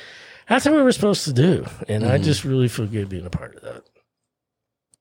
that's 0.47 0.65
what 0.65 0.75
we 0.75 0.81
were 0.81 0.91
supposed 0.91 1.25
to 1.25 1.33
do. 1.33 1.65
And 1.87 2.03
mm-hmm. 2.03 2.13
I 2.13 2.17
just 2.17 2.43
really 2.43 2.67
feel 2.67 2.87
good 2.87 3.09
being 3.09 3.25
a 3.25 3.29
part 3.29 3.55
of 3.55 3.61
that 3.61 3.92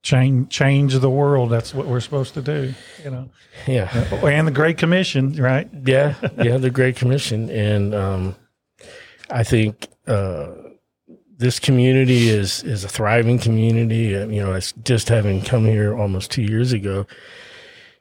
change 0.02 0.50
change 0.50 0.98
the 0.98 1.10
world. 1.10 1.50
That's 1.50 1.74
what 1.74 1.86
we're 1.86 2.00
supposed 2.00 2.34
to 2.34 2.42
do. 2.42 2.74
You 3.04 3.10
know. 3.10 3.30
Yeah. 3.66 3.90
And 4.24 4.46
the 4.46 4.52
Great 4.52 4.78
Commission, 4.78 5.34
right? 5.34 5.68
Yeah, 5.84 6.14
yeah, 6.42 6.56
the 6.56 6.70
Great 6.70 6.96
Commission, 6.96 7.50
and 7.50 7.94
um, 7.94 8.36
I 9.30 9.44
think 9.44 9.88
uh, 10.06 10.48
this 11.36 11.58
community 11.58 12.28
is 12.28 12.62
is 12.64 12.84
a 12.84 12.88
thriving 12.88 13.38
community. 13.38 14.16
Uh, 14.16 14.26
you 14.28 14.42
know, 14.42 14.52
it's 14.52 14.72
just 14.84 15.08
having 15.08 15.42
come 15.42 15.64
here 15.64 15.96
almost 15.96 16.30
two 16.30 16.42
years 16.42 16.72
ago 16.72 17.06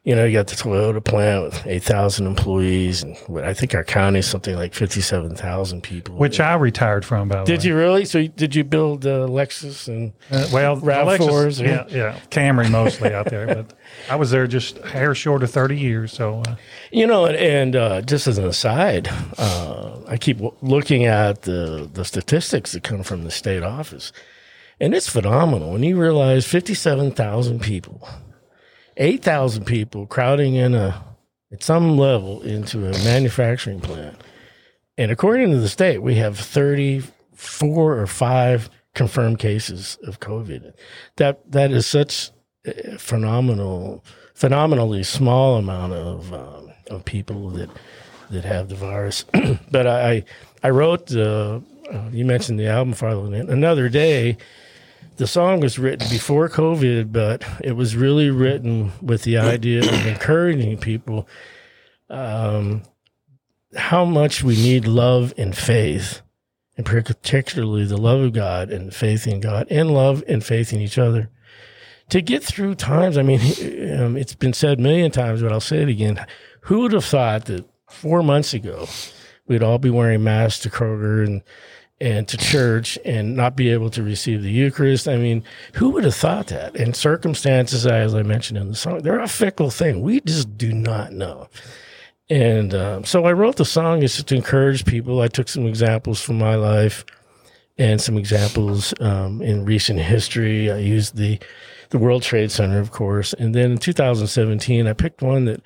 you 0.04 0.16
know, 0.16 0.26
you 0.26 0.34
got 0.34 0.48
the 0.48 0.56
Toyota 0.56 1.04
plant 1.04 1.44
with 1.44 1.68
8,000 1.68 2.26
employees. 2.26 3.04
And 3.04 3.16
what, 3.28 3.44
I 3.44 3.54
think 3.54 3.76
our 3.76 3.84
county 3.84 4.20
is 4.20 4.26
something 4.26 4.56
like 4.56 4.74
57,000 4.74 5.82
people. 5.84 6.16
Which 6.16 6.40
I 6.40 6.56
retired 6.56 7.06
from, 7.06 7.28
by 7.28 7.42
the 7.42 7.46
did 7.46 7.60
way. 7.60 7.68
you 7.68 7.78
really? 7.78 8.06
So 8.06 8.26
did 8.26 8.56
you 8.56 8.64
build 8.64 9.06
uh, 9.06 9.28
Lexus 9.28 9.88
and 9.88 10.14
uh, 10.32 10.48
well, 10.52 10.78
RAV4s? 10.78 11.64
Yeah, 11.64 11.86
yeah. 11.90 12.20
Camry 12.32 12.70
mostly 12.72 13.14
out 13.14 13.28
there. 13.28 13.46
But 13.46 13.74
I 14.10 14.16
was 14.16 14.32
there 14.32 14.48
just 14.48 14.80
hair 14.80 15.14
short 15.14 15.44
of 15.44 15.52
30 15.52 15.78
years. 15.78 16.14
So, 16.14 16.42
uh, 16.48 16.56
you 16.92 17.06
know, 17.06 17.28
and 17.28 17.76
uh, 17.76 18.02
just 18.02 18.26
as 18.26 18.40
an 18.40 18.46
aside, 18.46 19.08
uh, 19.38 20.00
I 20.08 20.18
keep 20.18 20.40
looking 20.64 21.06
at 21.06 21.44
the, 21.44 21.88
the 21.94 22.06
statistics 22.06 22.72
that 22.72 22.82
come 22.82 23.04
from 23.04 23.24
the 23.24 23.32
state 23.32 23.62
office. 23.62 24.12
And 24.80 24.96
it's 24.96 25.08
phenomenal 25.08 25.74
when 25.74 25.84
you 25.84 26.02
realize 26.02 26.48
57,000 26.48 27.62
people– 27.62 28.10
8,000 28.98 29.66
people 29.66 30.06
crowding 30.06 30.56
in 30.56 30.76
a, 30.76 31.04
at 31.52 31.64
some 31.64 31.98
level 31.98 32.42
into 32.42 32.80
a 32.88 32.92
manufacturing 33.04 33.80
plant. 33.80 34.18
And 34.98 35.12
according 35.12 35.52
to 35.52 35.58
the 35.58 35.70
state, 35.70 36.00
we 36.00 36.16
have 36.16 36.38
34 36.38 37.98
or 37.98 38.08
5 38.08 38.70
confirmed 38.94 39.40
cases 39.40 39.98
of 40.04 40.20
COVID. 40.20 40.74
That 41.16 41.52
that 41.52 41.72
is 41.72 41.86
such 41.86 42.32
a 42.66 42.98
phenomenal, 42.98 44.04
phenomenally 44.34 45.04
small 45.04 45.56
amount 45.58 45.94
of 45.94 46.34
um, 46.34 46.72
of 46.90 47.06
people 47.06 47.50
that 47.52 47.70
that 48.30 48.46
have 48.46 48.70
the 48.70 48.76
virus. 48.76 49.26
but 49.72 49.88
I 49.88 50.24
I 50.64 50.70
wrote 50.70 51.14
uh, 51.16 51.62
uh, 51.92 52.10
you 52.12 52.26
mentioned 52.26 52.60
the 52.60 52.68
album 52.68 52.94
Fatherland 52.94 53.50
another 53.50 53.90
day 53.90 54.38
the 55.22 55.28
song 55.28 55.60
was 55.60 55.78
written 55.78 56.10
before 56.10 56.50
COVID, 56.50 57.12
but 57.12 57.46
it 57.64 57.74
was 57.74 57.96
really 57.96 58.32
written 58.32 58.92
with 59.04 59.22
the 59.22 59.38
idea 59.38 59.82
of 59.82 60.08
encouraging 60.08 60.80
people 60.80 61.28
um, 62.10 62.82
how 63.76 64.04
much 64.04 64.42
we 64.42 64.56
need 64.56 64.88
love 64.88 65.32
and 65.38 65.56
faith, 65.56 66.24
and 66.76 66.88
particularly 66.88 67.86
the 67.86 68.02
love 68.02 68.20
of 68.20 68.34
God 68.34 68.72
and 68.72 68.96
faith 68.96 69.28
in 69.28 69.42
God, 69.42 69.68
and 69.70 69.92
love 69.92 70.24
and 70.28 70.44
faith 70.44 70.74
in 70.74 70.82
each 70.82 70.98
other. 70.98 71.30
To 72.10 72.20
get 72.20 72.44
through 72.44 72.74
times, 72.74 73.16
I 73.16 73.22
mean, 73.22 73.42
um, 74.00 74.18
it's 74.18 74.34
been 74.34 74.54
said 74.54 74.80
a 74.80 74.82
million 74.82 75.12
times, 75.12 75.44
but 75.44 75.52
I'll 75.52 75.60
say 75.60 75.84
it 75.84 75.90
again. 75.90 76.26
Who 76.62 76.80
would 76.80 76.94
have 76.94 77.06
thought 77.06 77.46
that 77.46 77.64
four 77.88 78.24
months 78.24 78.56
ago 78.56 78.88
we'd 79.46 79.62
all 79.62 79.78
be 79.78 79.92
wearing 79.92 80.24
masks 80.24 80.64
to 80.64 80.72
Kroger 80.72 81.24
and 81.24 81.44
and 82.02 82.28
to 82.28 82.36
church 82.36 82.98
and 83.06 83.36
not 83.36 83.56
be 83.56 83.70
able 83.70 83.92
to 83.92 84.02
receive 84.02 84.42
the 84.42 84.50
Eucharist. 84.50 85.08
I 85.08 85.18
mean, 85.18 85.44
who 85.76 85.92
would 85.92 86.04
have 86.04 86.16
thought 86.16 86.48
that? 86.48 86.76
And 86.76 86.96
circumstances, 86.96 87.86
as 87.86 88.16
I 88.16 88.24
mentioned 88.24 88.58
in 88.58 88.70
the 88.70 88.76
song, 88.76 89.04
they're 89.04 89.20
a 89.20 89.28
fickle 89.28 89.70
thing. 89.70 90.02
We 90.02 90.20
just 90.22 90.58
do 90.58 90.74
not 90.74 91.14
know. 91.14 91.48
And 92.28 92.74
um, 92.74 93.04
so 93.06 93.26
I 93.26 93.34
wrote 93.34 93.58
the 93.58 93.66
song 93.66 94.02
is 94.02 94.22
to 94.24 94.36
encourage 94.36 94.84
people. 94.84 95.22
I 95.22 95.28
took 95.28 95.48
some 95.48 95.68
examples 95.68 96.20
from 96.20 96.40
my 96.40 96.56
life 96.56 97.06
and 97.78 98.02
some 98.02 98.18
examples 98.18 98.96
um, 99.00 99.42
in 99.44 99.64
recent 99.64 100.00
history. 100.00 100.72
I 100.72 100.78
used 100.78 101.16
the 101.16 101.40
the 101.90 102.00
World 102.00 102.24
Trade 102.24 102.52
Center, 102.52 102.80
of 102.80 102.92
course, 102.92 103.34
and 103.34 103.54
then 103.54 103.72
in 103.72 103.78
2017, 103.78 104.88
I 104.88 104.94
picked 104.94 105.22
one 105.22 105.44
that 105.44 105.62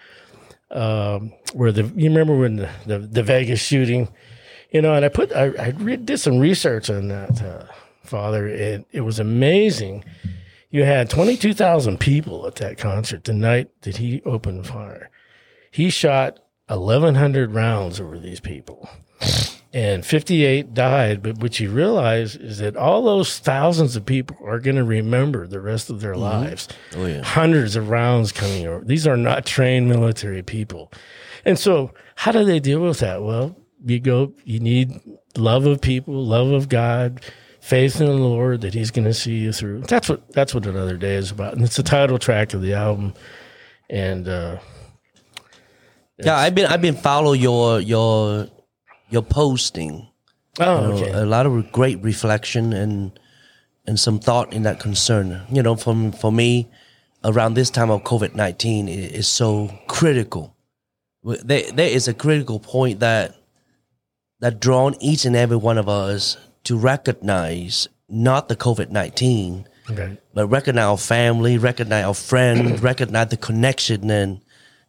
um, 0.72 1.32
where 1.54 1.72
the 1.72 1.84
you 1.96 2.10
remember 2.10 2.36
when 2.36 2.56
the, 2.56 2.70
the, 2.88 2.98
the 2.98 3.24
Vegas 3.24 3.62
shooting 3.62 4.10
You 4.72 4.82
know, 4.82 4.94
and 4.94 5.06
I 5.06 5.10
put 5.10 5.32
I, 5.34 5.52
I 5.58 5.70
re- 5.78 5.98
did 5.98 6.20
some 6.20 6.40
research 6.40 6.90
on 6.90 7.08
that, 7.08 7.42
uh, 7.42 7.66
Father. 8.04 8.48
It 8.48 8.86
it 8.92 9.02
was 9.02 9.20
amazing. 9.20 10.04
You 10.70 10.84
had 10.84 11.10
twenty 11.10 11.38
two 11.38 11.54
thousand 11.54 12.00
people 12.00 12.46
at 12.48 12.56
that 12.56 12.78
concert 12.78 13.24
the 13.24 13.34
night 13.34 13.70
that 13.82 13.98
he 13.98 14.22
opened 14.26 14.68
fire. 14.68 15.10
He 15.72 15.90
shot 15.90 16.40
eleven 16.70 17.16
hundred 17.16 17.52
rounds 17.52 18.00
over 18.00 18.20
these 18.20 18.40
people 18.40 18.90
and 19.76 20.06
58 20.06 20.74
died. 20.74 21.22
But 21.22 21.40
what 21.40 21.60
you 21.60 21.70
realize 21.70 22.38
is 22.38 22.60
that 22.60 22.78
all 22.78 23.04
those 23.04 23.38
thousands 23.40 23.98
of 23.98 24.06
people 24.06 24.38
are 24.44 24.60
going 24.60 24.78
to 24.78 24.86
remember 24.86 25.46
the 25.46 25.60
rest 25.60 25.90
of 25.90 26.00
their 26.00 26.16
lives. 26.16 26.70
Oh, 26.96 27.06
yeah. 27.06 27.22
Hundreds 27.22 27.76
of 27.76 27.90
rounds 27.90 28.32
coming 28.32 28.66
over. 28.66 28.84
These 28.84 29.06
are 29.06 29.18
not 29.18 29.46
trained 29.46 29.90
military 29.90 30.42
people. 30.42 30.92
And 31.44 31.60
so, 31.60 31.94
how 32.16 32.32
do 32.32 32.46
they 32.46 32.62
deal 32.62 32.80
with 32.80 33.00
that? 33.00 33.22
Well, 33.22 33.58
you 33.86 34.00
go, 34.00 34.34
you 34.44 34.60
need 34.60 35.00
love 35.38 35.66
of 35.66 35.82
people, 35.82 36.26
love 36.26 36.48
of 36.52 36.70
God, 36.70 37.22
faith 37.62 38.00
in 38.00 38.08
the 38.08 38.14
Lord 38.14 38.62
that 38.62 38.74
He's 38.74 38.92
going 38.92 39.06
to 39.06 39.14
see 39.14 39.36
you 39.36 39.52
through. 39.54 39.82
That's 39.82 40.10
what 40.10 40.32
that's 40.34 40.54
what 40.54 40.66
another 40.66 40.98
day 40.98 41.16
is 41.16 41.32
about, 41.32 41.54
and 41.54 41.64
it's 41.64 41.78
the 41.78 41.84
title 41.84 42.18
track 42.20 42.54
of 42.54 42.62
the 42.62 42.74
album. 42.74 43.14
And 43.90 44.28
uh, 44.28 44.58
Yeah, 46.18 46.38
I've 46.38 46.56
been 46.56 46.66
I've 46.68 46.82
been 46.82 46.96
follow 46.96 47.34
your 47.34 47.80
your 47.80 48.48
your 49.10 49.22
posting. 49.22 50.08
oh, 50.60 50.82
You 50.82 50.88
know, 50.88 50.94
okay, 50.96 51.12
A 51.14 51.26
lot 51.26 51.46
of 51.46 51.72
great 51.72 52.02
reflection 52.02 52.74
and 52.74 53.12
and 53.86 54.00
some 54.00 54.20
thought 54.20 54.52
in 54.54 54.64
that 54.64 54.80
concern. 54.80 55.42
You 55.52 55.62
know, 55.62 55.76
from 55.76 56.12
for 56.12 56.32
me, 56.32 56.68
around 57.24 57.54
this 57.54 57.70
time 57.70 57.92
of 57.92 58.04
COVID 58.04 58.34
nineteen 58.36 58.88
is 58.88 59.28
so 59.28 59.70
critical. 59.88 60.56
There, 61.24 61.72
there 61.72 61.90
is 61.90 62.08
a 62.08 62.14
critical 62.14 62.60
point 62.60 63.00
that 63.00 63.36
that 64.46 64.60
drawn 64.60 64.94
each 65.00 65.26
and 65.26 65.36
every 65.36 65.58
one 65.58 65.80
of 65.80 65.90
us 65.90 66.38
to 66.64 66.78
recognize 66.78 67.88
not 68.08 68.48
the 68.48 68.56
COVID 68.56 68.92
nineteen, 68.92 69.68
okay. 69.90 70.20
but 70.36 70.46
recognize 70.46 70.86
our 70.86 70.98
family, 71.00 71.58
recognize 71.58 72.06
our 72.06 72.14
friends, 72.14 72.80
recognize 72.84 73.30
the 73.30 73.38
connection, 73.38 74.12
and 74.12 74.40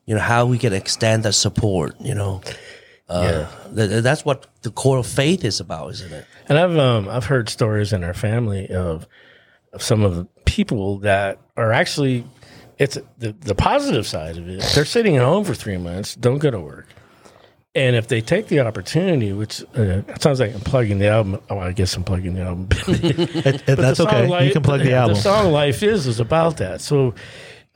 you 0.05 0.15
know 0.15 0.21
how 0.21 0.45
we 0.45 0.59
can 0.59 0.75
extend 0.75 1.23
that 1.23 1.33
support. 1.33 1.99
You 2.03 2.15
know, 2.15 2.43
uh, 3.09 3.47
th- 3.75 4.03
that's 4.03 4.27
what 4.27 4.47
the 4.61 4.71
core 4.71 4.99
of 4.99 5.07
faith 5.07 5.43
is 5.43 5.59
about, 5.59 5.91
isn't 5.93 6.13
it? 6.13 6.27
And 6.51 6.59
I've 6.59 6.77
um 6.77 7.09
I've 7.09 7.25
heard 7.25 7.49
stories 7.49 7.95
in 7.95 8.05
our 8.05 8.13
family 8.13 8.69
of 8.69 9.07
of 9.73 9.83
some 9.83 10.03
of 10.03 10.17
the 10.17 10.27
people 10.45 10.99
that 10.99 11.39
are 11.57 11.73
actually 11.73 12.27
it's 12.77 12.99
the 13.17 13.35
the 13.41 13.55
positive 13.55 14.07
side 14.07 14.37
of 14.37 14.47
it. 14.51 14.63
They're 14.75 14.85
sitting 14.85 15.17
at 15.17 15.23
home 15.23 15.45
for 15.45 15.55
three 15.55 15.79
months, 15.79 16.15
don't 16.15 16.41
go 16.41 16.51
to 16.51 16.61
work, 16.61 16.89
and 17.77 17.95
if 17.95 18.09
they 18.09 18.23
take 18.23 18.49
the 18.49 18.61
opportunity, 18.61 19.33
which 19.35 19.63
uh, 19.77 20.03
it 20.09 20.23
sounds 20.23 20.41
like 20.41 20.55
I'm 20.55 20.61
plugging 20.63 20.99
the 20.99 21.09
album. 21.09 21.41
Oh, 21.51 21.59
I 21.59 21.73
guess 21.73 21.95
I'm 21.95 22.05
plugging 22.05 22.35
the 22.35 22.43
album. 22.43 22.69
It- 22.89 23.69
it- 23.69 23.77
that's 23.77 23.99
the 23.99 24.09
okay. 24.09 24.47
you 24.47 24.53
can 24.53 24.63
plug 24.63 24.81
the 24.81 24.89
yeah, 24.91 25.03
album. 25.03 25.17
The 25.17 25.21
song 25.23 25.53
"Life 25.53 25.83
Is" 25.83 26.07
is 26.07 26.19
about 26.19 26.57
that. 26.57 26.81
So, 26.81 27.15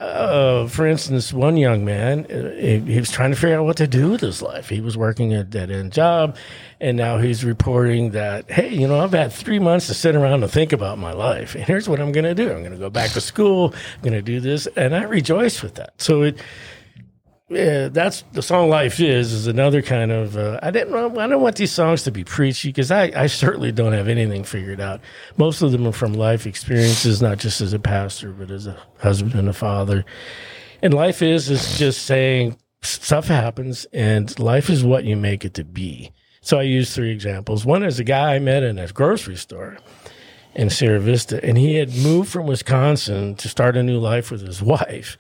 uh, 0.01 0.67
for 0.69 0.87
instance, 0.87 1.35
one 1.35 1.59
young 1.59 1.85
man, 1.85 2.25
uh, 2.31 2.51
he, 2.59 2.79
he 2.79 2.99
was 2.99 3.11
trying 3.11 3.31
to 3.33 3.37
figure 3.37 3.59
out 3.59 3.67
what 3.67 3.77
to 3.77 3.87
do 3.87 4.11
with 4.11 4.23
his 4.23 4.41
life. 4.41 4.71
He 4.71 4.81
was 4.81 4.97
working 4.97 5.35
a 5.35 5.45
dead 5.45 5.71
end 5.71 5.93
job, 5.93 6.37
and 6.81 6.97
now 6.97 7.19
he's 7.19 7.45
reporting 7.45 8.13
that, 8.13 8.51
hey, 8.51 8.71
you 8.75 8.89
know, 8.89 9.01
I've 9.01 9.13
had 9.13 9.31
three 9.33 9.59
months 9.59 9.87
to 9.89 9.95
sit 9.95 10.17
around 10.17 10.43
and 10.43 10.51
think 10.51 10.73
about 10.73 10.97
my 10.99 11.13
life, 11.13 11.55
and 11.55 11.65
here's 11.65 11.87
what 11.87 12.01
I'm 12.01 12.13
going 12.13 12.25
to 12.25 12.35
do. 12.35 12.51
I'm 12.51 12.61
going 12.61 12.73
to 12.73 12.79
go 12.79 12.89
back 12.89 13.11
to 13.11 13.21
school. 13.21 13.75
I'm 13.97 14.01
going 14.01 14.15
to 14.15 14.23
do 14.23 14.41
this, 14.41 14.67
and 14.77 14.97
I 14.97 15.03
rejoice 15.03 15.63
with 15.63 15.75
that. 15.75 15.93
So 15.99 16.23
it 16.23 16.39
yeah, 17.51 17.89
that's 17.89 18.23
the 18.33 18.43
song 18.43 18.71
"Life 18.71 19.01
Is" 19.01 19.33
is 19.33 19.47
another 19.49 19.83
kind 19.83 20.13
of. 20.13 20.37
Uh, 20.37 20.61
I 20.63 20.71
didn't. 20.71 20.95
I 20.95 21.27
don't 21.27 21.43
want 21.43 21.57
these 21.57 21.73
songs 21.73 22.05
to 22.05 22.13
be 22.13 22.23
preachy 22.23 22.69
because 22.69 22.93
I, 22.93 23.11
I 23.15 23.27
certainly 23.27 23.73
don't 23.73 23.93
have 23.93 24.07
anything 24.07 24.45
figured 24.45 24.81
out. 24.81 25.01
Most 25.37 25.61
of 25.61 25.73
them 25.73 25.85
are 25.85 25.93
from 25.93 26.13
life 26.13 26.47
experiences, 26.47 27.21
not 27.21 27.39
just 27.39 27.61
as 27.61 27.73
a 27.73 27.81
pastor, 27.81 28.31
but 28.31 28.53
as 28.53 28.69
a 28.69 28.81
husband 29.01 29.35
and 29.35 29.49
a 29.49 29.53
father. 29.53 30.05
And 30.81 30.95
life 30.95 31.23
is 31.23 31.51
is 31.51 31.77
just 31.77 32.05
saying 32.05 32.57
stuff 32.83 33.27
happens, 33.27 33.85
and 33.93 34.39
life 34.39 34.71
is 34.71 34.85
what 34.85 35.05
you 35.05 35.17
make 35.17 35.45
it 35.45 35.55
to 35.55 35.65
be. 35.65 36.13
So 36.43 36.61
I 36.61 36.63
use 36.63 36.95
three 36.95 37.11
examples. 37.11 37.67
One 37.67 37.83
is 37.83 37.99
a 37.99 38.05
guy 38.05 38.37
I 38.37 38.39
met 38.39 38.63
in 38.63 38.79
a 38.79 38.87
grocery 38.89 39.37
store 39.37 39.77
in 40.55 40.71
Sierra 40.71 41.01
Vista, 41.01 41.45
and 41.45 41.59
he 41.59 41.75
had 41.75 41.95
moved 41.97 42.31
from 42.31 42.47
Wisconsin 42.47 43.35
to 43.35 43.49
start 43.49 43.77
a 43.77 43.83
new 43.83 43.99
life 43.99 44.31
with 44.31 44.47
his 44.47 44.63
wife 44.63 45.19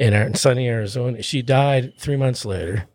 in 0.00 0.34
sunny 0.34 0.68
Arizona. 0.68 1.22
She 1.22 1.42
died 1.42 1.92
three 1.98 2.16
months 2.16 2.44
later, 2.44 2.88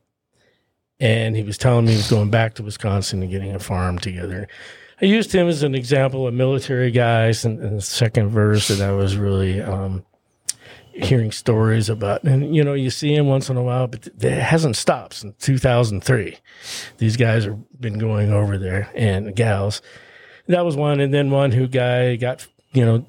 and 1.00 1.36
he 1.36 1.44
was 1.44 1.58
telling 1.58 1.86
me 1.86 1.91
he 1.91 1.98
was 1.98 2.10
going 2.10 2.32
back 2.32 2.56
to 2.56 2.63
Wisconsin 2.63 3.22
and 3.22 3.32
getting 3.32 3.54
a 3.54 3.60
farm 3.60 4.00
together. 4.00 4.48
I 5.02 5.06
used 5.06 5.32
him 5.32 5.48
as 5.48 5.62
an 5.62 5.76
example 5.76 6.28
of 6.28 6.34
military 6.34 6.89
guys 6.89 7.46
in, 7.46 7.62
in 7.62 7.76
the 7.76 7.82
second 7.82 8.30
verse 8.30 8.70
that 8.70 8.82
I 8.82 8.94
was 8.94 9.18
really 9.18 9.62
um, 9.62 10.06
hearing 10.94 11.32
stories 11.32 11.89
about. 11.89 12.24
And, 12.24 12.56
you 12.56 12.63
know, 12.63 12.74
you 12.74 12.89
see 12.89 13.13
him 13.13 13.28
once 13.28 13.50
in 13.50 13.58
a 13.58 13.62
while, 13.62 13.88
but 13.88 14.08
it 14.08 14.41
hasn't 14.41 14.78
stopped 14.78 15.15
since 15.15 15.36
2003. 15.46 16.38
These 16.98 17.18
guys 17.18 17.44
have 17.44 17.60
been 17.80 18.00
going 18.00 18.32
over 18.32 18.58
there 18.58 18.89
and 18.96 19.36
gals. 19.36 19.82
That 20.48 20.63
was 20.63 20.78
one. 20.78 21.02
And 21.02 21.13
then 21.13 21.30
one 21.30 21.52
who 21.52 21.68
guy 21.68 22.15
got, 22.15 22.48
you 22.72 22.86
know, 22.86 23.06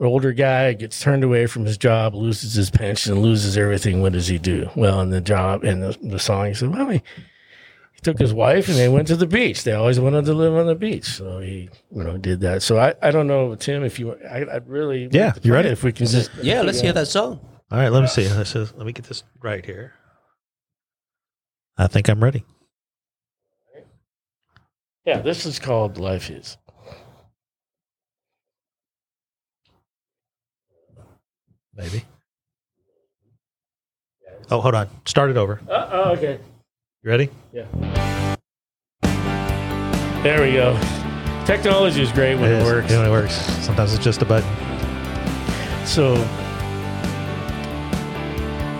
older 0.00 0.32
guy 0.32 0.72
gets 0.72 1.00
turned 1.00 1.24
away 1.24 1.46
from 1.46 1.64
his 1.64 1.78
job, 1.78 2.14
loses 2.14 2.54
his 2.54 2.70
pension, 2.70 3.20
loses 3.20 3.56
everything. 3.56 4.02
What 4.02 4.12
does 4.12 4.26
he 4.28 4.38
do? 4.38 4.68
Well, 4.74 5.00
in 5.00 5.10
the 5.10 5.20
job, 5.20 5.64
in 5.64 5.80
the, 5.80 5.96
the 6.02 6.18
song, 6.18 6.46
he 6.46 6.54
said, 6.54 6.70
well, 6.70 6.88
he, 6.88 7.02
he 7.92 8.00
took 8.02 8.18
his 8.18 8.34
wife 8.34 8.68
and 8.68 8.76
they 8.76 8.88
went 8.88 9.08
to 9.08 9.16
the 9.16 9.26
beach. 9.26 9.62
They 9.62 9.72
always 9.72 10.00
wanted 10.00 10.24
to 10.24 10.34
live 10.34 10.54
on 10.54 10.66
the 10.66 10.74
beach. 10.74 11.04
So 11.04 11.38
he, 11.38 11.70
you 11.94 12.02
know, 12.02 12.16
did 12.16 12.40
that. 12.40 12.62
So 12.62 12.78
I, 12.78 12.94
I 13.02 13.10
don't 13.10 13.26
know, 13.26 13.54
Tim, 13.54 13.84
if 13.84 13.98
you, 13.98 14.14
I, 14.28 14.56
I'd 14.56 14.68
really, 14.68 15.08
Yeah, 15.12 15.30
to 15.32 15.40
you 15.42 15.52
ready? 15.52 15.68
If 15.68 15.84
we 15.84 15.92
can 15.92 16.06
just, 16.06 16.30
Yeah, 16.42 16.62
let's 16.62 16.80
hear 16.80 16.92
that 16.92 17.08
song. 17.08 17.40
All 17.70 17.78
right, 17.78 17.90
let 17.90 18.02
me 18.02 18.08
see. 18.08 18.28
Let's 18.28 18.52
just, 18.52 18.76
let 18.76 18.86
me 18.86 18.92
get 18.92 19.06
this 19.06 19.22
right 19.42 19.64
here. 19.64 19.94
I 21.76 21.86
think 21.86 22.08
I'm 22.08 22.22
ready. 22.22 22.44
Yeah, 25.04 25.20
this 25.20 25.44
is 25.44 25.58
called 25.58 25.98
Life 25.98 26.30
Is. 26.30 26.56
Maybe. 31.76 32.04
Oh, 34.50 34.60
hold 34.60 34.74
on. 34.74 34.88
Start 35.06 35.30
it 35.30 35.36
over. 35.36 35.60
Uh, 35.68 35.88
oh, 35.90 36.10
okay. 36.12 36.38
You 37.02 37.10
ready? 37.10 37.30
Yeah. 37.52 37.66
There 40.22 40.42
we 40.42 40.52
go. 40.52 40.78
Technology 41.44 42.02
is 42.02 42.12
great 42.12 42.36
when 42.36 42.50
it, 42.50 42.62
is. 42.62 42.64
works. 42.64 42.90
Yeah, 42.90 42.98
when 42.98 43.08
it 43.08 43.10
works. 43.10 43.34
Sometimes 43.64 43.92
it's 43.92 44.04
just 44.04 44.22
a 44.22 44.24
button. 44.24 44.48
So 45.86 46.14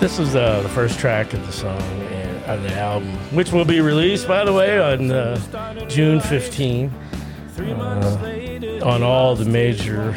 this 0.00 0.18
is 0.18 0.36
uh, 0.36 0.60
the 0.62 0.68
first 0.68 0.98
track 0.98 1.32
of 1.34 1.44
the 1.46 1.52
song 1.52 1.80
and 1.80 2.44
on 2.44 2.62
the 2.62 2.74
album, 2.74 3.10
which 3.34 3.52
will 3.52 3.64
be 3.64 3.80
released, 3.80 4.28
by 4.28 4.44
the 4.44 4.52
way, 4.52 4.78
on 4.78 5.10
uh, 5.10 5.86
June 5.88 6.20
15 6.20 6.90
uh, 7.58 8.80
on 8.82 9.02
all 9.02 9.34
the 9.34 9.44
major 9.44 10.14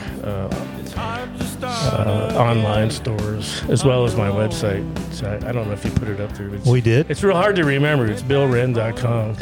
uh, 1.93 2.34
uh, 2.34 2.38
online 2.39 2.89
stores, 2.91 3.63
as 3.69 3.84
well 3.86 4.06
as 4.06 4.15
my 4.15 4.30
website. 4.30 4.84
So 5.13 5.28
I, 5.30 5.50
I 5.50 5.52
don't 5.52 5.67
know 5.67 5.73
if 5.73 5.84
you 5.86 5.91
put 5.91 6.08
it 6.08 6.19
up 6.19 6.32
there. 6.34 6.50
But 6.50 6.65
We 6.65 6.82
did. 6.82 7.10
it's 7.10 7.23
real 7.23 7.36
hard 7.36 7.56
to 7.58 7.63
remember. 7.63 8.06
It's 8.08 8.21
billrenn.com. 8.21 9.36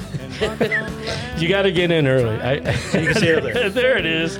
you 1.41 1.47
got 1.49 1.63
to 1.63 1.71
get 1.71 1.91
in 1.91 2.08
early. 2.08 2.39
I, 2.41 2.53
you 2.55 3.08
can 3.08 3.15
see 3.15 3.27
it 3.27 3.43
there. 3.43 3.69
there 3.81 3.97
it 3.97 4.05
is. 4.05 4.39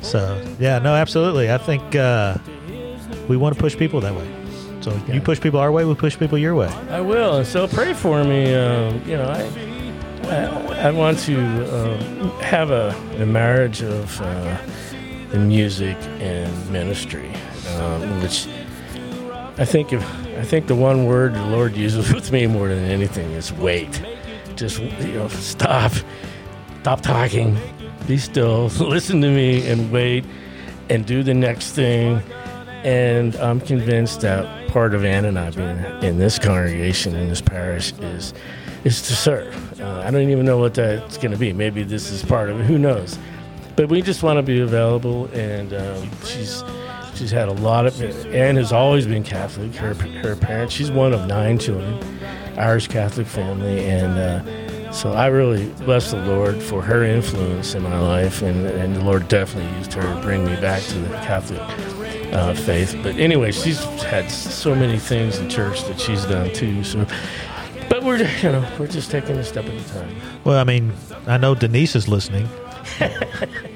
So, 0.00 0.42
yeah, 0.58 0.78
no, 0.78 0.94
absolutely. 0.94 1.52
I 1.52 1.58
think 1.58 1.94
uh, 1.94 2.36
we 3.28 3.36
want 3.36 3.54
to 3.54 3.60
push 3.60 3.76
people 3.76 4.00
that 4.00 4.14
way. 4.14 4.28
So 4.80 4.98
you 5.08 5.20
push 5.20 5.40
people 5.40 5.60
our 5.60 5.70
way, 5.70 5.84
we 5.84 5.94
push 5.94 6.18
people 6.18 6.38
your 6.38 6.54
way. 6.54 6.68
I 6.88 7.02
will, 7.02 7.36
and 7.36 7.46
so 7.46 7.68
pray 7.68 7.92
for 7.92 8.24
me. 8.24 8.54
Um, 8.54 9.02
you 9.06 9.16
know, 9.18 9.28
I, 9.28 9.42
I 10.26 10.88
I 10.88 10.90
want 10.90 11.18
to 11.20 11.36
um, 11.36 12.30
have 12.40 12.70
a, 12.70 12.94
a 13.18 13.26
marriage 13.26 13.82
of 13.82 14.18
the 15.30 15.38
music 15.38 15.96
and 16.20 16.70
ministry, 16.70 17.32
um, 17.76 18.20
which 18.20 18.46
I 19.58 19.64
think 19.64 19.92
if 19.92 20.02
I 20.36 20.42
think 20.42 20.66
the 20.66 20.74
one 20.74 21.04
word 21.04 21.34
the 21.34 21.46
Lord 21.46 21.76
uses 21.76 22.12
with 22.14 22.32
me 22.32 22.46
more 22.46 22.68
than 22.68 22.84
anything 22.84 23.30
is 23.32 23.52
wait. 23.52 24.02
Just 24.56 24.78
you 24.78 25.12
know, 25.12 25.28
stop, 25.28 25.92
stop 26.80 27.00
talking, 27.00 27.56
be 28.06 28.18
still, 28.18 28.66
listen 28.80 29.20
to 29.20 29.28
me, 29.28 29.66
and 29.68 29.90
wait, 29.92 30.24
and 30.88 31.06
do 31.06 31.22
the 31.22 31.34
next 31.34 31.72
thing. 31.72 32.22
And 32.82 33.36
I'm 33.36 33.60
convinced 33.60 34.22
that 34.22 34.68
part 34.68 34.94
of 34.94 35.04
Ann 35.04 35.26
and 35.26 35.38
I 35.38 35.50
being 35.50 35.78
in 36.02 36.18
this 36.18 36.38
congregation, 36.38 37.14
in 37.14 37.28
this 37.28 37.40
parish, 37.40 37.92
is 38.00 38.34
is 38.84 39.02
to 39.02 39.14
serve. 39.14 39.80
Uh, 39.80 40.02
I 40.04 40.10
don't 40.10 40.30
even 40.30 40.46
know 40.46 40.58
what 40.58 40.74
that's 40.74 41.18
going 41.18 41.32
to 41.32 41.36
be. 41.36 41.52
Maybe 41.52 41.82
this 41.82 42.10
is 42.10 42.24
part 42.24 42.48
of 42.48 42.60
it. 42.60 42.64
Who 42.64 42.78
knows? 42.78 43.18
But 43.80 43.88
we 43.88 44.02
just 44.02 44.22
want 44.22 44.36
to 44.36 44.42
be 44.42 44.60
available. 44.60 45.24
And 45.32 45.72
um, 45.72 46.10
she's 46.22 46.62
she's 47.14 47.30
had 47.30 47.48
a 47.48 47.54
lot 47.54 47.86
of. 47.86 47.98
Ann 48.26 48.56
has 48.56 48.74
always 48.74 49.06
been 49.06 49.24
Catholic. 49.24 49.74
Her 49.74 49.94
her 49.94 50.36
parents. 50.36 50.74
She's 50.74 50.90
one 50.90 51.14
of 51.14 51.26
nine 51.26 51.58
children, 51.58 51.98
Irish 52.58 52.88
Catholic 52.88 53.26
family, 53.26 53.86
and 53.86 54.18
uh, 54.18 54.92
So 54.92 55.14
I 55.14 55.28
really 55.28 55.70
bless 55.86 56.10
the 56.10 56.18
Lord 56.18 56.62
for 56.62 56.82
her 56.82 57.04
influence 57.04 57.74
in 57.74 57.82
my 57.82 57.98
life, 57.98 58.42
and, 58.42 58.66
and 58.66 58.94
the 58.96 59.02
Lord 59.02 59.28
definitely 59.28 59.74
used 59.78 59.94
her 59.94 60.02
to 60.02 60.20
bring 60.20 60.44
me 60.44 60.56
back 60.56 60.82
to 60.82 60.98
the 60.98 61.14
Catholic 61.16 61.62
uh, 62.34 62.52
faith. 62.52 62.94
But 63.02 63.16
anyway, 63.16 63.50
she's 63.50 63.82
had 64.02 64.30
so 64.30 64.74
many 64.74 64.98
things 64.98 65.38
in 65.38 65.48
church 65.48 65.84
that 65.84 65.98
she's 65.98 66.26
done 66.26 66.52
too. 66.52 66.84
So, 66.84 67.06
but 67.88 68.04
we're 68.04 68.18
you 68.18 68.52
know 68.52 68.70
we're 68.78 68.88
just 68.88 69.10
taking 69.10 69.38
a 69.38 69.44
step 69.44 69.64
at 69.64 69.74
a 69.74 69.88
time. 69.88 70.14
Well, 70.44 70.58
I 70.58 70.64
mean, 70.64 70.92
I 71.26 71.38
know 71.38 71.54
Denise 71.54 71.96
is 71.96 72.08
listening. 72.08 72.46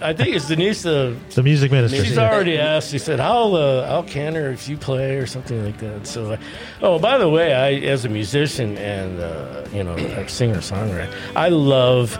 I 0.00 0.12
think 0.12 0.36
it's 0.36 0.48
Denise. 0.48 0.86
Uh, 0.86 1.14
The 1.30 1.42
music 1.42 1.70
minister. 1.70 2.04
She's 2.04 2.18
already 2.18 2.58
asked. 2.58 2.90
She 2.90 2.98
said, 2.98 3.20
"I'll 3.20 3.54
uh, 3.56 3.82
I'll 3.90 4.02
cantor 4.04 4.50
if 4.50 4.68
you 4.68 4.76
play 4.76 5.16
or 5.16 5.26
something 5.26 5.64
like 5.64 5.78
that." 5.78 6.06
So, 6.06 6.32
uh, 6.32 6.36
oh, 6.82 6.98
by 6.98 7.18
the 7.18 7.28
way, 7.28 7.52
I 7.54 7.74
as 7.90 8.04
a 8.04 8.08
musician 8.08 8.78
and 8.78 9.20
uh, 9.20 9.66
you 9.72 9.82
know 9.84 9.94
a 9.94 10.28
singer 10.28 10.58
songwriter, 10.58 11.12
I 11.36 11.48
love 11.48 12.18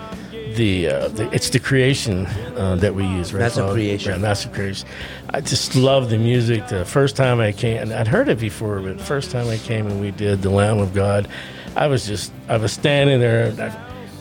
the, 0.56 0.88
uh, 0.88 1.08
the 1.08 1.30
it's 1.32 1.50
the 1.50 1.58
creation 1.60 2.26
uh, 2.56 2.76
that 2.76 2.94
we 2.94 3.04
use. 3.06 3.32
Right, 3.32 3.40
Massive 3.40 3.64
Father? 3.64 3.74
Creation. 3.74 4.12
Right, 4.12 4.20
Mass 4.20 4.44
of 4.44 4.52
Creation. 4.52 4.88
I 5.30 5.40
just 5.40 5.74
love 5.74 6.10
the 6.10 6.18
music. 6.18 6.68
The 6.68 6.84
first 6.84 7.16
time 7.16 7.40
I 7.40 7.52
came, 7.52 7.78
and 7.78 7.92
I'd 7.92 8.08
heard 8.08 8.28
it 8.28 8.38
before, 8.38 8.80
but 8.80 9.00
first 9.00 9.30
time 9.30 9.48
I 9.48 9.58
came 9.58 9.86
and 9.86 10.00
we 10.00 10.10
did 10.10 10.42
the 10.42 10.50
Lamb 10.50 10.78
of 10.78 10.94
God, 10.94 11.28
I 11.76 11.86
was 11.88 12.06
just 12.06 12.32
I 12.48 12.56
was 12.56 12.72
standing 12.72 13.20
there. 13.20 13.50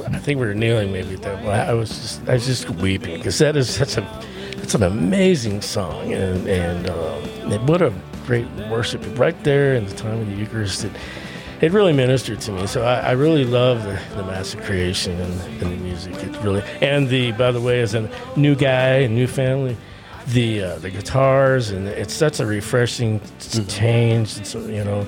I, 0.07 0.19
think 0.19 0.39
we 0.39 0.45
were 0.45 0.53
kneeling 0.53 0.91
maybe 0.91 1.13
at 1.13 1.21
that 1.23 1.39
point. 1.39 1.49
I 1.49 1.73
was 1.73 1.89
just 1.89 2.29
I 2.29 2.33
was 2.33 2.45
just 2.45 2.69
weeping 2.69 3.17
because 3.17 3.37
that 3.39 3.55
is 3.55 3.69
such 3.69 3.97
a 3.97 4.21
it's 4.57 4.75
an 4.75 4.83
amazing 4.83 5.61
song 5.61 6.13
and 6.13 6.47
and, 6.47 6.89
uh, 6.89 7.15
and 7.43 7.67
what 7.67 7.81
a 7.81 7.93
great 8.25 8.49
worship 8.69 9.01
right 9.17 9.41
there 9.43 9.75
in 9.75 9.85
the 9.85 9.95
time 9.95 10.19
of 10.19 10.27
the 10.27 10.35
Eucharist. 10.35 10.85
It, 10.85 10.91
it 11.61 11.71
really 11.71 11.93
ministered 11.93 12.41
to 12.41 12.51
me. 12.51 12.67
So 12.67 12.83
I, 12.83 12.99
I 12.99 13.11
really 13.11 13.45
love 13.45 13.83
the, 13.83 13.97
the 14.15 14.39
of 14.39 14.63
creation 14.63 15.19
and, 15.19 15.41
and 15.61 15.71
the 15.71 15.77
music. 15.77 16.13
It 16.15 16.35
really 16.43 16.61
and 16.81 17.07
the 17.07 17.31
by 17.33 17.51
the 17.51 17.61
way, 17.61 17.81
as 17.81 17.93
a 17.93 18.09
new 18.35 18.55
guy 18.55 18.99
and 18.99 19.15
new 19.15 19.27
family, 19.27 19.77
the 20.27 20.63
uh, 20.63 20.79
the 20.79 20.89
guitars 20.89 21.71
and 21.71 21.87
it's 21.87 22.13
such 22.13 22.39
a 22.39 22.45
refreshing 22.45 23.21
change. 23.67 24.37
And 24.37 24.47
so, 24.47 24.59
you 24.65 24.83
know, 24.83 25.07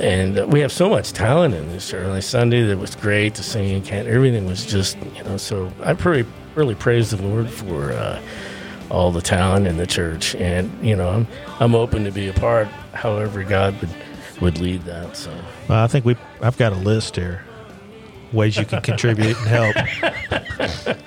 and 0.00 0.38
uh, 0.38 0.46
we 0.46 0.60
have 0.60 0.72
so 0.72 0.88
much 0.88 1.12
talent 1.12 1.54
in 1.54 1.68
this 1.68 1.92
early 1.92 2.20
Sunday 2.20 2.62
that 2.64 2.78
was 2.78 2.94
great. 2.96 3.34
The 3.34 3.42
singing, 3.42 3.82
can't 3.82 4.08
everything 4.08 4.46
was 4.46 4.64
just 4.66 4.96
you 5.16 5.24
know. 5.24 5.36
So 5.36 5.72
I 5.82 5.94
pretty 5.94 6.28
really 6.54 6.74
praise 6.74 7.10
the 7.10 7.22
Lord 7.22 7.50
for 7.50 7.92
uh, 7.92 8.20
all 8.90 9.10
the 9.10 9.22
talent 9.22 9.66
in 9.66 9.76
the 9.76 9.86
church, 9.86 10.34
and 10.36 10.70
you 10.86 10.96
know 10.96 11.08
I'm 11.08 11.26
I'm 11.60 11.74
open 11.74 12.04
to 12.04 12.10
be 12.10 12.28
a 12.28 12.32
part, 12.32 12.66
however 12.92 13.42
God 13.44 13.80
would 13.80 13.90
would 14.40 14.60
lead 14.60 14.82
that. 14.82 15.16
So 15.16 15.32
Well, 15.68 15.82
I 15.82 15.86
think 15.86 16.04
we. 16.04 16.16
I've 16.40 16.58
got 16.58 16.72
a 16.72 16.76
list 16.76 17.16
here. 17.16 17.44
Ways 18.32 18.56
you 18.56 18.64
can 18.64 18.80
contribute 18.82 19.36
and 19.38 19.46
help. 19.46 20.96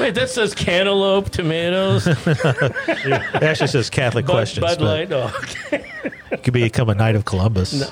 wait, 0.00 0.14
that 0.14 0.28
says 0.30 0.54
cantaloupe, 0.54 1.30
tomatoes, 1.30 2.06
It 2.26 3.42
actually 3.42 3.66
says 3.68 3.90
Catholic 3.90 4.26
Bud, 4.26 4.32
questions. 4.32 4.64
Bud 4.66 4.80
Light. 4.80 5.12
Oh, 5.12 5.32
okay. 5.64 5.84
you 6.32 6.38
could 6.38 6.54
become 6.54 6.88
a 6.88 6.94
Knight 6.94 7.14
of 7.16 7.24
Columbus. 7.24 7.90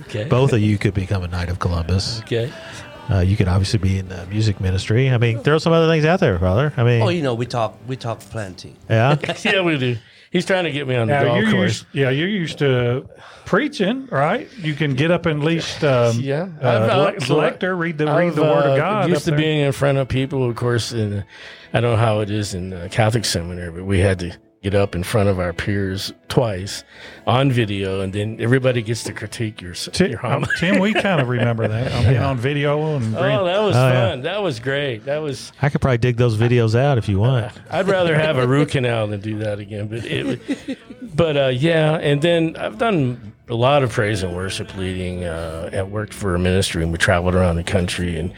okay. 0.00 0.24
Both 0.24 0.52
of 0.52 0.60
you 0.60 0.78
could 0.78 0.94
become 0.94 1.22
a 1.22 1.28
Knight 1.28 1.48
of 1.48 1.58
Columbus. 1.58 2.20
Okay. 2.20 2.52
Uh, 3.10 3.20
you 3.20 3.36
could 3.36 3.48
obviously 3.48 3.78
be 3.78 3.98
in 3.98 4.08
the 4.08 4.24
music 4.26 4.60
ministry. 4.60 5.10
I 5.10 5.18
mean, 5.18 5.42
there 5.42 5.54
are 5.54 5.58
some 5.58 5.74
other 5.74 5.88
things 5.92 6.06
out 6.06 6.20
there, 6.20 6.38
Father. 6.38 6.72
I 6.76 6.84
mean, 6.84 7.02
Oh, 7.02 7.10
you 7.10 7.22
know, 7.22 7.34
we 7.34 7.44
talk 7.44 7.76
we 7.86 7.96
talk 7.96 8.20
plenty. 8.20 8.76
yeah. 8.88 9.16
yeah, 9.42 9.60
we 9.60 9.76
do. 9.76 9.96
He's 10.34 10.44
trying 10.44 10.64
to 10.64 10.72
get 10.72 10.88
me 10.88 10.96
on 10.96 11.06
the 11.06 11.12
Now, 11.14 11.24
golf 11.24 11.44
course. 11.44 11.52
used, 11.54 11.86
yeah, 11.92 12.10
you're 12.10 12.28
used 12.28 12.58
to 12.58 13.08
preaching, 13.44 14.08
right? 14.10 14.48
You 14.58 14.74
can 14.74 14.94
get 14.94 15.12
up 15.12 15.26
and 15.26 15.40
at 15.40 15.46
least 15.46 15.84
um, 15.84 16.18
Yeah. 16.18 16.48
uh, 16.60 17.12
I've- 17.16 17.32
le- 17.32 17.36
lector, 17.38 17.76
read 17.76 17.98
the 17.98 18.06
read 18.06 18.28
I've, 18.30 18.34
the 18.34 18.42
Word 18.42 18.66
uh, 18.66 18.70
of 18.72 18.76
God. 18.76 19.08
Used 19.10 19.24
to 19.26 19.30
there. 19.30 19.38
being 19.38 19.60
in 19.60 19.70
front 19.70 19.96
of 19.98 20.08
people, 20.08 20.48
of 20.50 20.56
course. 20.56 20.90
And 20.90 21.24
I 21.72 21.80
don't 21.80 21.92
know 21.92 21.96
how 21.96 22.18
it 22.18 22.30
is 22.30 22.52
in 22.52 22.72
uh, 22.72 22.88
Catholic 22.90 23.24
seminary, 23.24 23.70
but 23.70 23.84
we 23.84 24.00
had 24.00 24.18
to 24.18 24.32
get 24.64 24.74
up 24.74 24.94
in 24.94 25.04
front 25.04 25.28
of 25.28 25.38
our 25.38 25.52
peers 25.52 26.12
twice 26.28 26.82
on 27.26 27.52
video, 27.52 28.00
and 28.00 28.12
then 28.14 28.40
everybody 28.40 28.80
gets 28.82 29.04
to 29.04 29.12
critique 29.12 29.60
your 29.60 29.74
Ti- 29.74 30.08
your 30.08 30.18
homily. 30.18 30.48
Tim, 30.58 30.80
we 30.80 30.94
kind 30.94 31.20
of 31.20 31.28
remember 31.28 31.68
that. 31.68 31.92
I 31.92 32.10
mean, 32.10 32.16
on 32.30 32.38
video 32.38 32.96
and 32.96 33.14
Oh, 33.14 33.44
that 33.44 33.60
was 33.60 33.76
Oh, 33.76 33.88
yeah. 33.88 34.08
fun. 34.08 34.22
That 34.22 34.42
was 34.42 34.58
great. 34.58 35.04
That 35.04 35.18
was. 35.18 35.52
I 35.62 35.68
could 35.68 35.80
probably 35.82 35.98
dig 35.98 36.16
those 36.16 36.36
videos 36.38 36.74
out 36.74 36.96
if 36.98 37.08
you 37.08 37.20
want. 37.20 37.52
I'd 37.70 37.86
rather 37.86 38.18
have 38.18 38.38
a 38.38 38.48
root 38.48 38.70
canal 38.70 39.06
than 39.06 39.20
do 39.20 39.38
that 39.38 39.58
again. 39.60 39.86
But 39.86 40.04
it, 40.06 40.78
but 41.14 41.36
uh, 41.36 41.48
yeah. 41.48 41.96
And 41.98 42.22
then 42.22 42.56
I've 42.56 42.78
done 42.78 43.32
a 43.50 43.54
lot 43.54 43.82
of 43.82 43.92
praise 43.92 44.22
and 44.22 44.34
worship 44.34 44.74
leading. 44.78 45.24
Uh, 45.24 45.68
I 45.74 45.82
worked 45.82 46.14
for 46.14 46.34
a 46.34 46.38
ministry, 46.38 46.82
and 46.82 46.90
we 46.90 46.96
traveled 46.96 47.34
around 47.34 47.56
the 47.56 47.64
country, 47.64 48.18
and 48.18 48.32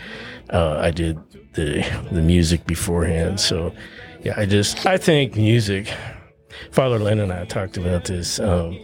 uh, 0.50 0.78
I 0.80 0.90
did 0.90 1.18
the 1.54 1.86
the 2.10 2.20
music 2.20 2.66
beforehand. 2.66 3.38
So 3.38 3.72
yeah, 4.24 4.34
I 4.36 4.44
just 4.44 4.84
I 4.86 4.96
think 4.98 5.36
music. 5.36 5.88
Father 6.70 6.98
Lynn 6.98 7.20
and 7.20 7.32
I 7.32 7.44
talked 7.44 7.76
about 7.76 8.04
this. 8.04 8.38
Um, 8.40 8.78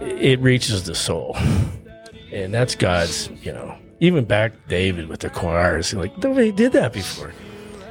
it 0.00 0.38
reaches 0.40 0.84
the 0.84 0.94
soul, 0.94 1.36
and 2.32 2.52
that's 2.52 2.74
God's. 2.74 3.30
You 3.42 3.52
know, 3.52 3.76
even 4.00 4.24
back 4.24 4.52
David 4.68 5.08
with 5.08 5.20
the 5.20 5.30
choirs, 5.30 5.92
like 5.94 6.16
nobody 6.18 6.52
did 6.52 6.72
that 6.72 6.92
before. 6.92 7.32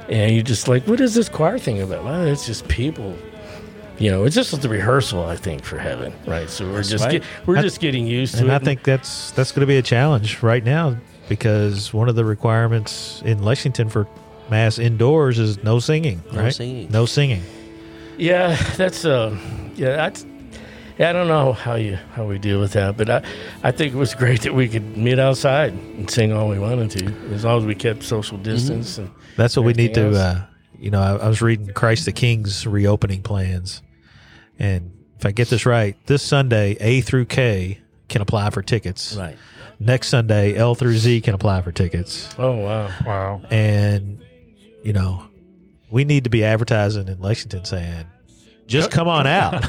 And 0.08 0.34
you're 0.34 0.44
just 0.44 0.68
like, 0.68 0.86
what 0.86 1.00
is 1.00 1.14
this 1.14 1.28
choir 1.30 1.58
thing 1.58 1.80
about? 1.80 2.04
Well, 2.04 2.26
it's 2.26 2.46
just 2.46 2.68
people. 2.68 3.16
You 3.96 4.10
know, 4.10 4.24
it's 4.24 4.34
just 4.34 4.60
the 4.60 4.68
rehearsal, 4.68 5.24
I 5.24 5.36
think, 5.36 5.62
for 5.64 5.78
heaven, 5.78 6.12
right? 6.26 6.50
So 6.50 6.68
we're 6.70 6.82
just 6.82 7.04
right. 7.04 7.12
get, 7.22 7.22
we're 7.46 7.58
I- 7.58 7.62
just 7.62 7.80
getting 7.80 8.06
used 8.06 8.34
to 8.34 8.40
And 8.40 8.50
it. 8.50 8.52
I 8.54 8.58
think 8.58 8.82
that's 8.82 9.30
that's 9.30 9.52
going 9.52 9.60
to 9.60 9.66
be 9.66 9.76
a 9.76 9.82
challenge 9.82 10.42
right 10.42 10.64
now 10.64 10.96
because 11.28 11.94
one 11.94 12.08
of 12.08 12.16
the 12.16 12.24
requirements 12.24 13.22
in 13.24 13.42
Lexington 13.44 13.88
for 13.88 14.06
mass 14.50 14.78
indoors 14.78 15.38
is 15.38 15.62
no 15.62 15.78
singing, 15.78 16.22
No 16.32 16.42
right? 16.42 16.54
singing. 16.54 16.90
No 16.90 17.06
singing. 17.06 17.42
Yeah, 18.18 18.56
that's 18.76 19.04
uh, 19.04 19.36
yeah, 19.76 19.96
that's. 19.96 20.26
Yeah, 20.96 21.10
I 21.10 21.12
don't 21.12 21.26
know 21.26 21.52
how 21.52 21.74
you 21.74 21.96
how 22.12 22.24
we 22.24 22.38
deal 22.38 22.60
with 22.60 22.74
that, 22.74 22.96
but 22.96 23.10
I, 23.10 23.24
I 23.64 23.72
think 23.72 23.94
it 23.94 23.96
was 23.96 24.14
great 24.14 24.42
that 24.42 24.54
we 24.54 24.68
could 24.68 24.96
meet 24.96 25.18
outside 25.18 25.72
and 25.72 26.08
sing 26.08 26.32
all 26.32 26.48
we 26.48 26.60
wanted 26.60 26.90
to, 26.92 27.34
as 27.34 27.44
long 27.44 27.58
as 27.58 27.66
we 27.66 27.74
kept 27.74 28.04
social 28.04 28.38
distance. 28.38 28.98
And 28.98 29.10
That's 29.36 29.56
what 29.56 29.66
we 29.66 29.72
need 29.72 29.94
to. 29.94 30.10
Uh, 30.10 30.46
you 30.78 30.90
know, 30.90 31.00
I, 31.00 31.16
I 31.16 31.28
was 31.28 31.42
reading 31.42 31.72
Christ 31.72 32.04
the 32.04 32.12
King's 32.12 32.64
reopening 32.64 33.22
plans, 33.22 33.82
and 34.56 34.92
if 35.18 35.26
I 35.26 35.32
get 35.32 35.48
this 35.48 35.66
right, 35.66 35.96
this 36.06 36.22
Sunday 36.22 36.76
A 36.78 37.00
through 37.00 37.24
K 37.24 37.80
can 38.08 38.22
apply 38.22 38.50
for 38.50 38.62
tickets. 38.62 39.16
Right. 39.16 39.36
Next 39.80 40.08
Sunday 40.10 40.54
L 40.54 40.76
through 40.76 40.96
Z 40.98 41.22
can 41.22 41.34
apply 41.34 41.62
for 41.62 41.72
tickets, 41.72 42.32
oh 42.38 42.52
wow, 42.52 42.90
wow. 43.04 43.42
and 43.50 44.22
you 44.84 44.92
know, 44.92 45.26
we 45.94 46.04
need 46.04 46.24
to 46.24 46.30
be 46.30 46.42
advertising 46.42 47.06
in 47.06 47.20
Lexington 47.20 47.64
saying, 47.64 48.06
"Just 48.66 48.90
come 48.90 49.06
on 49.06 49.28
out." 49.28 49.62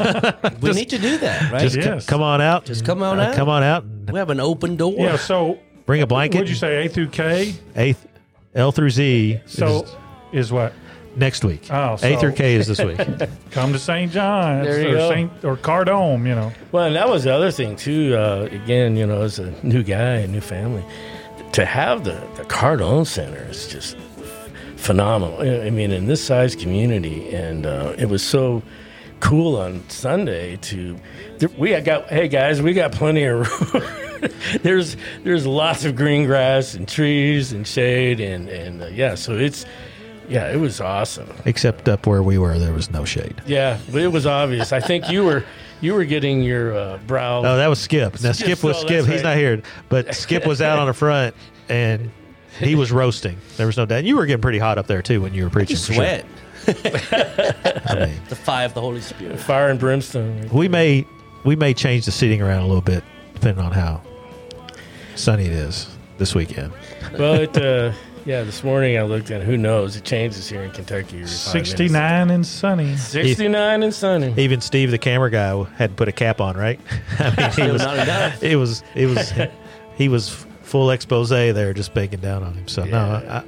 We 0.61 0.71
need 0.71 0.89
to 0.89 0.97
do 0.97 1.19
that, 1.19 1.51
right? 1.51 1.69
Just 1.69 2.05
c- 2.05 2.09
come 2.09 2.23
on 2.23 2.41
out. 2.41 2.65
Just 2.65 2.83
come 2.83 3.03
on 3.03 3.19
uh, 3.19 3.25
out. 3.25 3.35
Come 3.35 3.47
on 3.47 3.61
out 3.61 3.83
and 3.83 4.09
we 4.09 4.17
have 4.17 4.31
an 4.31 4.39
open 4.39 4.75
door. 4.75 4.93
Yeah. 4.97 5.17
So, 5.17 5.59
bring 5.85 6.01
a 6.01 6.07
blanket. 6.07 6.39
what'd 6.39 6.49
you 6.49 6.55
say? 6.55 6.85
A 6.85 6.89
through 6.89 7.09
K. 7.09 7.53
A, 7.77 7.95
L 8.55 8.71
through 8.71 8.89
Z. 8.89 9.41
So, 9.45 9.83
is 10.33 10.45
is 10.47 10.51
what? 10.51 10.73
next 11.15 11.45
week. 11.45 11.67
Oh, 11.71 11.97
A 12.01 12.17
through 12.17 12.33
K 12.33 12.55
is 12.55 12.67
this 12.67 12.83
week. 12.83 12.97
Come 13.51 13.71
to 13.73 13.79
St. 13.79 14.11
John's 14.11 14.65
There 14.65 14.81
you 14.81 14.95
or 14.95 14.97
go. 14.97 15.09
Saint 15.09 15.45
or 15.45 15.57
Cardome. 15.57 16.27
You 16.27 16.33
know. 16.33 16.51
Well, 16.71 16.85
and 16.85 16.95
that 16.95 17.07
was 17.07 17.23
the 17.23 17.33
other 17.33 17.51
thing 17.51 17.75
too. 17.75 18.15
Uh, 18.17 18.49
again, 18.51 18.97
you 18.97 19.05
know, 19.05 19.21
as 19.21 19.38
a 19.38 19.51
new 19.63 19.83
guy, 19.83 20.15
a 20.15 20.27
new 20.27 20.41
family, 20.41 20.83
to 21.51 21.65
have 21.65 22.03
the 22.03 22.19
the 22.35 22.43
Cardome 22.45 23.05
Center 23.05 23.45
is 23.49 23.67
just 23.67 23.95
phenomenal. 24.86 25.41
I 25.41 25.69
mean, 25.69 25.91
in 25.91 26.06
this 26.06 26.24
size 26.24 26.56
community, 26.56 27.34
and 27.34 27.65
uh, 27.65 27.95
it 27.98 28.08
was 28.08 28.24
so 28.24 28.62
cool 29.19 29.58
on 29.58 29.88
Sunday 29.89 30.58
to. 30.58 30.98
We 31.58 31.80
got 31.82 32.08
hey 32.10 32.27
guys, 32.27 32.62
we 32.62 32.73
got 32.73 32.92
plenty 32.92 33.23
of 33.23 33.73
room. 33.73 33.83
there's 34.62 34.96
there's 35.23 35.46
lots 35.46 35.83
of 35.86 35.96
green 35.96 36.25
grass 36.25 36.75
and 36.75 36.88
trees 36.88 37.52
and 37.52 37.67
shade 37.67 38.19
and 38.19 38.48
and 38.48 38.83
uh, 38.83 38.86
yeah, 38.88 39.15
so 39.15 39.33
it's 39.33 39.65
yeah, 40.29 40.52
it 40.52 40.58
was 40.58 40.79
awesome. 40.79 41.29
Except 41.46 41.88
up 41.90 42.08
where 42.08 42.23
we 42.23 42.38
were, 42.38 42.58
there 42.58 42.73
was 42.73 42.90
no 42.90 43.06
shade. 43.06 43.42
Yeah, 43.46 43.77
but 43.92 44.02
it 44.02 44.08
was 44.08 44.25
obvious. 44.25 44.71
I 44.71 44.79
think 44.79 45.10
you 45.10 45.23
were 45.25 45.44
you 45.81 45.94
were 45.94 46.06
getting 46.06 46.42
your 46.42 46.75
uh, 46.75 46.98
brow. 47.06 47.40
Oh, 47.40 47.58
that 47.58 47.67
was 47.67 47.79
Skip. 47.79 48.21
Now 48.21 48.31
Skip, 48.31 48.58
Skip- 48.58 48.63
was 48.63 48.77
oh, 48.77 48.79
Skip. 48.81 48.90
that's 48.90 49.08
He's 49.08 49.23
right. 49.23 49.31
not 49.31 49.38
here, 49.38 49.62
but 49.90 50.15
Skip 50.15 50.46
was 50.46 50.62
out 50.62 50.79
on 50.79 50.88
the 50.88 50.94
front 50.94 51.36
and 51.69 52.12
he 52.60 52.75
was 52.75 52.91
roasting. 52.91 53.37
There 53.58 53.67
was 53.67 53.77
no 53.77 53.85
doubt. 53.85 54.03
You 54.03 54.15
were 54.17 54.25
getting 54.25 54.41
pretty 54.41 54.60
hot 54.60 54.77
up 54.77 54.87
there 54.87 55.01
too 55.01 55.21
when 55.21 55.33
you 55.33 55.43
were 55.43 55.49
preaching. 55.49 55.75
You 55.75 55.81
for 55.81 55.93
sure. 55.93 55.95
sweat. 55.95 56.25
I 56.67 58.06
mean, 58.08 58.21
The 58.29 58.35
fire 58.35 58.65
of 58.65 58.73
the 58.73 58.81
Holy 58.81 59.01
Spirit. 59.01 59.39
fire 59.39 59.69
and 59.69 59.79
brimstone. 59.79 60.49
we 60.51 60.67
may 60.67 61.06
we 61.43 61.56
may 61.56 61.73
change 61.73 62.06
the 62.06 62.12
seating 62.12 62.41
around 62.41 62.63
a 62.63 62.67
little 62.67 62.81
bit 62.81 63.03
depending 63.35 63.63
on 63.63 63.71
how 63.71 64.01
sunny 65.15 65.45
it 65.45 65.51
is 65.51 65.87
this 66.17 66.33
weekend. 66.33 66.73
well, 67.19 67.35
it, 67.35 67.56
uh, 67.58 67.91
yeah, 68.25 68.41
this 68.43 68.63
morning 68.63 68.97
I 68.97 69.03
looked 69.03 69.29
and 69.29 69.43
who 69.43 69.58
knows? 69.58 69.95
It 69.95 70.03
changes 70.06 70.49
here 70.49 70.63
in 70.63 70.71
Kentucky. 70.71 71.17
every 71.17 71.27
five 71.27 71.53
minutes. 71.53 71.69
Sixty 71.69 71.89
nine 71.89 72.31
and 72.31 72.45
sunny. 72.45 72.97
69 72.97 73.83
and 73.83 73.93
sunny. 73.93 74.33
Even 74.37 74.62
Steve, 74.62 74.89
the 74.89 74.97
camera 74.97 75.29
guy, 75.29 75.62
had 75.75 75.91
to 75.91 75.95
put 75.95 76.08
a 76.08 76.12
cap 76.12 76.41
on, 76.41 76.58
right? 76.58 76.79
I 77.19 77.51
mean, 77.58 77.67
he 77.67 77.71
was. 77.71 77.83
Not 77.83 77.99
enough. 77.99 78.41
It 78.41 78.56
was. 78.56 78.81
It 78.95 79.06
was. 79.06 79.31
he 79.95 80.10
was 80.10 80.44
full 80.65 80.91
expose 80.91 81.29
there, 81.29 81.73
just 81.73 81.93
baking 81.93 82.19
down 82.19 82.43
on 82.43 82.53
him. 82.53 82.67
So 82.67 82.83
no, 82.83 82.97
I, 82.99 83.43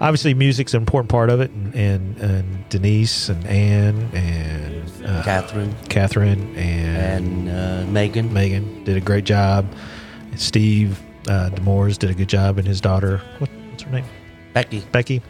obviously 0.00 0.34
music's 0.34 0.74
an 0.74 0.82
important 0.82 1.10
part 1.10 1.30
of 1.30 1.40
it, 1.40 1.50
and 1.50 1.74
and, 1.74 2.18
and 2.18 2.68
Denise 2.68 3.28
and 3.28 3.44
Anne 3.46 4.10
and 4.14 5.06
uh, 5.06 5.22
Catherine 5.22 5.74
Catherine 5.88 6.54
and, 6.56 7.48
and 7.48 7.88
uh, 7.88 7.90
Megan. 7.90 8.32
Megan 8.32 8.84
did 8.84 8.96
a 8.96 9.00
great 9.00 9.24
job. 9.24 9.66
Steve 10.36 11.00
uh, 11.28 11.50
Demores 11.50 11.98
did 11.98 12.10
a 12.10 12.14
good 12.14 12.28
job, 12.28 12.58
and 12.58 12.66
his 12.66 12.80
daughter, 12.80 13.20
what, 13.38 13.50
what's 13.70 13.82
her 13.82 13.90
name? 13.90 14.04
Becky. 14.52 14.80
Becky, 14.92 15.22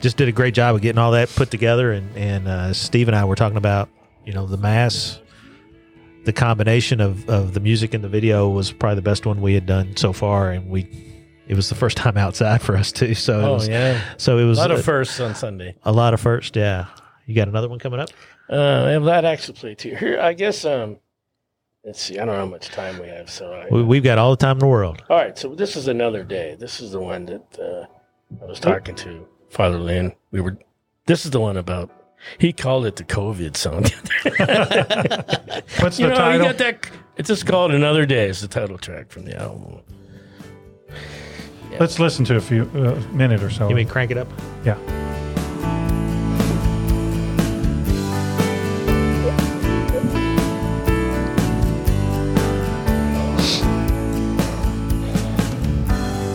just 0.00 0.16
did 0.16 0.28
a 0.28 0.32
great 0.32 0.54
job 0.54 0.74
of 0.74 0.80
getting 0.80 0.98
all 0.98 1.12
that 1.12 1.28
put 1.30 1.50
together. 1.50 1.92
And 1.92 2.16
and 2.16 2.48
uh, 2.48 2.72
Steve 2.72 3.08
and 3.08 3.16
I 3.16 3.24
were 3.24 3.36
talking 3.36 3.58
about, 3.58 3.88
you 4.24 4.32
know, 4.32 4.46
the 4.46 4.56
mass. 4.56 5.20
The 6.24 6.32
combination 6.32 7.00
of, 7.00 7.28
of 7.28 7.54
the 7.54 7.60
music 7.60 7.94
and 7.94 8.04
the 8.04 8.08
video 8.08 8.48
was 8.48 8.72
probably 8.72 8.96
the 8.96 9.02
best 9.02 9.24
one 9.26 9.40
we 9.40 9.54
had 9.54 9.66
done 9.66 9.96
so 9.96 10.12
far, 10.12 10.50
and 10.50 10.68
we 10.68 10.86
it 11.48 11.54
was 11.56 11.68
the 11.68 11.74
first 11.74 11.96
time 11.96 12.16
outside 12.16 12.60
for 12.62 12.76
us 12.76 12.92
too. 12.92 13.14
So 13.14 13.40
it 13.40 13.44
Oh 13.44 13.52
was, 13.54 13.68
yeah, 13.68 14.00
so 14.18 14.38
it 14.38 14.44
was 14.44 14.58
a 14.58 14.60
lot 14.62 14.70
of 14.70 14.84
firsts 14.84 15.18
on 15.20 15.34
Sunday. 15.34 15.74
a 15.82 15.92
lot 15.92 16.12
of 16.14 16.20
firsts, 16.20 16.54
Yeah, 16.56 16.86
you 17.26 17.34
got 17.34 17.48
another 17.48 17.68
one 17.68 17.78
coming 17.78 18.00
up. 18.00 18.10
Uh, 18.48 18.84
I 18.86 18.90
have 18.90 19.04
that 19.04 19.24
actually 19.24 19.58
played 19.58 19.78
too. 19.78 19.94
Here, 19.96 20.20
I 20.20 20.32
guess. 20.34 20.64
Um, 20.64 20.98
let's 21.84 22.00
see. 22.02 22.18
I 22.18 22.24
don't 22.24 22.34
know 22.34 22.40
how 22.40 22.46
much 22.46 22.68
time 22.68 22.98
we 23.00 23.08
have, 23.08 23.30
so 23.30 23.52
I, 23.52 23.66
We, 23.70 23.82
we've 23.82 24.02
got 24.04 24.18
all 24.18 24.30
the 24.30 24.36
time 24.36 24.56
in 24.56 24.58
the 24.60 24.66
world. 24.66 25.02
All 25.08 25.16
right, 25.16 25.36
so 25.38 25.54
this 25.54 25.74
is 25.76 25.88
another 25.88 26.22
day. 26.22 26.56
This 26.58 26.80
is 26.80 26.90
the 26.92 27.00
one 27.00 27.24
that 27.26 27.58
uh, 27.58 27.86
I 28.42 28.46
was 28.46 28.60
talking 28.60 28.94
to 28.96 29.26
Father 29.48 29.78
Lynn. 29.78 30.12
We 30.32 30.40
were. 30.42 30.58
This 31.06 31.24
is 31.24 31.30
the 31.30 31.40
one 31.40 31.56
about. 31.56 31.90
He 32.38 32.52
called 32.52 32.86
it 32.86 32.96
the 32.96 33.04
COVID 33.04 33.56
song. 33.56 33.82
What's 33.82 33.94
you 35.98 36.06
the 36.06 36.10
know, 36.10 36.14
title? 36.16 36.46
got 36.46 36.58
that. 36.58 36.90
It's 37.16 37.28
just 37.28 37.46
called 37.46 37.72
"Another 37.72 38.06
Day." 38.06 38.28
It's 38.28 38.40
the 38.40 38.48
title 38.48 38.78
track 38.78 39.10
from 39.10 39.24
the 39.24 39.36
album. 39.36 39.80
Let's 41.78 41.98
listen 41.98 42.24
to 42.26 42.36
a 42.36 42.40
few 42.40 42.64
uh, 42.74 43.00
minute 43.12 43.42
or 43.42 43.50
so. 43.50 43.68
You 43.68 43.74
mean 43.74 43.88
crank 43.88 44.10
it 44.10 44.18
up? 44.18 44.28
yeah. 44.64 44.76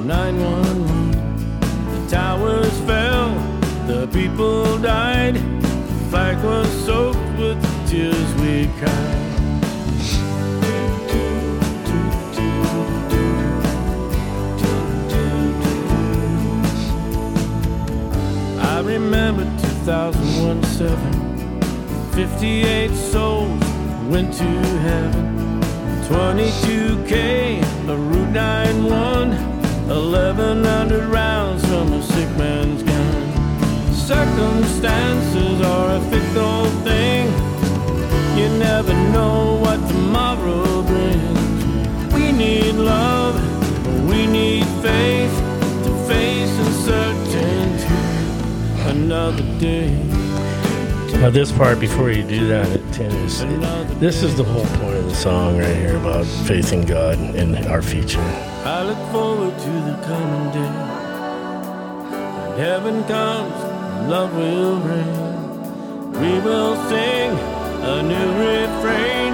911. 0.00 1.10
The 1.90 2.10
towers 2.10 2.80
fell, 2.86 3.34
the 3.86 4.06
people 4.10 4.78
died. 4.78 5.34
The 5.34 6.04
flag 6.08 6.42
was 6.42 6.68
soaked 6.86 7.18
with 7.38 7.60
the 7.60 7.86
tears 7.86 8.34
we 8.40 8.66
cried. 8.78 9.20
I 18.58 18.80
remember 18.80 19.44
2001 19.84 20.62
7. 20.62 22.10
58 22.12 22.90
souls 22.90 23.62
went 24.08 24.32
to 24.32 24.44
heaven. 24.44 25.43
22K, 26.08 27.62
a 27.88 27.96
Route 27.96 28.30
91. 28.30 29.54
1100 29.86 31.04
rounds 31.04 31.62
from 31.66 31.92
a 31.92 32.02
sick 32.02 32.28
man's 32.38 32.82
gun. 32.82 33.92
Circumstances 33.92 35.60
are 35.60 35.96
a 35.96 36.00
fickle 36.10 36.64
thing. 36.84 37.26
You 38.36 38.48
never 38.58 38.94
know 39.12 39.58
what 39.60 39.76
tomorrow 39.88 40.82
brings. 40.82 42.14
We 42.14 42.32
need 42.32 42.74
love, 42.76 43.36
we 44.08 44.26
need 44.26 44.64
faith 44.82 45.34
to 45.84 45.90
face 46.08 46.58
uncertainty. 46.58 47.86
Another 48.88 49.58
day. 49.58 50.13
Now, 51.24 51.30
this 51.30 51.50
part 51.50 51.80
before 51.80 52.10
you 52.10 52.22
do 52.22 52.48
that, 52.48 52.70
at 52.70 52.92
ten 52.92 53.10
is 53.10 53.40
this 53.98 54.22
is 54.22 54.36
the 54.36 54.44
whole 54.44 54.66
point 54.76 54.98
of 54.98 55.04
the 55.06 55.14
song 55.14 55.56
right 55.56 55.74
here 55.74 55.96
about 55.96 56.26
faith 56.26 56.70
in 56.74 56.84
God 56.84 57.18
and 57.18 57.56
our 57.64 57.80
future. 57.80 58.20
I 58.20 58.82
look 58.82 58.98
forward 59.10 59.58
to 59.58 59.70
the 59.70 59.96
coming 60.04 60.52
day. 60.52 60.74
When 62.42 62.58
heaven 62.58 63.04
comes, 63.04 63.54
love 64.10 64.36
will 64.36 64.80
reign. 64.80 66.12
We 66.12 66.40
will 66.40 66.76
sing 66.90 67.30
a 67.32 68.02
new 68.02 68.28
refrain. 68.44 69.32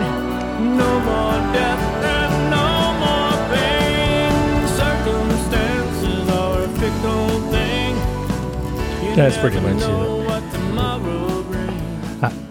No 0.78 0.90
more 1.00 1.40
death 1.52 1.82
and 2.04 2.50
no 2.54 2.70
more 3.02 3.34
pain. 3.50 4.30
Circumstances 4.78 6.28
are 6.30 6.62
a 6.62 6.68
fickle 6.78 7.40
thing. 7.50 7.96
You 9.08 9.16
That's 9.16 9.36
pretty 9.38 9.58
much 9.58 9.82
it. 9.82 10.19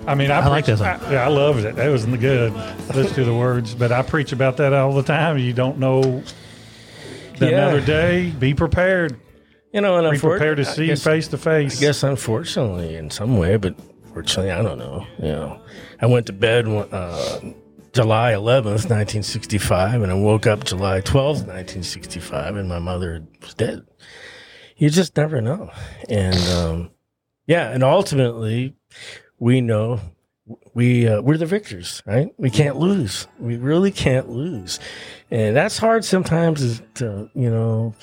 I 0.10 0.16
mean, 0.16 0.32
I, 0.32 0.40
I 0.40 0.48
like 0.48 0.66
preach- 0.66 0.80
that 0.80 1.00
song. 1.02 1.10
I, 1.10 1.14
yeah, 1.14 1.26
I 1.26 1.28
loved 1.30 1.60
it. 1.66 1.76
That 1.76 1.88
was 1.90 2.04
in 2.04 2.12
the 2.12 2.18
good. 2.18 2.52
Listen 2.96 3.14
to 3.16 3.24
the 3.24 3.34
words, 3.34 3.76
but 3.76 3.92
I 3.92 4.02
preach 4.02 4.32
about 4.32 4.58
that 4.58 4.74
all 4.74 4.94
the 4.94 5.04
time. 5.04 5.38
You 5.38 5.54
don't 5.54 5.78
know 5.78 6.24
Yeah. 7.40 7.48
another 7.48 7.82
day. 7.82 8.32
Be 8.32 8.54
prepared. 8.54 9.20
You 9.74 9.82
know, 9.82 9.98
and 9.98 10.12
Be 10.12 10.20
prepared 10.20 10.58
to 10.58 10.66
see 10.66 10.88
guess- 10.88 11.04
face 11.04 11.28
to 11.30 11.38
face. 11.38 11.78
I 11.78 11.82
guess 11.82 12.04
unfortunately, 12.04 12.96
in 12.96 13.10
some 13.12 13.38
way, 13.38 13.56
but 13.58 13.76
fortunately, 14.14 14.52
I 14.52 14.62
don't 14.64 14.80
know. 14.80 15.06
You 15.20 15.28
know, 15.30 15.62
I 16.02 16.08
went 16.08 16.26
to 16.26 16.34
bed 16.34 16.66
uh, 16.68 17.40
July 17.94 18.32
11th, 18.34 18.90
1965, 18.90 20.02
and 20.02 20.12
I 20.12 20.16
woke 20.16 20.48
up 20.48 20.64
July 20.64 21.02
12th, 21.02 21.46
1965, 21.46 22.56
and 22.56 22.68
my 22.68 22.80
mother 22.80 23.24
was 23.42 23.54
dead. 23.54 23.86
You 24.78 24.90
just 24.90 25.16
never 25.18 25.40
know. 25.40 25.70
And 26.08 26.36
um, 26.50 26.90
yeah, 27.46 27.70
and 27.70 27.84
ultimately, 27.84 28.76
we 29.40 29.62
know 29.62 30.00
we 30.74 31.08
uh, 31.08 31.22
we're 31.22 31.38
the 31.38 31.46
victors, 31.46 32.02
right? 32.06 32.34
We 32.38 32.50
can't 32.50 32.78
lose. 32.78 33.28
We 33.40 33.58
really 33.58 33.92
can't 33.92 34.30
lose, 34.30 34.80
and 35.30 35.56
that's 35.56 35.78
hard 35.78 36.04
sometimes 36.06 36.82
to 36.96 37.30
you 37.34 37.50
know 37.50 37.94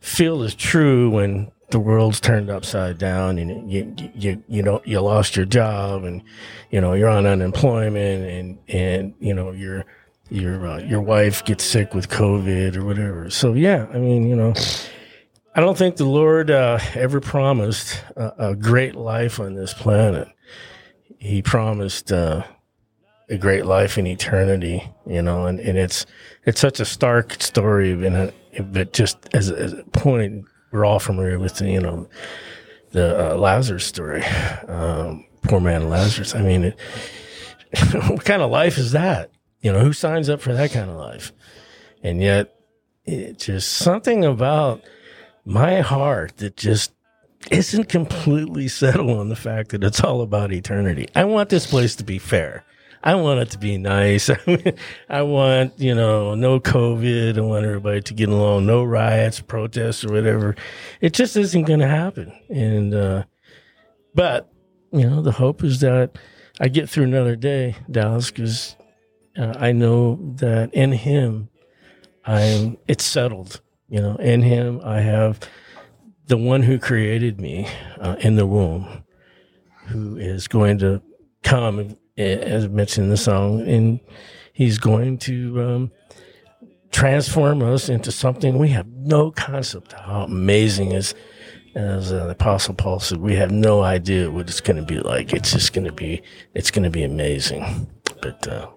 feel 0.00 0.42
is 0.42 0.54
true 0.54 1.10
when 1.10 1.50
the 1.70 1.78
world's 1.78 2.20
turned 2.20 2.50
upside 2.50 2.98
down 2.98 3.38
and 3.38 3.70
you 3.70 3.94
you 4.14 4.42
you 4.48 4.62
know 4.62 4.80
you 4.84 5.00
lost 5.00 5.36
your 5.36 5.44
job 5.44 6.04
and 6.04 6.22
you 6.70 6.80
know 6.80 6.94
you're 6.94 7.08
on 7.08 7.26
unemployment 7.26 8.24
and 8.24 8.58
and 8.68 9.14
you 9.20 9.34
know 9.34 9.50
your 9.50 9.84
your 10.30 10.66
uh, 10.66 10.78
your 10.78 11.00
wife 11.00 11.44
gets 11.44 11.64
sick 11.64 11.94
with 11.94 12.08
covid 12.08 12.74
or 12.74 12.84
whatever 12.84 13.28
so 13.28 13.52
yeah 13.52 13.86
i 13.92 13.98
mean 13.98 14.26
you 14.26 14.34
know 14.34 14.54
i 15.54 15.60
don't 15.60 15.76
think 15.76 15.96
the 15.96 16.06
lord 16.06 16.50
uh, 16.50 16.78
ever 16.94 17.20
promised 17.20 18.02
a, 18.16 18.50
a 18.50 18.56
great 18.56 18.94
life 18.94 19.38
on 19.38 19.54
this 19.54 19.74
planet 19.74 20.28
he 21.18 21.42
promised 21.42 22.12
uh, 22.12 22.42
a 23.28 23.36
great 23.36 23.66
life 23.66 23.98
in 23.98 24.06
eternity 24.06 24.90
you 25.06 25.20
know 25.20 25.46
and, 25.46 25.60
and 25.60 25.76
it's 25.76 26.06
it's 26.44 26.60
such 26.60 26.80
a 26.80 26.84
stark 26.84 27.42
story 27.42 27.94
but 28.60 28.92
just 28.92 29.28
as 29.34 29.50
a, 29.50 29.58
as 29.58 29.72
a 29.72 29.84
point 29.92 30.44
we're 30.70 30.84
all 30.84 30.98
familiar 30.98 31.38
with 31.38 31.56
the, 31.56 31.70
you 31.70 31.80
know 31.80 32.08
the 32.92 33.32
uh, 33.32 33.36
Lazarus 33.36 33.84
story, 33.84 34.24
um, 34.66 35.24
poor 35.42 35.60
man 35.60 35.88
Lazarus. 35.88 36.34
I 36.34 36.42
mean, 36.42 36.64
it, 36.64 36.78
what 38.08 38.24
kind 38.24 38.42
of 38.42 38.50
life 38.50 38.78
is 38.78 38.92
that? 38.92 39.30
You 39.60 39.72
know, 39.72 39.80
who 39.80 39.92
signs 39.92 40.28
up 40.28 40.40
for 40.40 40.52
that 40.54 40.70
kind 40.70 40.90
of 40.90 40.96
life? 40.96 41.32
And 42.02 42.22
yet, 42.22 42.54
it 43.04 43.38
just 43.38 43.72
something 43.72 44.24
about 44.24 44.82
my 45.44 45.80
heart 45.80 46.36
that 46.38 46.56
just 46.56 46.92
isn't 47.50 47.88
completely 47.88 48.68
settled 48.68 49.18
on 49.18 49.28
the 49.28 49.36
fact 49.36 49.70
that 49.70 49.84
it's 49.84 50.00
all 50.00 50.20
about 50.20 50.52
eternity. 50.52 51.08
I 51.14 51.24
want 51.24 51.48
this 51.48 51.66
place 51.66 51.96
to 51.96 52.04
be 52.04 52.18
fair. 52.18 52.64
I 53.02 53.14
want 53.14 53.40
it 53.40 53.50
to 53.50 53.58
be 53.58 53.78
nice. 53.78 54.28
I 55.08 55.22
want, 55.22 55.78
you 55.78 55.94
know, 55.94 56.34
no 56.34 56.58
COVID. 56.58 57.38
I 57.38 57.40
want 57.40 57.64
everybody 57.64 58.00
to 58.02 58.14
get 58.14 58.28
along, 58.28 58.66
no 58.66 58.82
riots, 58.82 59.40
protests, 59.40 60.04
or 60.04 60.12
whatever. 60.12 60.56
It 61.00 61.12
just 61.12 61.36
isn't 61.36 61.64
going 61.64 61.78
to 61.80 61.86
happen. 61.86 62.32
And, 62.48 62.94
uh, 62.94 63.24
but, 64.14 64.50
you 64.92 65.08
know, 65.08 65.22
the 65.22 65.32
hope 65.32 65.62
is 65.62 65.80
that 65.80 66.18
I 66.60 66.68
get 66.68 66.90
through 66.90 67.04
another 67.04 67.36
day, 67.36 67.76
Dallas, 67.88 68.30
because 68.30 68.74
uh, 69.38 69.54
I 69.56 69.70
know 69.70 70.18
that 70.36 70.74
in 70.74 70.90
Him, 70.90 71.50
I'm, 72.24 72.78
it's 72.88 73.04
settled. 73.04 73.60
You 73.88 74.00
know, 74.00 74.16
in 74.16 74.42
Him, 74.42 74.80
I 74.82 75.00
have 75.00 75.38
the 76.28 76.36
one 76.36 76.62
who 76.62 76.78
created 76.78 77.40
me 77.40 77.66
uh, 78.00 78.16
in 78.20 78.36
the 78.36 78.46
womb, 78.46 79.04
who 79.86 80.16
is 80.16 80.46
going 80.46 80.78
to 80.78 81.02
come 81.42 81.96
as 82.16 82.68
mentioned 82.68 83.04
in 83.04 83.10
the 83.10 83.16
song, 83.16 83.60
and 83.66 84.00
he's 84.52 84.78
going 84.78 85.18
to 85.18 85.62
um, 85.62 85.92
transform 86.90 87.62
us 87.62 87.88
into 87.88 88.10
something 88.10 88.58
we 88.58 88.68
have 88.68 88.86
no 88.88 89.30
concept 89.30 89.92
of 89.92 90.00
how 90.00 90.22
amazing 90.22 90.92
is. 90.92 91.14
As 91.74 92.12
uh, 92.12 92.24
the 92.24 92.30
Apostle 92.30 92.74
Paul 92.74 92.98
said, 92.98 93.18
we 93.18 93.36
have 93.36 93.52
no 93.52 93.82
idea 93.82 94.30
what 94.30 94.48
it's 94.48 94.60
going 94.60 94.78
to 94.78 94.82
be 94.82 94.98
like. 94.98 95.32
It's 95.32 95.52
just 95.52 95.74
going 95.74 95.84
to 95.84 95.92
be, 95.92 96.22
it's 96.54 96.72
going 96.72 96.82
to 96.82 96.90
be 96.90 97.04
amazing. 97.04 97.88
But 98.20 98.48
uh, 98.48 98.68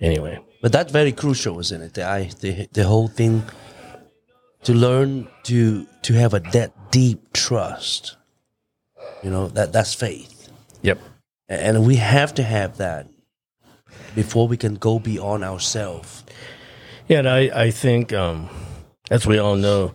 anyway, 0.00 0.38
But 0.62 0.72
that's 0.72 0.90
very 0.90 1.12
crucial, 1.12 1.58
isn't 1.60 1.82
it? 1.82 1.94
The, 1.94 2.04
I, 2.04 2.30
the, 2.40 2.68
the 2.72 2.84
whole 2.84 3.08
thing 3.08 3.42
to 4.62 4.74
learn 4.74 5.28
to 5.44 5.86
to 6.02 6.14
have 6.14 6.34
a 6.34 6.40
that 6.52 6.72
deep 6.90 7.32
trust. 7.32 8.16
You 9.22 9.30
know 9.30 9.48
that 9.48 9.72
that's 9.72 9.94
faith, 9.94 10.50
yep, 10.82 10.98
and 11.48 11.86
we 11.86 11.96
have 11.96 12.34
to 12.34 12.42
have 12.42 12.76
that 12.78 13.08
before 14.14 14.46
we 14.46 14.56
can 14.56 14.74
go 14.74 14.98
beyond 14.98 15.44
ourselves. 15.44 16.24
Yeah, 17.08 17.20
and 17.20 17.28
I, 17.28 17.64
I 17.64 17.70
think, 17.70 18.12
um, 18.12 18.48
as 19.10 19.26
we 19.26 19.38
all 19.38 19.56
know, 19.56 19.94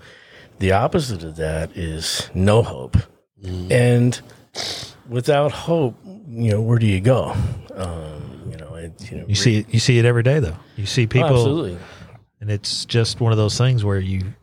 the 0.60 0.72
opposite 0.74 1.24
of 1.24 1.36
that 1.38 1.76
is 1.78 2.30
no 2.34 2.64
hope. 2.64 2.98
And 3.70 4.20
without 5.08 5.52
hope, 5.52 5.96
you 6.06 6.52
know, 6.52 6.62
where 6.62 6.80
do 6.80 6.86
you 6.88 7.02
go? 7.02 7.36
Um, 7.76 8.48
you 8.50 8.58
know, 8.58 8.76
it, 8.76 9.12
you 9.12 9.18
know, 9.20 9.26
You 9.28 9.36
see 9.36 9.58
it. 9.60 9.68
You 9.74 9.80
see 9.80 10.00
it 10.00 10.06
every 10.06 10.24
day, 10.24 10.40
though. 10.40 10.56
You 10.76 10.86
see 10.86 11.04
Oh, 11.04 11.08
people, 11.08 11.28
absolutely. 11.30 11.78
and 12.42 12.50
it's 12.50 12.86
just 12.86 13.20
one 13.22 13.32
of 13.32 13.38
those 13.38 13.58
things 13.58 13.84
where 13.84 14.00
you 14.00 14.34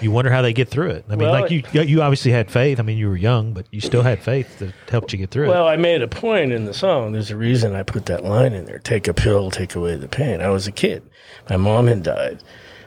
you 0.00 0.10
wonder 0.10 0.30
how 0.30 0.42
they 0.42 0.52
get 0.52 0.68
through 0.68 0.90
it. 0.90 1.04
I 1.08 1.10
mean, 1.12 1.28
Well, 1.28 1.40
like 1.40 1.50
you 1.50 1.62
you 1.72 2.02
obviously 2.02 2.30
had 2.32 2.50
faith. 2.50 2.80
I 2.80 2.82
mean, 2.82 2.98
you 2.98 3.08
were 3.08 3.16
young, 3.16 3.52
but 3.52 3.66
you 3.70 3.80
still 3.80 4.02
had 4.02 4.22
faith 4.22 4.58
that 4.58 4.72
helped 4.88 5.12
you 5.12 5.18
get 5.18 5.30
through 5.30 5.44
it. 5.44 5.48
Well, 5.48 5.68
I 5.68 5.76
made 5.76 6.02
a 6.02 6.08
point 6.08 6.52
in 6.52 6.64
the 6.64 6.74
song. 6.74 7.12
There's 7.12 7.30
a 7.30 7.36
reason 7.36 7.74
I 7.74 7.82
put 7.82 8.06
that 8.06 8.24
line 8.24 8.52
in 8.52 8.64
there. 8.64 8.78
Take 8.78 9.08
a 9.08 9.14
pill, 9.14 9.50
take 9.50 9.74
away 9.74 9.96
the 9.96 10.08
pain. 10.08 10.40
I 10.40 10.48
was 10.48 10.66
a 10.66 10.72
kid. 10.72 11.02
My 11.50 11.56
mom 11.56 11.86
had 11.86 12.02
died. 12.02 12.42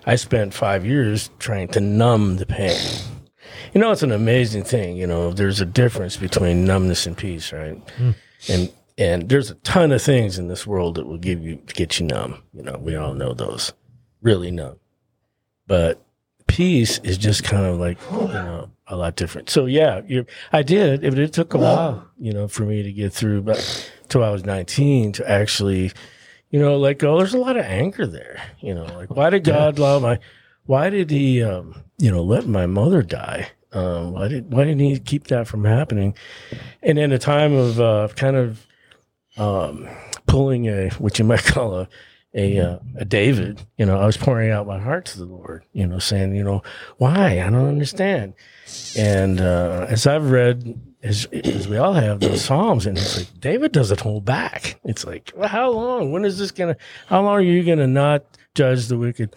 I 0.05 0.15
spent 0.15 0.53
five 0.53 0.85
years 0.85 1.29
trying 1.39 1.69
to 1.69 1.79
numb 1.79 2.37
the 2.37 2.45
pain. 2.45 2.79
You 3.73 3.81
know, 3.81 3.91
it's 3.91 4.03
an 4.03 4.11
amazing 4.11 4.63
thing. 4.63 4.95
You 4.97 5.07
know, 5.07 5.33
there's 5.33 5.59
a 5.61 5.65
difference 5.65 6.15
between 6.15 6.65
numbness 6.65 7.05
and 7.07 7.17
peace, 7.17 7.51
right? 7.51 7.77
Hmm. 7.97 8.11
And 8.49 8.71
and 8.97 9.27
there's 9.27 9.51
a 9.51 9.55
ton 9.55 9.91
of 9.91 10.01
things 10.01 10.37
in 10.39 10.47
this 10.47 10.65
world 10.65 10.95
that 10.95 11.05
will 11.05 11.17
give 11.17 11.43
you 11.43 11.55
get 11.73 11.99
you 11.99 12.05
numb. 12.05 12.41
You 12.53 12.63
know, 12.63 12.77
we 12.77 12.95
all 12.95 13.13
know 13.13 13.33
those, 13.33 13.73
really 14.21 14.51
numb. 14.51 14.79
But 15.67 16.04
peace 16.47 16.99
is 16.99 17.17
just 17.17 17.43
kind 17.43 17.65
of 17.65 17.79
like 17.79 17.97
you 18.11 18.27
know 18.27 18.69
a 18.87 18.95
lot 18.95 19.15
different. 19.15 19.49
So 19.49 19.65
yeah, 19.65 20.01
I 20.51 20.63
did. 20.63 21.03
It, 21.03 21.17
it 21.17 21.33
took 21.33 21.53
a 21.53 21.57
while, 21.57 22.07
you 22.19 22.33
know, 22.33 22.47
for 22.47 22.63
me 22.63 22.83
to 22.83 22.91
get 22.91 23.13
through, 23.13 23.41
but 23.41 23.91
till 24.09 24.23
I 24.23 24.29
was 24.29 24.45
19 24.45 25.13
to 25.13 25.29
actually, 25.29 25.91
you 26.49 26.59
know, 26.59 26.77
let 26.77 26.99
go. 26.99 27.17
There's 27.17 27.33
a 27.33 27.39
lot 27.39 27.57
of 27.57 27.65
anger 27.65 28.05
there. 28.05 28.41
You 28.59 28.75
know, 28.75 28.85
like 28.85 29.09
why 29.09 29.29
did 29.29 29.43
God 29.43 29.77
allow 29.79 29.99
my? 29.99 30.19
Why 30.65 30.89
did 30.89 31.09
He, 31.11 31.43
um, 31.43 31.83
you 31.97 32.11
know, 32.11 32.23
let 32.23 32.47
my 32.47 32.65
mother 32.65 33.01
die? 33.01 33.49
Um, 33.71 34.13
why 34.13 34.27
did 34.27 34.51
Why 34.51 34.63
didn't 34.63 34.79
He 34.79 34.99
keep 34.99 35.27
that 35.27 35.47
from 35.47 35.65
happening? 35.65 36.15
And 36.81 36.97
in 36.97 37.11
a 37.11 37.19
time 37.19 37.53
of 37.53 37.79
uh, 37.79 38.07
kind 38.15 38.35
of 38.35 38.65
um, 39.37 39.87
pulling 40.27 40.67
a 40.67 40.89
what 40.91 41.19
you 41.19 41.25
might 41.25 41.43
call 41.45 41.79
a 41.79 41.89
a, 42.35 42.59
uh, 42.59 42.79
a 42.97 43.05
David, 43.05 43.65
you 43.77 43.85
know, 43.85 43.97
I 43.99 44.05
was 44.05 44.17
pouring 44.17 44.51
out 44.51 44.67
my 44.67 44.79
heart 44.79 45.05
to 45.05 45.17
the 45.17 45.25
Lord, 45.25 45.63
you 45.71 45.87
know, 45.87 45.99
saying, 45.99 46.35
you 46.35 46.43
know, 46.43 46.61
why? 46.97 47.39
I 47.39 47.49
don't 47.49 47.69
understand. 47.69 48.33
And 48.97 49.39
uh, 49.39 49.87
as 49.89 50.05
I've 50.05 50.29
read, 50.29 50.79
as, 51.01 51.25
as 51.27 51.67
we 51.67 51.77
all 51.77 51.93
have 51.93 52.19
those 52.19 52.43
Psalms, 52.43 52.85
and 52.85 52.97
it's 52.97 53.17
like 53.17 53.39
David 53.39 53.71
doesn't 53.71 54.01
hold 54.01 54.25
back. 54.25 54.79
It's 54.83 55.05
like, 55.05 55.31
well, 55.35 55.47
how 55.47 55.69
long? 55.69 56.11
When 56.11 56.25
is 56.25 56.37
this 56.37 56.51
gonna? 56.51 56.75
How 57.07 57.21
long 57.21 57.35
are 57.35 57.41
you 57.41 57.63
gonna 57.63 57.87
not 57.87 58.25
judge 58.53 58.87
the 58.87 58.97
wicked? 58.97 59.35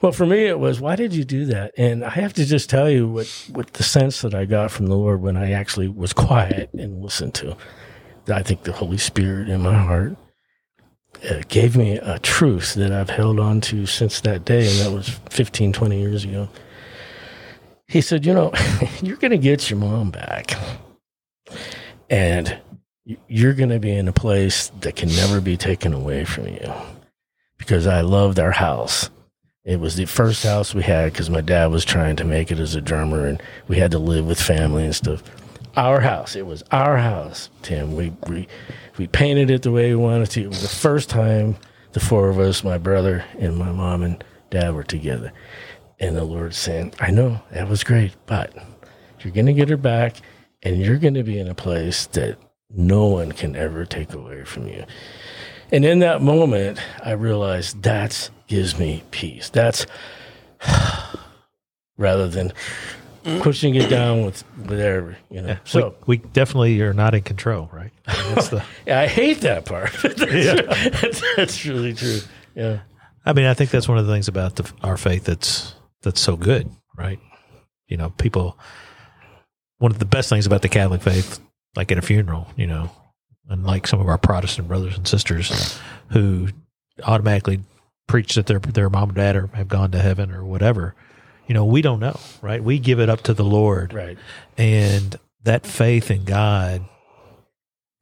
Well, 0.00 0.12
for 0.12 0.24
me, 0.24 0.46
it 0.46 0.58
was, 0.58 0.80
why 0.80 0.96
did 0.96 1.12
you 1.12 1.24
do 1.24 1.44
that? 1.46 1.72
And 1.76 2.04
I 2.04 2.10
have 2.10 2.32
to 2.34 2.46
just 2.46 2.70
tell 2.70 2.88
you 2.88 3.06
what 3.06 3.26
what 3.52 3.74
the 3.74 3.82
sense 3.82 4.22
that 4.22 4.34
I 4.34 4.46
got 4.46 4.70
from 4.70 4.86
the 4.86 4.96
Lord 4.96 5.20
when 5.20 5.36
I 5.36 5.50
actually 5.50 5.88
was 5.88 6.12
quiet 6.12 6.70
and 6.72 7.02
listened 7.02 7.34
to. 7.34 7.56
I 8.28 8.42
think 8.42 8.62
the 8.62 8.72
Holy 8.72 8.98
Spirit 8.98 9.48
in 9.48 9.60
my 9.62 9.76
heart 9.76 10.16
uh, 11.28 11.42
gave 11.48 11.76
me 11.76 11.96
a 11.96 12.18
truth 12.18 12.74
that 12.74 12.92
I've 12.92 13.10
held 13.10 13.38
on 13.40 13.60
to 13.62 13.86
since 13.86 14.20
that 14.22 14.44
day, 14.44 14.68
and 14.68 14.80
that 14.80 14.92
was 14.92 15.08
15, 15.30 15.72
20 15.72 16.00
years 16.00 16.24
ago. 16.24 16.48
He 17.86 18.00
said, 18.00 18.24
You 18.24 18.34
know, 18.34 18.52
you're 19.02 19.16
going 19.16 19.32
to 19.32 19.38
get 19.38 19.68
your 19.68 19.78
mom 19.78 20.10
back, 20.10 20.52
and 22.08 22.58
you're 23.26 23.54
going 23.54 23.70
to 23.70 23.80
be 23.80 23.92
in 23.92 24.08
a 24.08 24.12
place 24.12 24.70
that 24.80 24.96
can 24.96 25.08
never 25.10 25.40
be 25.40 25.56
taken 25.56 25.92
away 25.92 26.24
from 26.24 26.48
you 26.48 26.72
because 27.58 27.86
I 27.86 28.00
loved 28.00 28.38
our 28.38 28.52
house. 28.52 29.10
It 29.64 29.78
was 29.78 29.96
the 29.96 30.06
first 30.06 30.42
house 30.44 30.74
we 30.74 30.82
had 30.82 31.12
because 31.12 31.28
my 31.28 31.42
dad 31.42 31.66
was 31.66 31.84
trying 31.84 32.16
to 32.16 32.24
make 32.24 32.50
it 32.50 32.58
as 32.58 32.74
a 32.74 32.80
drummer, 32.80 33.26
and 33.26 33.42
we 33.68 33.76
had 33.76 33.90
to 33.90 33.98
live 33.98 34.26
with 34.26 34.40
family 34.40 34.84
and 34.84 34.94
stuff. 34.94 35.22
Our 35.76 36.00
house, 36.00 36.34
it 36.34 36.46
was 36.46 36.64
our 36.72 36.96
house, 36.96 37.48
Tim. 37.62 37.94
We 37.94 38.12
we 38.26 38.48
we 38.98 39.06
painted 39.06 39.50
it 39.50 39.62
the 39.62 39.70
way 39.70 39.90
we 39.90 39.96
wanted 39.96 40.30
to. 40.32 40.42
It 40.42 40.48
was 40.48 40.62
the 40.62 40.68
first 40.68 41.08
time 41.08 41.56
the 41.92 42.00
four 42.00 42.28
of 42.28 42.38
us, 42.38 42.64
my 42.64 42.78
brother 42.78 43.24
and 43.38 43.56
my 43.56 43.70
mom 43.70 44.02
and 44.02 44.22
dad, 44.50 44.74
were 44.74 44.84
together. 44.84 45.32
And 46.00 46.16
the 46.16 46.24
Lord 46.24 46.54
saying, 46.54 46.94
"I 46.98 47.10
know 47.10 47.40
that 47.52 47.68
was 47.68 47.84
great, 47.84 48.12
but 48.26 48.52
you're 49.20 49.32
going 49.32 49.46
to 49.46 49.52
get 49.52 49.68
her 49.68 49.76
back, 49.76 50.16
and 50.62 50.76
you're 50.78 50.98
going 50.98 51.14
to 51.14 51.22
be 51.22 51.38
in 51.38 51.48
a 51.48 51.54
place 51.54 52.06
that 52.06 52.38
no 52.68 53.06
one 53.06 53.32
can 53.32 53.54
ever 53.54 53.84
take 53.84 54.12
away 54.12 54.44
from 54.44 54.66
you." 54.66 54.84
And 55.72 55.84
in 55.84 56.00
that 56.00 56.20
moment, 56.20 56.80
I 57.04 57.12
realized 57.12 57.82
that 57.84 58.30
gives 58.48 58.76
me 58.76 59.04
peace. 59.12 59.48
That's 59.50 59.86
rather 61.96 62.28
than 62.28 62.52
pushing 63.40 63.74
it 63.74 63.88
down 63.88 64.24
with 64.24 64.42
whatever, 64.56 65.16
you 65.30 65.42
know. 65.42 65.56
So 65.64 65.94
we, 66.06 66.18
we 66.18 66.28
definitely 66.28 66.80
are 66.80 66.92
not 66.92 67.14
in 67.14 67.22
control, 67.22 67.68
right? 67.72 67.92
That's 68.06 68.48
the. 68.48 68.64
yeah, 68.86 69.00
I 69.00 69.06
hate 69.06 69.40
that 69.42 69.64
part. 69.64 69.92
that's, 70.02 70.20
that's, 71.00 71.22
that's 71.36 71.66
really 71.66 71.94
true. 71.94 72.20
Yeah. 72.54 72.80
I 73.24 73.32
mean, 73.32 73.46
I 73.46 73.54
think 73.54 73.70
that's 73.70 73.88
one 73.88 73.98
of 73.98 74.06
the 74.06 74.12
things 74.12 74.28
about 74.28 74.56
the, 74.56 74.70
our 74.82 74.96
faith 74.96 75.24
that's 75.24 75.74
that's 76.02 76.20
so 76.20 76.36
good, 76.36 76.70
right? 76.96 77.18
You 77.88 77.96
know, 77.96 78.10
people. 78.10 78.58
One 79.78 79.92
of 79.92 79.98
the 79.98 80.04
best 80.04 80.28
things 80.28 80.44
about 80.44 80.60
the 80.60 80.68
Catholic 80.68 81.00
faith, 81.00 81.40
like 81.74 81.90
at 81.90 81.96
a 81.96 82.02
funeral, 82.02 82.48
you 82.54 82.66
know, 82.66 82.90
unlike 83.48 83.86
some 83.86 83.98
of 83.98 84.08
our 84.08 84.18
Protestant 84.18 84.68
brothers 84.68 84.94
and 84.96 85.08
sisters 85.08 85.78
who 86.10 86.48
automatically 87.04 87.60
preach 88.06 88.34
that 88.34 88.46
their 88.46 88.58
their 88.58 88.90
mom 88.90 89.10
and 89.10 89.16
dad 89.16 89.36
are, 89.36 89.46
have 89.48 89.68
gone 89.68 89.90
to 89.92 89.98
heaven 89.98 90.32
or 90.32 90.44
whatever. 90.44 90.94
You 91.50 91.54
know, 91.54 91.64
we 91.64 91.82
don't 91.82 91.98
know, 91.98 92.16
right? 92.42 92.62
We 92.62 92.78
give 92.78 93.00
it 93.00 93.08
up 93.08 93.22
to 93.22 93.34
the 93.34 93.42
Lord, 93.42 93.92
Right. 93.92 94.16
and 94.56 95.16
that 95.42 95.66
faith 95.66 96.08
in 96.08 96.22
God 96.22 96.84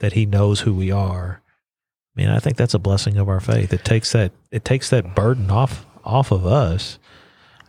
that 0.00 0.12
He 0.12 0.26
knows 0.26 0.60
who 0.60 0.74
we 0.74 0.90
are. 0.90 1.40
I 2.14 2.20
mean, 2.20 2.28
I 2.28 2.40
think 2.40 2.58
that's 2.58 2.74
a 2.74 2.78
blessing 2.78 3.16
of 3.16 3.26
our 3.26 3.40
faith. 3.40 3.72
It 3.72 3.86
takes 3.86 4.12
that 4.12 4.32
it 4.50 4.66
takes 4.66 4.90
that 4.90 5.14
burden 5.14 5.50
off 5.50 5.86
off 6.04 6.30
of 6.30 6.44
us, 6.44 6.98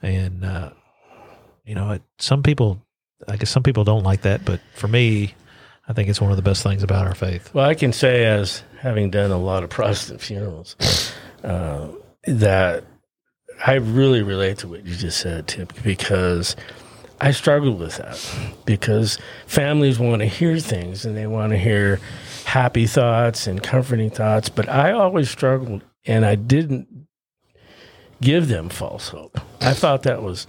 and 0.02 0.44
uh, 0.44 0.72
you 1.64 1.76
know, 1.76 1.92
it, 1.92 2.02
some 2.18 2.44
people, 2.44 2.86
I 3.30 3.38
guess, 3.38 3.50
some 3.50 3.64
people 3.64 3.86
don't 3.86 4.04
like 4.04 4.24
that, 4.24 4.44
but 4.44 4.60
for 4.76 4.90
me, 4.90 5.34
I 5.88 5.94
think 5.94 6.10
it's 6.10 6.20
one 6.20 6.32
of 6.32 6.36
the 6.36 6.44
best 6.44 6.62
things 6.62 6.84
about 6.84 7.08
our 7.08 7.16
faith. 7.16 7.54
Well, 7.54 7.64
I 7.66 7.74
can 7.74 7.94
say, 7.94 8.26
as 8.26 8.64
having 8.82 9.12
done 9.12 9.32
a 9.32 9.38
lot 9.40 9.64
of 9.64 9.70
Protestant 9.78 10.20
funerals, 10.20 10.76
uh, 11.42 11.88
that 12.26 12.84
I 13.66 13.76
really 13.76 14.22
relate 14.22 14.60
to 14.60 14.68
what 14.68 14.86
you 14.86 14.96
just 14.96 15.20
said, 15.20 15.48
Tip, 15.48 15.74
because 15.84 16.56
I 17.22 17.32
struggled 17.32 17.80
with 17.80 17.98
that 17.98 18.26
because 18.66 19.18
families 19.46 20.00
want 20.00 20.22
to 20.22 20.26
hear 20.26 20.60
things 20.60 21.06
and 21.06 21.18
they 21.18 21.28
want 21.28 21.52
to 21.52 21.58
hear 21.58 22.00
happy 22.46 22.88
thoughts 22.88 23.48
and 23.48 23.62
comforting 23.62 24.10
thoughts, 24.10 24.50
but 24.50 24.70
I 24.70 24.92
always 24.92 25.30
struggled 25.30 25.84
and 26.06 26.26
I 26.26 26.36
didn't 26.36 26.88
give 28.22 28.48
them 28.48 28.70
false 28.70 29.10
hope. 29.10 29.40
I 29.62 29.74
thought 29.74 30.04
that 30.04 30.24
was 30.24 30.48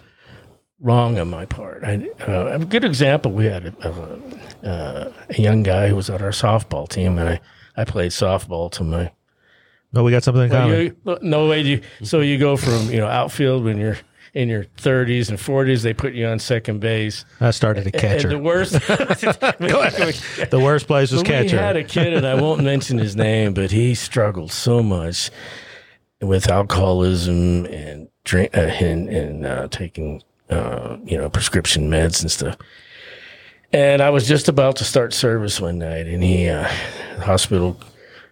wrong 0.81 1.19
on 1.19 1.29
my 1.29 1.45
part. 1.45 1.85
I, 1.85 2.09
uh, 2.27 2.59
a 2.61 2.65
good 2.65 2.85
example, 2.85 3.33
we 3.33 3.47
had 3.47 3.67
a, 3.67 3.89
a, 4.63 4.67
uh, 4.67 5.13
a 5.29 5.41
young 5.41 5.63
guy 5.63 5.89
who 5.89 5.97
was 5.97 6.09
on 6.09 6.23
our 6.23 6.31
softball 6.31 6.89
team, 6.89 7.19
and 7.19 7.29
I, 7.29 7.41
I 7.77 7.85
played 7.85 8.13
softball 8.13 8.71
to 8.73 8.85
my. 8.85 9.13
No, 9.93 10.05
we 10.05 10.11
got 10.13 10.23
something 10.23 10.45
in 10.45 10.51
Well, 10.51 10.63
common. 10.69 10.97
you, 11.05 11.19
no 11.23 11.49
way. 11.49 11.61
You, 11.63 11.83
so 12.03 12.21
you 12.21 12.39
go 12.39 12.57
from 12.57 12.91
you 12.91 12.99
know 12.99 13.07
outfield 13.09 13.65
when 13.65 13.77
you're 13.79 13.99
in 14.33 14.49
your 14.49 14.65
30s 14.79 15.29
and 15.29 15.37
40s, 15.39 15.83
they 15.83 15.93
put 15.93 16.15
you 16.15 16.25
on 16.27 16.39
second 16.39 16.79
base. 16.79 17.25
I 17.41 17.51
started 17.51 17.83
a 17.89 17.91
And 17.93 17.95
catcher. 18.01 18.29
the 18.29 18.39
worst. 18.39 18.73
the 19.41 20.61
worst 20.63 20.87
place 20.87 21.11
was 21.11 21.23
catcher. 21.25 21.57
We 21.57 21.63
had 21.63 21.77
a 21.77 21.83
kid, 21.85 22.13
and 22.15 22.25
I 22.27 22.35
won't 22.35 22.63
mention 22.63 22.99
his 22.99 23.17
name, 23.17 23.55
but 23.55 23.71
he 23.73 23.95
struggled 23.95 24.53
so 24.53 24.83
much 24.83 25.31
with 26.21 26.49
alcoholism 26.49 27.67
and 27.67 28.09
drink 28.25 28.57
uh, 28.57 28.61
and, 28.61 29.09
and 29.09 29.47
uh, 29.47 29.69
taking 29.69 30.23
uh, 30.51 30.97
you 31.05 31.17
know 31.19 31.29
prescription 31.29 31.91
meds 31.91 32.21
and 32.23 32.31
stuff. 32.31 32.57
And 33.73 34.03
I 34.03 34.11
was 34.11 34.27
just 34.29 34.49
about 34.49 34.77
to 34.77 34.85
start 34.85 35.13
service 35.13 35.61
one 35.61 35.79
night, 35.79 36.07
and 36.07 36.23
he 36.23 36.49
uh, 36.49 36.69
the 37.17 37.25
hospital 37.25 37.81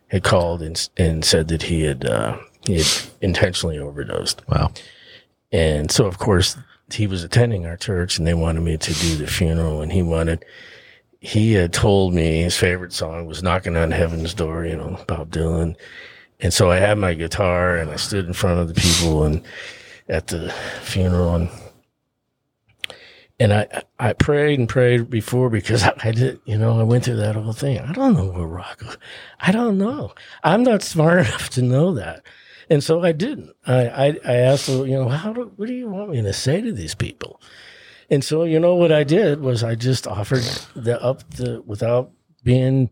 had 0.08 0.22
called 0.22 0.62
and 0.62 0.88
and 0.96 1.24
said 1.24 1.48
that 1.48 1.62
he 1.62 1.82
had 1.82 2.04
uh, 2.04 2.38
he 2.66 2.78
had 2.78 2.86
intentionally 3.20 3.78
overdosed. 3.78 4.42
wow. 4.48 4.70
And 5.50 5.90
so, 5.90 6.06
of 6.06 6.18
course, 6.18 6.56
he 6.92 7.06
was 7.06 7.24
attending 7.24 7.66
our 7.66 7.76
church 7.76 8.18
and 8.18 8.26
they 8.26 8.34
wanted 8.34 8.60
me 8.60 8.76
to 8.76 8.94
do 8.94 9.16
the 9.16 9.26
funeral. 9.26 9.80
And 9.82 9.92
he 9.92 10.02
wanted, 10.02 10.44
he 11.20 11.52
had 11.54 11.72
told 11.72 12.14
me 12.14 12.42
his 12.42 12.56
favorite 12.56 12.92
song 12.92 13.26
was 13.26 13.42
Knocking 13.42 13.76
on 13.76 13.90
Heaven's 13.90 14.34
Door, 14.34 14.66
you 14.66 14.76
know, 14.76 14.98
Bob 15.06 15.30
Dylan. 15.30 15.76
And 16.40 16.52
so 16.52 16.70
I 16.70 16.76
had 16.76 16.98
my 16.98 17.14
guitar 17.14 17.76
and 17.76 17.90
I 17.90 17.96
stood 17.96 18.26
in 18.26 18.32
front 18.32 18.60
of 18.60 18.68
the 18.68 18.74
people 18.74 19.24
and 19.24 19.42
at 20.08 20.28
the 20.28 20.50
funeral 20.82 21.34
and, 21.34 21.48
and 23.40 23.52
I, 23.52 23.82
I 23.98 24.12
prayed 24.14 24.58
and 24.58 24.68
prayed 24.68 25.10
before 25.10 25.50
because 25.50 25.82
I, 25.82 25.92
I 26.04 26.12
did, 26.12 26.40
you 26.44 26.58
know, 26.58 26.78
I 26.78 26.82
went 26.82 27.04
through 27.04 27.16
that 27.16 27.36
whole 27.36 27.52
thing. 27.52 27.78
I 27.78 27.92
don't 27.92 28.14
know 28.14 28.26
what 28.26 28.44
rock, 28.44 28.98
I 29.40 29.52
don't 29.52 29.78
know. 29.78 30.14
I'm 30.42 30.62
not 30.62 30.82
smart 30.82 31.18
enough 31.26 31.50
to 31.50 31.62
know 31.62 31.94
that. 31.94 32.22
And 32.70 32.84
so 32.84 33.02
I 33.02 33.12
didn't. 33.12 33.54
I, 33.66 33.88
I, 33.88 34.06
I 34.26 34.34
asked, 34.34 34.68
you 34.68 34.86
know, 34.86 35.08
how 35.08 35.32
do, 35.32 35.52
what 35.56 35.68
do 35.68 35.72
you 35.72 35.88
want 35.88 36.10
me 36.10 36.20
to 36.20 36.32
say 36.32 36.60
to 36.60 36.72
these 36.72 36.94
people? 36.94 37.40
And 38.10 38.22
so, 38.22 38.44
you 38.44 38.58
know, 38.60 38.74
what 38.74 38.92
I 38.92 39.04
did 39.04 39.40
was 39.40 39.62
I 39.62 39.74
just 39.74 40.06
offered 40.06 40.42
the 40.74 41.02
up 41.02 41.28
the, 41.30 41.62
without 41.62 42.10
being 42.42 42.90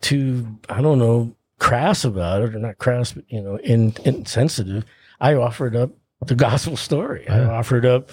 too, 0.00 0.58
I 0.68 0.80
don't 0.80 0.98
know, 0.98 1.34
crass 1.58 2.04
about 2.04 2.42
it 2.42 2.54
or 2.54 2.58
not 2.58 2.78
crass, 2.78 3.12
but, 3.12 3.24
you 3.28 3.40
know, 3.42 3.56
in, 3.56 3.94
insensitive. 4.04 4.84
I 5.20 5.34
offered 5.34 5.74
up 5.74 5.90
the 6.24 6.34
gospel 6.34 6.76
story. 6.76 7.28
I 7.28 7.40
offered 7.40 7.84
up, 7.84 8.10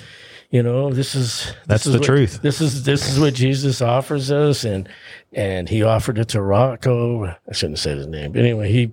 you 0.50 0.64
know, 0.64 0.92
this 0.92 1.16
is, 1.16 1.54
That's 1.68 1.84
this 1.84 1.88
is 1.88 1.94
the 1.94 2.00
what- 2.00 2.06
truth. 2.06 2.42
This 2.42 2.62
is, 2.62 2.84
this 2.84 3.10
is 3.12 3.20
what 3.20 3.34
Jesus 3.34 3.82
offers 3.82 4.32
us. 4.32 4.64
And, 4.64 4.88
and 5.34 5.68
he 5.68 5.84
offered 5.84 6.18
it 6.18 6.30
to 6.30 6.42
Rocco. 6.42 7.26
I 7.26 7.38
shouldn't 7.52 7.78
have 7.78 7.82
said 7.84 7.98
his 7.98 8.08
name, 8.08 8.32
but 8.32 8.42
anyway, 8.42 8.72
he, 8.72 8.92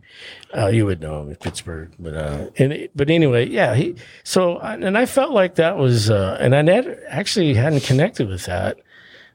uh, 0.56 0.66
you 0.66 0.84
would 0.86 1.00
know 1.00 1.22
him 1.22 1.30
in 1.30 1.36
Pittsburgh, 1.36 1.92
but 1.98 2.14
uh, 2.14 2.50
and 2.58 2.88
but 2.94 3.10
anyway, 3.10 3.48
yeah. 3.48 3.74
He 3.74 3.94
so 4.24 4.58
and 4.58 4.98
I 4.98 5.06
felt 5.06 5.32
like 5.32 5.54
that 5.54 5.78
was, 5.78 6.10
uh, 6.10 6.36
and 6.40 6.54
I 6.54 6.62
never, 6.62 6.98
actually 7.08 7.54
hadn't 7.54 7.84
connected 7.84 8.28
with 8.28 8.44
that 8.46 8.78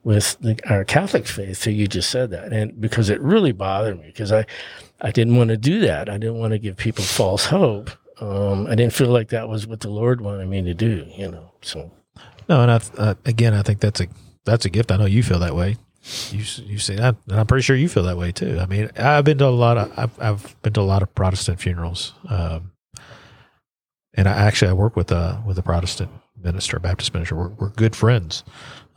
with 0.03 0.37
the, 0.41 0.59
our 0.69 0.83
Catholic 0.83 1.27
faith. 1.27 1.57
So 1.57 1.69
you 1.69 1.87
just 1.87 2.09
said 2.09 2.29
that, 2.31 2.51
and 2.51 2.79
because 2.79 3.09
it 3.09 3.21
really 3.21 3.53
bothered 3.53 3.97
me 3.99 4.07
because 4.07 4.31
I 4.33 4.45
I 5.01 5.11
didn't 5.11 5.37
want 5.37 5.49
to 5.49 5.57
do 5.57 5.79
that. 5.79 6.09
I 6.09 6.17
didn't 6.17 6.37
want 6.39 6.51
to 6.51 6.59
give 6.59 6.75
people 6.75 7.05
false 7.05 7.45
hope. 7.45 7.89
Um, 8.19 8.67
I 8.67 8.75
didn't 8.75 8.93
feel 8.93 9.09
like 9.09 9.29
that 9.29 9.47
was 9.47 9.65
what 9.65 9.79
the 9.79 9.89
Lord 9.89 10.19
wanted 10.21 10.47
me 10.49 10.61
to 10.61 10.73
do. 10.73 11.07
You 11.15 11.31
know, 11.31 11.51
so 11.61 11.89
No, 12.49 12.61
and 12.61 12.71
I, 12.71 12.81
uh, 12.97 13.13
again, 13.25 13.53
I 13.53 13.61
think 13.61 13.79
that's 13.79 13.99
a 14.01 14.07
that's 14.45 14.65
a 14.65 14.69
gift. 14.69 14.91
I 14.91 14.97
know 14.97 15.05
you 15.05 15.23
feel 15.23 15.39
that 15.39 15.55
way. 15.55 15.77
You 16.31 16.39
you 16.63 16.79
see 16.79 16.95
that, 16.95 17.15
and 17.27 17.39
I'm 17.39 17.47
pretty 17.47 17.63
sure 17.63 17.75
you 17.75 17.89
feel 17.89 18.03
that 18.03 18.17
way 18.17 18.31
too. 18.31 18.59
I 18.59 18.65
mean, 18.65 18.89
I've 18.97 19.25
been 19.25 19.37
to 19.39 19.45
a 19.45 19.49
lot 19.49 19.77
of 19.77 19.91
I've, 19.97 20.21
I've 20.21 20.61
been 20.61 20.73
to 20.73 20.81
a 20.81 20.83
lot 20.83 21.01
of 21.01 21.13
Protestant 21.13 21.59
funerals, 21.59 22.13
um, 22.29 22.71
and 24.13 24.27
I 24.27 24.31
actually 24.31 24.69
I 24.69 24.73
work 24.73 24.95
with 24.95 25.11
a 25.11 25.43
with 25.45 25.57
a 25.57 25.63
Protestant 25.63 26.11
minister, 26.41 26.79
Baptist 26.79 27.13
minister. 27.13 27.35
We're, 27.35 27.49
we're 27.49 27.69
good 27.69 27.95
friends. 27.95 28.45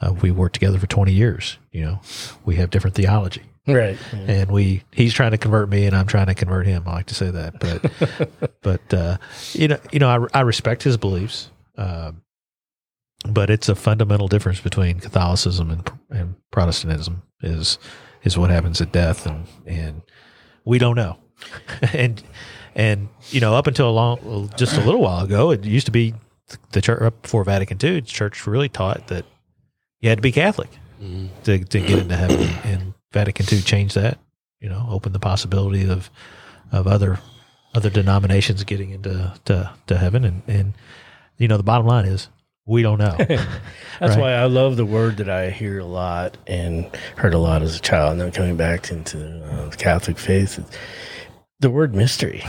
Uh, 0.00 0.12
we 0.12 0.30
worked 0.30 0.54
together 0.54 0.78
for 0.78 0.86
20 0.86 1.12
years. 1.12 1.58
You 1.72 1.82
know, 1.82 2.00
we 2.44 2.56
have 2.56 2.70
different 2.70 2.94
theology, 2.94 3.42
right, 3.66 3.98
and 4.12 4.52
we 4.52 4.84
he's 4.92 5.12
trying 5.12 5.32
to 5.32 5.38
convert 5.38 5.68
me, 5.68 5.86
and 5.86 5.96
I'm 5.96 6.06
trying 6.06 6.26
to 6.26 6.34
convert 6.34 6.66
him. 6.66 6.84
I 6.86 6.92
like 6.92 7.06
to 7.06 7.14
say 7.16 7.30
that, 7.30 7.58
but 7.58 8.52
but 8.62 8.94
uh, 8.94 9.16
you 9.52 9.66
know, 9.66 9.78
you 9.90 9.98
know, 9.98 10.08
I, 10.08 10.38
I 10.38 10.40
respect 10.42 10.84
his 10.84 10.96
beliefs. 10.96 11.50
Um, 11.76 12.22
but 13.28 13.50
it's 13.50 13.68
a 13.68 13.74
fundamental 13.74 14.28
difference 14.28 14.60
between 14.60 15.00
Catholicism 15.00 15.70
and, 15.70 15.90
and 16.10 16.34
Protestantism 16.50 17.22
is 17.42 17.78
is 18.22 18.36
what 18.36 18.50
happens 18.50 18.80
at 18.80 18.92
death, 18.92 19.26
and 19.26 19.46
and 19.66 20.02
we 20.64 20.78
don't 20.78 20.96
know, 20.96 21.18
and 21.92 22.22
and 22.74 23.08
you 23.30 23.40
know 23.40 23.54
up 23.54 23.66
until 23.66 23.88
a 23.88 23.92
long 23.92 24.50
just 24.56 24.76
a 24.76 24.84
little 24.84 25.00
while 25.00 25.24
ago, 25.24 25.50
it 25.50 25.64
used 25.64 25.86
to 25.86 25.92
be 25.92 26.14
the 26.72 26.80
church 26.80 27.02
up 27.02 27.22
before 27.22 27.44
Vatican 27.44 27.78
II. 27.82 28.00
The 28.00 28.06
church 28.06 28.46
really 28.46 28.68
taught 28.68 29.08
that 29.08 29.24
you 30.00 30.08
had 30.08 30.18
to 30.18 30.22
be 30.22 30.32
Catholic 30.32 30.70
mm-hmm. 31.00 31.26
to 31.44 31.64
to 31.64 31.80
get 31.80 31.98
into 31.98 32.16
heaven, 32.16 32.40
and 32.64 32.94
Vatican 33.12 33.46
II 33.50 33.60
changed 33.62 33.94
that. 33.96 34.18
You 34.60 34.68
know, 34.68 34.86
opened 34.90 35.14
the 35.14 35.20
possibility 35.20 35.88
of 35.88 36.10
of 36.72 36.86
other 36.86 37.18
other 37.74 37.90
denominations 37.90 38.64
getting 38.64 38.90
into 38.90 39.32
to, 39.46 39.72
to 39.86 39.98
heaven, 39.98 40.24
and 40.24 40.42
and 40.46 40.74
you 41.38 41.48
know 41.48 41.56
the 41.56 41.62
bottom 41.62 41.86
line 41.86 42.06
is 42.06 42.28
we 42.70 42.82
don't 42.82 42.98
know. 42.98 43.16
That's 43.18 43.42
Right. 44.00 44.18
why 44.18 44.32
I 44.34 44.44
love 44.44 44.76
the 44.76 44.86
word 44.86 45.16
that 45.18 45.28
I 45.28 45.50
hear 45.50 45.80
a 45.80 45.84
lot 45.84 46.38
and 46.46 46.88
heard 47.16 47.34
a 47.34 47.38
lot 47.38 47.62
as 47.62 47.76
a 47.76 47.80
child. 47.80 48.12
And 48.12 48.20
then 48.20 48.30
coming 48.32 48.56
back 48.56 48.90
into 48.90 49.18
uh, 49.44 49.68
the 49.70 49.76
Catholic 49.76 50.16
faith, 50.18 50.58
the 51.58 51.68
word 51.68 51.94
mystery, 51.94 52.42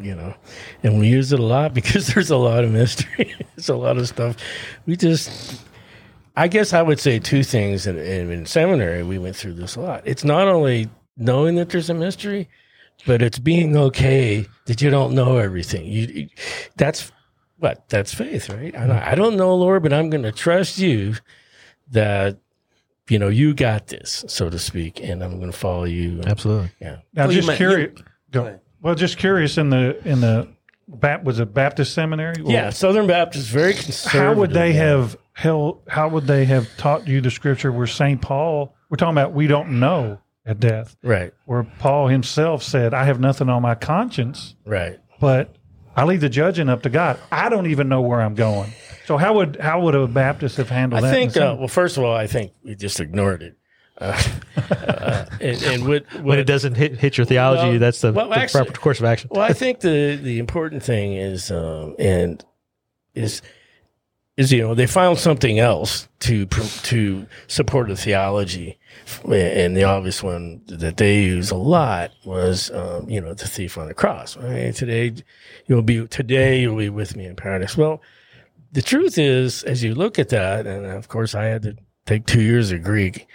you 0.00 0.14
know, 0.14 0.34
and 0.82 0.98
we 0.98 1.08
use 1.08 1.32
it 1.32 1.38
a 1.38 1.42
lot 1.44 1.74
because 1.80 2.08
there's 2.08 2.30
a 2.30 2.36
lot 2.36 2.64
of 2.64 2.72
mystery. 2.72 3.34
There's 3.56 3.68
a 3.68 3.76
lot 3.76 3.98
of 3.98 4.08
stuff. 4.08 4.36
We 4.86 4.96
just, 4.96 5.60
I 6.36 6.48
guess 6.48 6.72
I 6.72 6.80
would 6.80 6.98
say 7.00 7.18
two 7.18 7.42
things. 7.44 7.86
And 7.86 7.98
in, 7.98 8.30
in 8.30 8.46
seminary, 8.46 9.02
we 9.02 9.18
went 9.18 9.36
through 9.36 9.54
this 9.54 9.76
a 9.76 9.80
lot. 9.80 10.02
It's 10.04 10.24
not 10.24 10.48
only 10.48 10.88
knowing 11.16 11.56
that 11.56 11.68
there's 11.70 11.90
a 11.90 11.94
mystery, 11.94 12.48
but 13.06 13.20
it's 13.20 13.38
being 13.38 13.76
okay 13.76 14.46
that 14.66 14.80
you 14.80 14.90
don't 14.90 15.12
know 15.14 15.36
everything. 15.38 15.86
You- 15.86 16.28
that's 16.76 17.12
what 17.58 17.88
that's 17.88 18.14
faith, 18.14 18.48
right? 18.50 18.74
I, 18.76 19.12
I 19.12 19.14
don't 19.14 19.36
know, 19.36 19.54
Lord, 19.54 19.82
but 19.82 19.92
I'm 19.92 20.10
going 20.10 20.22
to 20.22 20.32
trust 20.32 20.78
you 20.78 21.14
that 21.90 22.38
you 23.08 23.18
know 23.18 23.28
you 23.28 23.54
got 23.54 23.86
this, 23.88 24.24
so 24.28 24.50
to 24.50 24.58
speak, 24.58 25.00
and 25.02 25.22
I'm 25.22 25.38
going 25.38 25.50
to 25.52 25.56
follow 25.56 25.84
you. 25.84 26.20
Absolutely. 26.26 26.70
Yeah, 26.80 26.98
Now, 27.14 27.24
Well, 27.26 27.32
just 27.32 27.48
might- 27.48 27.56
curious. 27.56 27.92
you- 27.98 28.04
go. 28.30 28.60
Well, 28.80 28.94
just 28.94 29.18
curious 29.18 29.58
in 29.58 29.70
the 29.70 30.00
in 30.08 30.20
the 30.20 30.48
Bap, 30.86 31.22
was 31.24 31.38
it 31.40 31.52
Baptist 31.52 31.92
seminary? 31.92 32.40
Well, 32.42 32.52
yeah. 32.52 32.70
Southern 32.70 33.06
Baptist, 33.06 33.48
very 33.50 33.74
conservative. 33.74 34.10
How 34.22 34.32
would 34.34 34.52
they 34.52 34.68
yeah. 34.72 34.84
have 34.86 35.16
held? 35.32 35.82
How 35.88 36.08
would 36.08 36.26
they 36.26 36.44
have 36.46 36.68
taught 36.78 37.06
you 37.06 37.20
the 37.20 37.30
scripture 37.30 37.70
where 37.72 37.86
Saint 37.86 38.22
Paul? 38.22 38.74
We're 38.88 38.96
talking 38.96 39.12
about 39.12 39.32
we 39.34 39.48
don't 39.48 39.80
know 39.80 40.18
at 40.46 40.60
death. 40.60 40.96
Right, 41.02 41.34
Where 41.44 41.64
Paul 41.64 42.08
himself 42.08 42.62
said, 42.62 42.94
"I 42.94 43.04
have 43.04 43.20
nothing 43.20 43.50
on 43.50 43.60
my 43.60 43.74
conscience, 43.74 44.54
right. 44.64 44.98
but 45.20 45.56
I 45.98 46.04
leave 46.04 46.20
the 46.20 46.28
judging 46.28 46.68
up 46.68 46.82
to 46.82 46.90
God. 46.90 47.18
I 47.32 47.48
don't 47.48 47.66
even 47.66 47.88
know 47.88 48.00
where 48.00 48.20
I'm 48.20 48.34
going." 48.34 48.72
So 49.06 49.16
how 49.16 49.34
would 49.34 49.56
how 49.60 49.80
would 49.80 49.94
a 49.94 50.06
Baptist 50.06 50.56
have 50.58 50.68
handled 50.68 51.02
I 51.04 51.08
that? 51.08 51.14
think. 51.14 51.36
in 51.36 51.42
Uh, 51.42 51.54
well, 51.56 51.68
first 51.68 51.96
of 51.96 52.04
all, 52.04 52.14
I 52.14 52.26
think 52.26 52.52
we 52.62 52.74
just 52.74 53.00
ignored 53.00 53.42
it. 53.42 53.56
Uh, 54.00 54.22
uh, 54.70 55.26
and, 55.40 55.62
and 55.64 55.88
what, 55.88 56.04
When 56.22 56.38
it 56.38 56.44
doesn't 56.44 56.74
hit, 56.76 56.98
hit 56.98 57.18
your 57.18 57.24
theology, 57.24 57.70
Well, 57.70 57.78
that's 57.80 58.00
the, 58.00 58.12
well, 58.12 58.28
the 58.28 58.36
actually- 58.38 58.66
proper 58.66 58.80
course 58.80 59.00
of 59.00 59.06
action. 59.06 59.28
Well, 59.32 59.42
I 59.42 59.52
think 59.52 59.80
the 59.80 60.16
the 60.22 60.38
important 60.38 60.82
thing 60.84 61.14
is, 61.14 61.50
um, 61.50 61.96
and 61.98 62.44
is 63.14 63.42
is 64.36 64.52
you 64.52 64.62
know 64.62 64.74
they 64.74 64.86
found 64.86 65.18
something 65.18 65.58
else 65.58 66.08
to 66.20 66.46
to 66.46 67.26
support 67.48 67.88
the 67.88 67.96
theology, 67.96 68.77
and 69.24 69.76
the 69.76 69.84
obvious 69.84 70.22
one 70.22 70.62
that 70.66 70.96
they 70.96 71.22
use 71.22 71.50
a 71.50 71.56
lot 71.56 72.12
was 72.24 72.70
um, 72.70 73.08
you 73.08 73.20
know 73.20 73.34
the 73.34 73.46
thief 73.46 73.78
on 73.78 73.88
the 73.88 73.94
cross. 73.94 74.36
Right? 74.36 74.74
Today 74.74 75.14
you'll 75.66 75.82
be 75.82 76.06
today 76.06 76.60
you'll 76.60 76.76
be 76.76 76.90
with 76.90 77.16
me 77.16 77.26
in 77.26 77.36
paradise. 77.36 77.76
Well, 77.76 78.02
the 78.72 78.82
truth 78.82 79.18
is, 79.18 79.62
as 79.64 79.82
you 79.82 79.94
look 79.94 80.18
at 80.18 80.28
that, 80.30 80.66
and 80.66 80.86
of 80.86 81.08
course 81.08 81.34
I 81.34 81.44
had 81.44 81.62
to 81.62 81.76
take 82.06 82.26
two 82.26 82.42
years 82.42 82.72
of 82.72 82.82
Greek. 82.82 83.26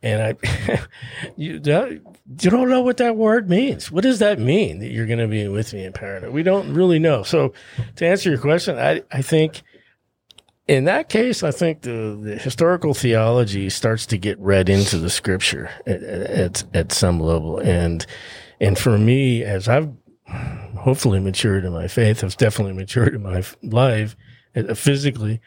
And 0.00 0.22
I, 0.22 0.78
you, 1.36 1.58
that, 1.60 1.90
you 1.90 2.50
don't 2.50 2.68
know 2.68 2.82
what 2.82 2.98
that 2.98 3.16
word 3.16 3.50
means. 3.50 3.90
What 3.90 4.04
does 4.04 4.20
that 4.20 4.38
mean 4.38 4.78
that 4.78 4.90
you're 4.90 5.06
going 5.06 5.18
to 5.18 5.26
be 5.26 5.48
with 5.48 5.72
me 5.72 5.84
in 5.84 5.92
paradise? 5.92 6.30
We 6.30 6.44
don't 6.44 6.72
really 6.72 7.00
know. 7.00 7.24
So, 7.24 7.52
to 7.96 8.06
answer 8.06 8.30
your 8.30 8.38
question, 8.38 8.78
I, 8.78 9.02
I 9.10 9.22
think 9.22 9.62
in 10.68 10.84
that 10.84 11.08
case, 11.08 11.42
I 11.42 11.50
think 11.50 11.80
the, 11.80 12.18
the 12.22 12.36
historical 12.36 12.92
theology 12.92 13.70
starts 13.70 14.04
to 14.06 14.18
get 14.18 14.38
read 14.38 14.68
into 14.68 14.98
the 14.98 15.08
scripture 15.08 15.70
at, 15.86 16.02
at, 16.02 16.64
at 16.74 16.92
some 16.92 17.18
level. 17.18 17.58
And, 17.58 18.04
and 18.60 18.78
for 18.78 18.98
me, 18.98 19.42
as 19.42 19.66
I've 19.66 19.90
hopefully 20.26 21.20
matured 21.20 21.64
in 21.64 21.72
my 21.72 21.88
faith, 21.88 22.22
I've 22.22 22.36
definitely 22.36 22.74
matured 22.74 23.14
in 23.14 23.22
my 23.22 23.42
life 23.62 24.14
uh, 24.54 24.74
physically. 24.74 25.40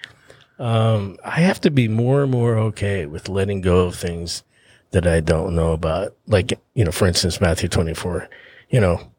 Um, 0.58 1.18
I 1.24 1.40
have 1.42 1.62
to 1.62 1.72
be 1.72 1.88
more 1.88 2.24
and 2.24 2.32
more 2.32 2.58
okay 2.58 3.06
with 3.06 3.30
letting 3.30 3.62
go 3.62 3.86
of 3.86 3.96
things 3.96 4.44
that 4.90 5.06
I 5.06 5.20
don't 5.20 5.56
know 5.56 5.74
about. 5.74 6.16
Like, 6.26 6.60
you 6.74 6.84
know, 6.84 6.92
for 6.92 7.08
instance, 7.08 7.40
Matthew 7.40 7.70
24, 7.70 8.28
you 8.70 8.80
know, 8.80 9.12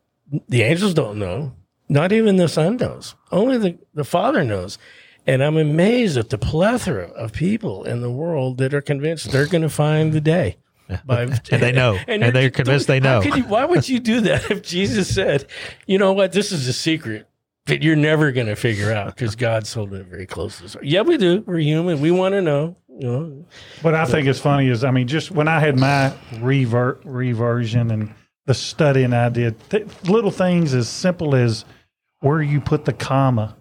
the 0.48 0.62
angels 0.62 0.94
don't 0.94 1.18
know. 1.18 1.55
Not 1.88 2.12
even 2.12 2.36
the 2.36 2.48
son 2.48 2.76
knows. 2.76 3.14
Only 3.30 3.59
the, 3.59 3.78
the 3.94 4.05
father 4.05 4.42
knows. 4.42 4.78
And 5.26 5.42
I'm 5.42 5.56
amazed 5.56 6.16
at 6.16 6.30
the 6.30 6.38
plethora 6.38 7.08
of 7.10 7.32
people 7.32 7.84
in 7.84 8.00
the 8.00 8.10
world 8.10 8.58
that 8.58 8.74
are 8.74 8.80
convinced 8.80 9.30
they're 9.30 9.46
going 9.46 9.62
to 9.62 9.68
find 9.68 10.12
the 10.12 10.20
day. 10.20 10.56
By, 11.04 11.22
and 11.50 11.62
they 11.62 11.72
know. 11.72 11.98
And, 12.08 12.22
they're 12.22 12.50
convinced 12.50 12.86
they 12.86 13.00
know. 13.00 13.22
You, 13.22 13.44
why 13.44 13.64
would 13.64 13.88
you 13.88 14.00
do 14.00 14.20
that 14.22 14.50
if 14.50 14.62
Jesus 14.62 15.14
said, 15.14 15.46
you 15.86 15.98
know 15.98 16.12
what, 16.12 16.32
this 16.32 16.52
is 16.52 16.66
a 16.66 16.72
secret 16.72 17.28
that 17.66 17.82
you're 17.82 17.96
never 17.96 18.32
going 18.32 18.48
to 18.48 18.56
figure 18.56 18.92
out 18.92 19.14
because 19.14 19.36
God's 19.36 19.72
holding 19.72 20.00
it 20.00 20.06
very 20.06 20.26
close 20.26 20.58
to 20.58 20.64
us. 20.64 20.76
Yeah, 20.82 21.02
we 21.02 21.16
do. 21.16 21.44
We're 21.46 21.58
human. 21.58 22.00
We 22.00 22.10
want 22.10 22.34
to 22.34 22.42
know. 22.42 22.76
You 22.88 23.08
know. 23.08 23.46
What 23.82 23.94
I 23.94 24.04
think 24.04 24.26
is 24.26 24.40
funny 24.40 24.68
is, 24.68 24.84
I 24.84 24.90
mean, 24.90 25.06
just 25.06 25.30
when 25.30 25.48
I 25.48 25.60
had 25.60 25.78
my 25.78 26.12
revert 26.40 27.02
reversion 27.04 27.90
and 27.90 28.12
the 28.46 28.54
studying 28.54 29.12
I 29.12 29.28
did, 29.28 29.56
th- 29.70 29.86
little 30.04 30.32
things 30.32 30.74
as 30.74 30.88
simple 30.88 31.34
as 31.34 31.64
where 32.20 32.42
you 32.42 32.60
put 32.60 32.84
the 32.84 32.92
comma 32.92 33.56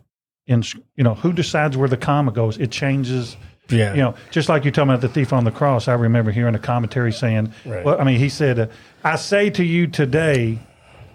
in, 0.51 0.63
you 0.95 1.03
know, 1.03 1.15
who 1.15 1.33
decides 1.33 1.77
where 1.77 1.89
the 1.89 1.97
comma 1.97 2.31
goes? 2.31 2.57
It 2.57 2.71
changes. 2.71 3.37
Yeah. 3.69 3.93
You 3.93 4.01
know, 4.01 4.15
just 4.31 4.49
like 4.49 4.65
you're 4.65 4.71
talking 4.71 4.89
about 4.89 5.01
the 5.01 5.09
thief 5.09 5.31
on 5.33 5.45
the 5.45 5.51
cross, 5.51 5.87
I 5.87 5.93
remember 5.93 6.31
hearing 6.31 6.55
a 6.55 6.59
commentary 6.59 7.13
saying, 7.13 7.53
Right. 7.65 7.85
well, 7.85 7.99
I 7.99 8.03
mean, 8.03 8.19
he 8.19 8.27
said, 8.29 8.59
uh, 8.59 8.67
I 9.03 9.15
say 9.15 9.49
to 9.51 9.63
you 9.63 9.87
today, 9.87 10.59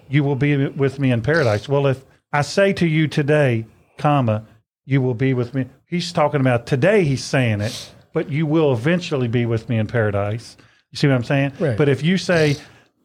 you 0.08 0.24
will 0.24 0.36
be 0.36 0.68
with 0.68 0.98
me 0.98 1.10
in 1.12 1.20
paradise. 1.22 1.68
Well, 1.68 1.86
if 1.86 2.02
I 2.32 2.42
say 2.42 2.72
to 2.74 2.86
you 2.86 3.08
today, 3.08 3.66
comma, 3.98 4.46
you 4.86 5.02
will 5.02 5.14
be 5.14 5.34
with 5.34 5.52
me. 5.54 5.66
He's 5.86 6.12
talking 6.12 6.40
about 6.40 6.66
today, 6.66 7.04
he's 7.04 7.24
saying 7.24 7.60
it, 7.60 7.92
but 8.12 8.30
you 8.30 8.46
will 8.46 8.72
eventually 8.72 9.28
be 9.28 9.44
with 9.44 9.68
me 9.68 9.78
in 9.78 9.86
paradise. 9.86 10.56
You 10.92 10.96
see 10.96 11.08
what 11.08 11.14
I'm 11.14 11.24
saying? 11.24 11.52
Right. 11.58 11.76
But 11.76 11.88
if 11.88 12.02
you 12.02 12.16
say, 12.16 12.56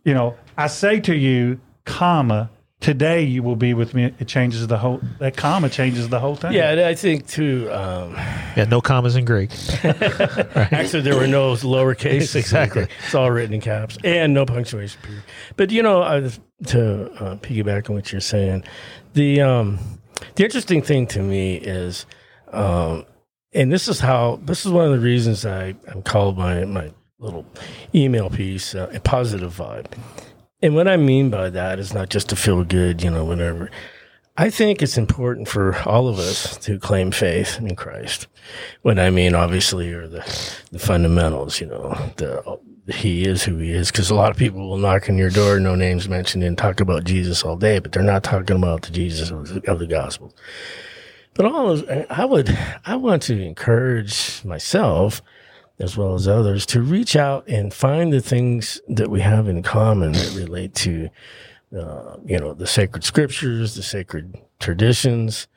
you 0.05 0.13
know, 0.13 0.35
I 0.57 0.67
say 0.67 0.99
to 1.01 1.15
you, 1.15 1.59
comma, 1.85 2.49
today 2.81 3.21
you 3.23 3.43
will 3.43 3.55
be 3.55 3.73
with 3.73 3.93
me, 3.93 4.13
it 4.19 4.27
changes 4.27 4.67
the 4.67 4.77
whole, 4.77 4.99
that 5.19 5.37
comma 5.37 5.69
changes 5.69 6.09
the 6.09 6.19
whole 6.19 6.35
thing. 6.35 6.51
Yeah, 6.51 6.87
I 6.87 6.95
think 6.95 7.27
too. 7.27 7.69
Um, 7.71 8.13
Yeah, 8.57 8.65
no 8.65 8.81
commas 8.81 9.15
in 9.15 9.23
Greek. 9.23 9.51
Actually, 9.83 11.01
there 11.03 11.15
were 11.15 11.27
no 11.27 11.53
lowercase. 11.53 12.35
Exactly. 12.35 12.87
It's 13.05 13.15
all 13.15 13.31
written 13.31 13.53
in 13.53 13.61
caps 13.61 13.97
and 14.03 14.33
no 14.33 14.45
punctuation 14.45 14.99
period. 15.01 15.23
But 15.55 15.71
you 15.71 15.81
know, 15.81 16.01
I, 16.01 16.29
to 16.67 17.11
uh, 17.13 17.35
piggyback 17.37 17.89
on 17.89 17.95
what 17.95 18.11
you're 18.11 18.19
saying, 18.19 18.63
the 19.13 19.41
um, 19.41 19.79
the 20.35 20.43
interesting 20.43 20.81
thing 20.81 21.07
to 21.07 21.21
me 21.21 21.55
is, 21.55 22.05
um, 22.51 23.05
and 23.53 23.71
this 23.71 23.87
is 23.87 23.99
how 23.99 24.39
this 24.43 24.65
is 24.65 24.71
one 24.71 24.85
of 24.85 24.91
the 24.91 24.99
reasons 24.99 25.45
I 25.45 25.75
I'm 25.87 26.01
called 26.01 26.37
my 26.37 26.65
my 26.65 26.91
little 27.19 27.45
email 27.93 28.29
piece 28.29 28.73
uh, 28.75 28.89
a 28.93 28.99
positive 28.99 29.55
vibe. 29.55 29.85
And 30.61 30.75
what 30.75 30.87
I 30.87 30.97
mean 30.97 31.29
by 31.29 31.49
that 31.49 31.79
is 31.79 31.93
not 31.93 32.09
just 32.09 32.29
to 32.29 32.35
feel 32.35 32.63
good, 32.63 33.01
you 33.01 33.09
know, 33.09 33.25
whatever. 33.25 33.71
I 34.37 34.49
think 34.49 34.81
it's 34.81 34.97
important 34.97 35.47
for 35.47 35.77
all 35.87 36.07
of 36.07 36.19
us 36.19 36.57
to 36.59 36.79
claim 36.79 37.11
faith 37.11 37.57
in 37.57 37.75
Christ. 37.75 38.27
What 38.81 38.97
I 38.97 39.09
mean, 39.09 39.35
obviously, 39.35 39.91
are 39.91 40.07
the, 40.07 40.19
the 40.71 40.79
fundamentals, 40.79 41.59
you 41.59 41.67
know, 41.67 41.93
the, 42.17 42.59
he 42.87 43.25
is 43.25 43.43
who 43.43 43.57
he 43.57 43.71
is. 43.71 43.91
Cause 43.91 44.09
a 44.09 44.15
lot 44.15 44.31
of 44.31 44.37
people 44.37 44.69
will 44.69 44.77
knock 44.77 45.09
on 45.09 45.17
your 45.17 45.29
door, 45.29 45.59
no 45.59 45.75
names 45.75 46.07
mentioned 46.07 46.43
and 46.43 46.57
talk 46.57 46.79
about 46.79 47.03
Jesus 47.03 47.43
all 47.43 47.57
day, 47.57 47.79
but 47.79 47.91
they're 47.91 48.03
not 48.03 48.23
talking 48.23 48.55
about 48.55 48.83
the 48.83 48.91
Jesus 48.91 49.31
of 49.31 49.47
the, 49.49 49.71
of 49.71 49.79
the 49.79 49.87
gospel. 49.87 50.33
But 51.33 51.45
all 51.45 51.81
I 52.09 52.25
would, 52.25 52.57
I 52.85 52.95
want 52.95 53.23
to 53.23 53.41
encourage 53.41 54.43
myself 54.43 55.21
as 55.81 55.97
well 55.97 56.13
as 56.13 56.27
others 56.27 56.65
to 56.67 56.81
reach 56.81 57.15
out 57.15 57.47
and 57.47 57.73
find 57.73 58.13
the 58.13 58.21
things 58.21 58.79
that 58.87 59.09
we 59.09 59.21
have 59.21 59.47
in 59.47 59.63
common 59.63 60.13
that 60.13 60.33
relate 60.35 60.73
to 60.75 61.09
uh, 61.75 62.17
you 62.25 62.37
know, 62.37 62.53
the 62.53 62.67
sacred 62.67 63.03
scriptures, 63.03 63.75
the 63.75 63.83
sacred 63.83 64.37
traditions, 64.59 65.47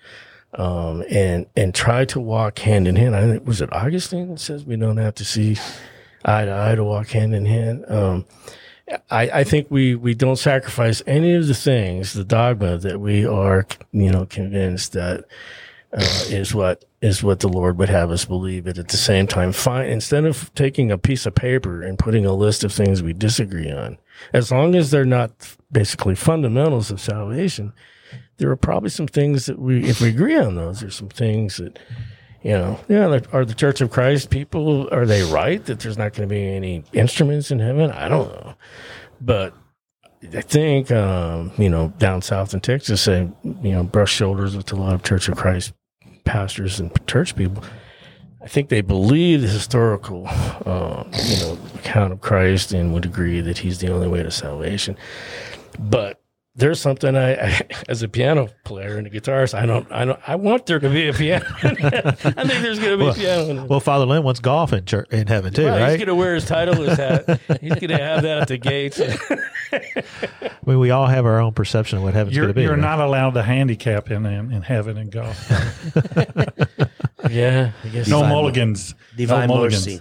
um, 0.54 1.02
and 1.10 1.46
and 1.56 1.74
try 1.74 2.04
to 2.04 2.20
walk 2.20 2.60
hand 2.60 2.86
in 2.86 2.94
hand. 2.94 3.16
I 3.16 3.22
think 3.22 3.46
was 3.46 3.60
it 3.60 3.72
Augustine 3.72 4.28
that 4.28 4.40
says 4.40 4.64
we 4.64 4.76
don't 4.76 4.98
have 4.98 5.16
to 5.16 5.24
see 5.24 5.56
eye 6.24 6.44
to 6.44 6.56
eye 6.56 6.76
to 6.76 6.84
walk 6.84 7.08
hand 7.08 7.34
in 7.34 7.46
hand. 7.46 7.84
Um, 7.88 8.26
I, 9.10 9.40
I 9.40 9.44
think 9.44 9.66
we 9.70 9.96
we 9.96 10.14
don't 10.14 10.36
sacrifice 10.36 11.02
any 11.06 11.34
of 11.34 11.48
the 11.48 11.54
things, 11.54 12.12
the 12.12 12.24
dogma 12.24 12.78
that 12.78 13.00
we 13.00 13.26
are, 13.26 13.66
you 13.92 14.12
know, 14.12 14.26
convinced 14.26 14.92
that 14.92 15.24
uh, 15.92 16.24
is 16.28 16.54
what 16.54 16.84
is 17.04 17.22
what 17.22 17.40
the 17.40 17.48
Lord 17.48 17.76
would 17.76 17.90
have 17.90 18.10
us 18.10 18.24
believe. 18.24 18.64
But 18.64 18.78
at 18.78 18.88
the 18.88 18.96
same 18.96 19.26
time, 19.26 19.52
find 19.52 19.90
instead 19.90 20.24
of 20.24 20.52
taking 20.54 20.90
a 20.90 20.96
piece 20.96 21.26
of 21.26 21.34
paper 21.34 21.82
and 21.82 21.98
putting 21.98 22.24
a 22.24 22.32
list 22.32 22.64
of 22.64 22.72
things 22.72 23.02
we 23.02 23.12
disagree 23.12 23.70
on, 23.70 23.98
as 24.32 24.50
long 24.50 24.74
as 24.74 24.90
they're 24.90 25.04
not 25.04 25.54
basically 25.70 26.14
fundamentals 26.14 26.90
of 26.90 27.02
salvation, 27.02 27.74
there 28.38 28.50
are 28.50 28.56
probably 28.56 28.88
some 28.88 29.06
things 29.06 29.44
that 29.44 29.58
we, 29.58 29.84
if 29.84 30.00
we 30.00 30.08
agree 30.08 30.38
on 30.38 30.54
those, 30.54 30.80
there's 30.80 30.94
some 30.94 31.10
things 31.10 31.58
that, 31.58 31.78
you 32.42 32.52
know, 32.52 32.80
yeah, 32.88 33.20
are 33.32 33.44
the 33.44 33.54
Church 33.54 33.82
of 33.82 33.90
Christ 33.90 34.30
people, 34.30 34.88
are 34.90 35.04
they 35.04 35.24
right 35.24 35.62
that 35.66 35.80
there's 35.80 35.98
not 35.98 36.14
going 36.14 36.26
to 36.26 36.34
be 36.34 36.42
any 36.42 36.84
instruments 36.94 37.50
in 37.50 37.58
heaven? 37.58 37.90
I 37.90 38.08
don't 38.08 38.32
know. 38.32 38.54
But 39.20 39.52
I 40.34 40.40
think, 40.40 40.90
um, 40.90 41.52
you 41.58 41.68
know, 41.68 41.92
down 41.98 42.22
south 42.22 42.54
in 42.54 42.60
Texas, 42.60 43.06
I, 43.06 43.28
you 43.42 43.72
know, 43.72 43.82
brush 43.82 44.14
shoulders 44.14 44.56
with 44.56 44.72
a 44.72 44.76
lot 44.76 44.94
of 44.94 45.02
Church 45.02 45.28
of 45.28 45.36
Christ 45.36 45.74
pastors 46.24 46.80
and 46.80 46.90
church 47.06 47.36
people. 47.36 47.62
I 48.42 48.46
think 48.48 48.68
they 48.68 48.82
believe 48.82 49.40
the 49.40 49.48
historical, 49.48 50.26
uh, 50.28 51.04
you 51.24 51.38
know, 51.38 51.58
account 51.76 52.12
of 52.12 52.20
Christ 52.20 52.72
and 52.72 52.92
would 52.92 53.06
agree 53.06 53.40
that 53.40 53.58
he's 53.58 53.78
the 53.78 53.90
only 53.90 54.08
way 54.08 54.22
to 54.22 54.30
salvation. 54.30 54.98
But 55.78 56.20
there's 56.56 56.80
something 56.80 57.16
I, 57.16 57.34
I 57.34 57.60
as 57.88 58.02
a 58.02 58.08
piano 58.08 58.48
player 58.64 58.96
and 58.96 59.06
a 59.06 59.10
guitarist, 59.10 59.54
I 59.54 59.66
don't, 59.66 59.90
I 59.90 60.04
don't, 60.04 60.20
I 60.26 60.36
want 60.36 60.66
there 60.66 60.78
to 60.78 60.88
be 60.88 61.08
a 61.08 61.12
piano. 61.12 61.44
I 61.62 61.70
think 61.72 62.62
there's 62.62 62.78
going 62.78 62.92
to 62.92 62.96
be 62.96 63.02
Well, 63.04 63.10
a 63.10 63.14
piano. 63.14 63.64
Well, 63.66 63.80
Father 63.80 64.06
Lynn 64.06 64.22
wants 64.22 64.40
golf 64.40 64.72
in, 64.72 64.84
church, 64.84 65.08
in 65.10 65.26
heaven 65.26 65.52
too, 65.52 65.66
Right, 65.66 65.80
right? 65.80 65.88
He's 65.90 65.98
going 65.98 66.06
to 66.08 66.14
wear 66.14 66.34
his 66.34 66.44
titleist 66.44 66.96
hat. 66.96 67.40
He's 67.60 67.74
going 67.74 67.88
to 67.88 67.98
have 67.98 68.22
that 68.22 68.42
at 68.42 68.48
the 68.48 68.56
gates. 68.58 69.00
I 69.72 70.50
mean, 70.64 70.78
we 70.78 70.90
all 70.90 71.06
have 71.06 71.26
our 71.26 71.40
own 71.40 71.52
perception 71.52 71.98
of 71.98 72.04
what 72.04 72.14
heaven's 72.14 72.36
going 72.36 72.48
to 72.48 72.54
be. 72.54 72.62
you're 72.62 72.72
right? 72.72 72.80
not 72.80 73.00
allowed 73.00 73.34
to 73.34 73.42
handicap 73.42 74.10
in, 74.10 74.24
in, 74.24 74.52
in 74.52 74.62
heaven 74.62 74.96
and 74.96 75.10
golf. 75.10 75.50
yeah, 77.30 77.72
I 77.82 77.88
guess. 77.88 78.08
No 78.08 78.18
Divine- 78.18 78.28
mulligans. 78.28 78.94
Divine 79.16 79.48
no 79.48 79.54
mulligans. 79.56 79.86
mercy. 79.86 80.00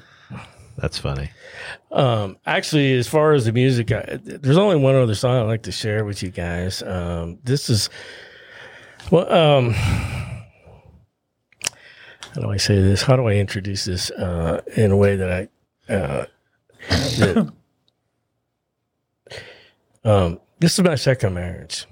That's 0.78 0.98
funny. 0.98 1.30
Um, 1.92 2.38
actually, 2.46 2.94
as 2.94 3.08
far 3.08 3.34
as 3.34 3.46
the 3.46 3.52
music, 3.52 3.92
I, 3.92 4.20
there's 4.24 4.58
only 4.58 4.78
one 4.78 4.96
other 4.96 5.16
song 5.16 5.38
I'd 5.38 5.48
like 5.48 5.64
to 5.64 5.72
share 5.72 6.06
with 6.06 6.24
you 6.24 6.30
guys. 6.30 6.82
Um, 6.84 7.40
this 7.44 7.70
is, 7.70 7.90
well, 9.12 9.32
um, 9.32 9.72
how 9.72 10.44
do 12.42 12.50
I 12.50 12.58
say 12.58 12.82
this? 12.82 13.04
How 13.04 13.16
do 13.16 13.28
I 13.28 13.34
introduce 13.34 13.86
this 13.86 14.10
uh, 14.12 14.62
in 14.76 14.92
a 14.92 14.98
way 14.98 15.16
that 15.16 15.32
I, 15.32 15.94
uh, 15.94 16.26
that, 16.90 17.54
um, 20.04 20.40
this 20.60 20.80
is 20.80 20.84
my 20.84 20.96
second 20.96 21.34
marriage. 21.34 21.86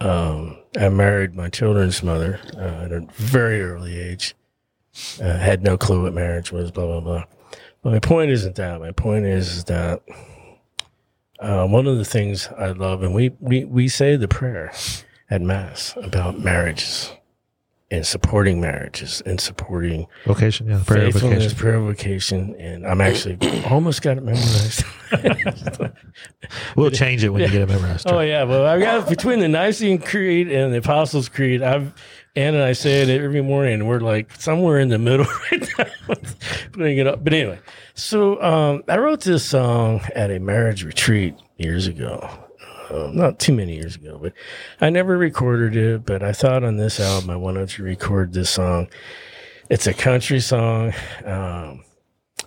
Um, 0.00 0.58
I 0.78 0.88
married 0.88 1.34
my 1.34 1.48
children's 1.48 2.02
mother 2.02 2.40
uh, 2.56 2.84
at 2.84 2.92
a 2.92 3.06
very 3.14 3.62
early 3.62 3.98
age. 3.98 4.34
Uh, 5.20 5.38
had 5.38 5.62
no 5.62 5.78
clue 5.78 6.02
what 6.02 6.12
marriage 6.12 6.52
was. 6.52 6.70
Blah 6.70 6.86
blah 6.86 7.00
blah. 7.00 7.24
My 7.84 7.98
point 7.98 8.30
isn't 8.30 8.54
that. 8.56 8.80
My 8.80 8.92
point 8.92 9.26
is, 9.26 9.64
that 9.64 10.02
uh, 11.40 11.66
one 11.66 11.86
of 11.86 11.98
the 11.98 12.04
things 12.04 12.48
I 12.56 12.68
love, 12.68 13.02
and 13.02 13.14
we, 13.14 13.32
we, 13.40 13.64
we 13.64 13.88
say 13.88 14.16
the 14.16 14.28
prayer 14.28 14.72
at 15.30 15.42
Mass 15.42 15.94
about 15.96 16.38
marriages 16.38 17.12
and 17.90 18.06
supporting 18.06 18.60
marriages 18.60 19.20
and 19.26 19.38
supporting 19.40 20.06
Vocation, 20.24 20.68
yeah, 20.68 20.82
prayer 20.86 21.10
vocation. 21.10 21.56
prayer 21.56 21.80
vocation. 21.80 22.54
And 22.58 22.86
I'm 22.86 23.00
actually 23.00 23.36
almost 23.70 24.00
got 24.02 24.16
it 24.16 24.22
memorized. 24.22 24.84
We'll 26.76 26.90
change 26.90 27.22
it 27.22 27.28
when 27.28 27.42
you 27.42 27.48
get 27.48 27.62
it 27.62 27.68
memorized. 27.68 28.06
Oh 28.08 28.20
yeah, 28.20 28.44
well 28.44 28.66
I've 28.66 28.80
got 28.80 29.08
between 29.08 29.40
the 29.40 29.48
Nicene 29.48 29.98
Creed 29.98 30.50
and 30.50 30.72
the 30.72 30.78
Apostles' 30.78 31.28
Creed. 31.28 31.62
I've 31.62 31.92
Ann 32.34 32.54
and 32.54 32.62
I 32.64 32.72
say 32.72 33.02
it 33.02 33.10
every 33.10 33.42
morning, 33.42 33.86
we're 33.86 34.00
like 34.00 34.40
somewhere 34.40 34.78
in 34.78 34.88
the 34.88 34.98
middle 34.98 35.26
right 35.52 35.68
now, 35.78 36.14
putting 36.72 36.96
it 36.96 37.06
up. 37.06 37.22
But 37.22 37.34
anyway, 37.34 37.58
so 37.92 38.42
um, 38.42 38.82
I 38.88 38.96
wrote 38.96 39.20
this 39.20 39.44
song 39.44 40.00
at 40.14 40.30
a 40.30 40.38
marriage 40.38 40.82
retreat 40.82 41.34
years 41.58 41.86
ago. 41.86 42.26
Um, 42.90 43.16
not 43.16 43.38
too 43.38 43.52
many 43.52 43.74
years 43.74 43.96
ago, 43.96 44.18
but 44.20 44.32
I 44.80 44.88
never 44.88 45.18
recorded 45.18 45.76
it. 45.76 46.06
But 46.06 46.22
I 46.22 46.32
thought 46.32 46.64
on 46.64 46.78
this 46.78 46.98
album 47.00 47.28
I 47.28 47.36
wanted 47.36 47.68
to 47.70 47.82
record 47.82 48.32
this 48.32 48.48
song. 48.48 48.88
It's 49.68 49.86
a 49.86 49.94
country 49.94 50.40
song. 50.40 50.94
Um, 51.26 51.84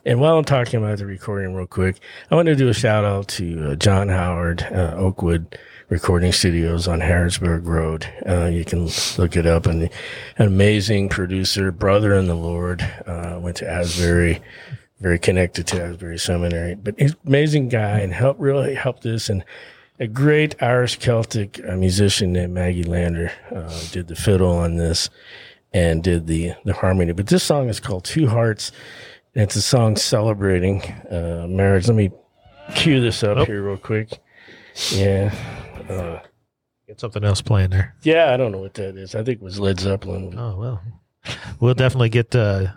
and 0.03 0.19
while 0.19 0.37
I'm 0.37 0.45
talking 0.45 0.83
about 0.83 0.97
the 0.97 1.05
recording, 1.05 1.53
real 1.53 1.67
quick, 1.67 1.99
I 2.31 2.35
want 2.35 2.47
to 2.47 2.55
do 2.55 2.69
a 2.69 2.73
shout 2.73 3.05
out 3.05 3.27
to 3.29 3.71
uh, 3.71 3.75
John 3.75 4.09
Howard, 4.09 4.63
uh, 4.63 4.95
Oakwood 4.95 5.57
Recording 5.89 6.31
Studios 6.31 6.87
on 6.87 6.99
Harrodsburg 6.99 7.67
Road. 7.67 8.07
Uh, 8.27 8.45
you 8.45 8.65
can 8.65 8.89
look 9.19 9.35
it 9.35 9.45
up. 9.45 9.67
And 9.67 9.83
an 10.37 10.47
amazing 10.47 11.09
producer, 11.09 11.71
brother 11.71 12.15
in 12.15 12.25
the 12.25 12.35
Lord, 12.35 12.81
uh, 13.05 13.37
went 13.39 13.57
to 13.57 13.69
Asbury, 13.69 14.41
very 14.99 15.19
connected 15.19 15.67
to 15.67 15.83
Asbury 15.83 16.17
Seminary. 16.17 16.73
But 16.73 16.95
he's 16.99 17.11
an 17.11 17.19
amazing 17.27 17.69
guy 17.69 17.99
and 17.99 18.11
helped 18.11 18.39
really 18.39 18.73
helped 18.73 19.03
this. 19.03 19.29
And 19.29 19.43
a 19.99 20.07
great 20.07 20.61
Irish 20.61 20.97
Celtic 20.97 21.61
uh, 21.67 21.75
musician 21.75 22.33
named 22.33 22.53
Maggie 22.53 22.83
Lander 22.83 23.31
uh, 23.55 23.79
did 23.91 24.07
the 24.07 24.15
fiddle 24.15 24.51
on 24.57 24.77
this 24.77 25.09
and 25.71 26.03
did 26.03 26.25
the 26.25 26.53
the 26.65 26.73
harmony. 26.73 27.11
But 27.11 27.27
this 27.27 27.43
song 27.43 27.69
is 27.69 27.79
called 27.79 28.05
Two 28.05 28.27
Hearts. 28.27 28.71
And 29.35 29.43
it's 29.43 29.55
a 29.55 29.61
song 29.61 29.97
celebrating 29.97 30.81
uh, 31.11 31.45
marriage. 31.47 31.87
Let 31.87 31.95
me 31.95 32.09
cue 32.73 33.01
this 33.01 33.21
up 33.23 33.37
Nope. 33.37 33.47
here 33.47 33.61
real 33.61 33.77
quick. 33.77 34.17
Yeah. 34.91 35.33
Uh, 35.89 36.19
Get 36.87 36.99
something 36.99 37.23
else 37.23 37.41
playing 37.41 37.71
there. 37.71 37.95
yeah, 38.03 38.31
I 38.33 38.37
don't 38.37 38.51
know 38.51 38.59
what 38.59 38.75
that 38.75 38.95
is. 38.95 39.15
I 39.15 39.23
think 39.23 39.39
it 39.39 39.43
was 39.43 39.59
Led 39.59 39.79
Zeppelin. 39.79 40.37
Oh 40.37 40.55
well, 40.57 40.81
we'll 41.59 41.73
definitely 41.73 42.09
get 42.09 42.35
uh, 42.35 42.67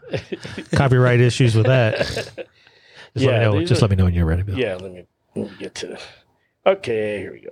copyright 0.72 1.20
issues 1.20 1.54
with 1.54 1.66
that. 1.66 1.98
Just, 3.14 3.26
let, 3.26 3.32
Yeah, 3.32 3.48
me 3.50 3.60
know, 3.60 3.64
just 3.66 3.80
are- 3.80 3.84
let 3.86 3.90
me 3.90 3.96
know 3.96 4.04
when 4.04 4.14
you're 4.14 4.26
ready. 4.26 4.42
Bill. 4.42 4.56
Yeah, 4.58 4.74
let 4.76 4.92
me, 4.92 5.04
let 5.34 5.50
me 5.50 5.56
get 5.58 5.74
to. 5.76 5.98
Okay, 6.66 7.18
here 7.18 7.32
we 7.32 7.40
go. 7.40 7.50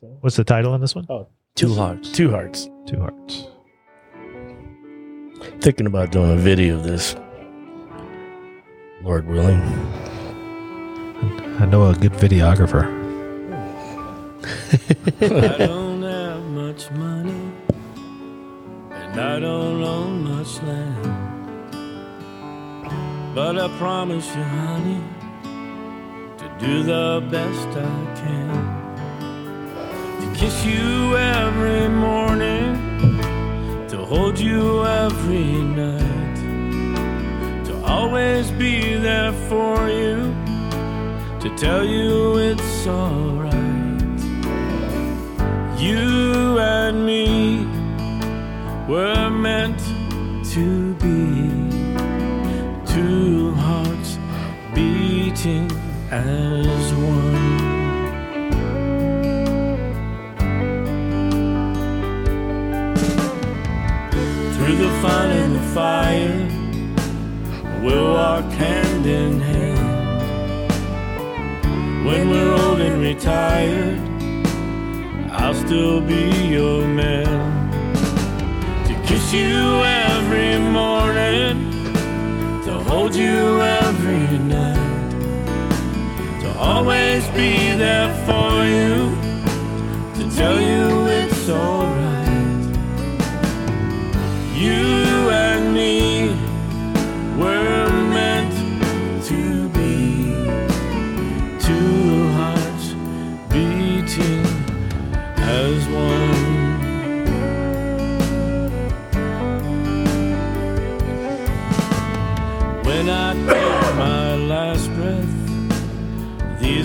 So. 0.00 0.06
What's 0.20 0.36
the 0.36 0.44
title 0.44 0.72
on 0.74 0.80
this 0.80 0.94
one? 0.94 1.06
Two 1.54 1.74
hearts. 1.74 2.10
Two 2.12 2.30
Hearts. 2.30 2.68
Two 2.86 2.98
Hearts. 3.00 3.46
Thinking 5.60 5.86
about 5.86 6.10
doing 6.12 6.30
a 6.32 6.36
video 6.36 6.76
of 6.76 6.84
this. 6.84 7.14
Lord 9.02 9.26
willing. 9.28 9.60
I 11.60 11.66
know 11.66 11.90
a 11.90 11.94
good 11.94 12.12
videographer. 12.12 12.84
I 15.20 15.66
don't 15.66 16.02
have 16.02 16.42
much 16.44 16.90
money, 16.92 17.52
and 18.90 19.20
I 19.20 19.38
don't 19.38 19.82
own 19.82 20.24
much 20.24 20.62
land. 20.62 21.06
But 23.34 23.58
I 23.58 23.68
promise 23.78 24.26
you, 24.34 24.42
honey, 24.42 25.00
to 26.38 26.48
do 26.58 26.82
the 26.82 27.22
best 27.30 27.68
I 27.68 28.14
can. 28.20 28.80
To 30.20 30.26
kiss 30.38 30.64
you 30.64 31.16
every 31.16 31.88
morning, 31.88 32.76
to 33.88 33.98
hold 33.98 34.38
you 34.38 34.84
every 34.84 35.62
night, 35.62 36.36
to 37.66 37.74
always 37.84 38.50
be 38.52 38.94
there 38.96 39.32
for 39.48 39.88
you, 39.88 40.34
to 41.42 41.50
tell 41.56 41.84
you 41.84 42.38
it's 42.38 42.86
alright. 42.86 43.52
You 45.76 46.56
and 46.60 47.04
me 47.04 47.66
were 48.88 49.28
meant 49.28 49.80
to 50.52 50.94
be 51.02 51.50
two 52.86 53.50
hearts 53.54 54.18
beating 54.72 55.68
as 56.12 56.94
one. 56.94 57.58
Through 64.54 64.76
the 64.76 64.90
fun 65.02 65.30
and 65.42 65.56
the 65.56 65.66
fire, 65.74 66.48
we'll 67.82 68.12
walk 68.12 68.44
hand 68.52 69.06
in 69.06 69.40
hand. 69.40 69.71
When 72.04 72.30
we're 72.30 72.52
old 72.52 72.80
and 72.80 73.00
retired, 73.00 74.00
I'll 75.30 75.54
still 75.54 76.00
be 76.00 76.30
your 76.48 76.84
man. 76.84 77.70
To 78.86 78.94
kiss 79.06 79.32
you 79.32 79.82
every 80.10 80.58
morning, 80.58 81.54
to 82.64 82.72
hold 82.90 83.14
you 83.14 83.60
every 83.60 84.38
night, 84.38 85.10
to 86.40 86.48
always 86.58 87.24
be 87.28 87.72
there 87.84 88.10
for 88.26 88.64
you, 88.76 88.91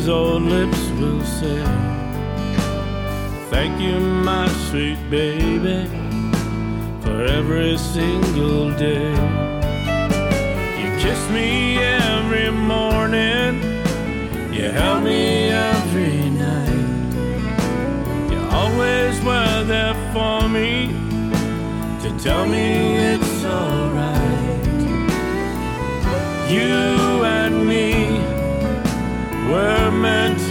these 0.08 0.14
old 0.14 0.44
lips 0.44 0.90
will 1.00 1.22
say, 1.26 1.64
Thank 3.50 3.82
you, 3.82 4.00
my 4.00 4.48
sweet 4.70 4.98
baby, 5.10 5.86
for 7.02 7.24
every 7.26 7.78
single 7.78 8.72
day. 8.78 9.12
You 10.80 10.88
kiss 11.04 11.22
me 11.30 11.78
every 11.80 12.50
morning, 12.52 13.62
you 14.54 14.70
held 14.80 15.04
me 15.04 15.50
every 15.50 16.30
night. 16.30 17.12
You 18.32 18.40
always 18.60 19.22
were 19.26 19.64
there 19.66 19.98
for 20.14 20.48
me 20.48 20.88
to 22.02 22.10
tell 22.24 22.46
me 22.46 22.96
it's 23.12 23.44
alright. 23.44 24.68
You 26.50 27.26
and 27.26 27.68
me 27.68 27.97
were 29.48 29.92
meant 29.92 30.47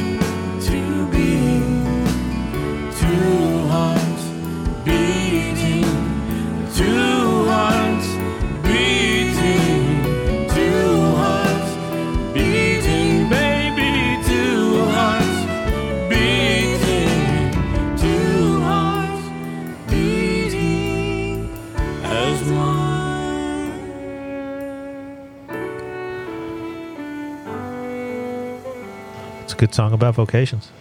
song 29.77 29.93
about 29.93 30.15
vocations. 30.15 30.73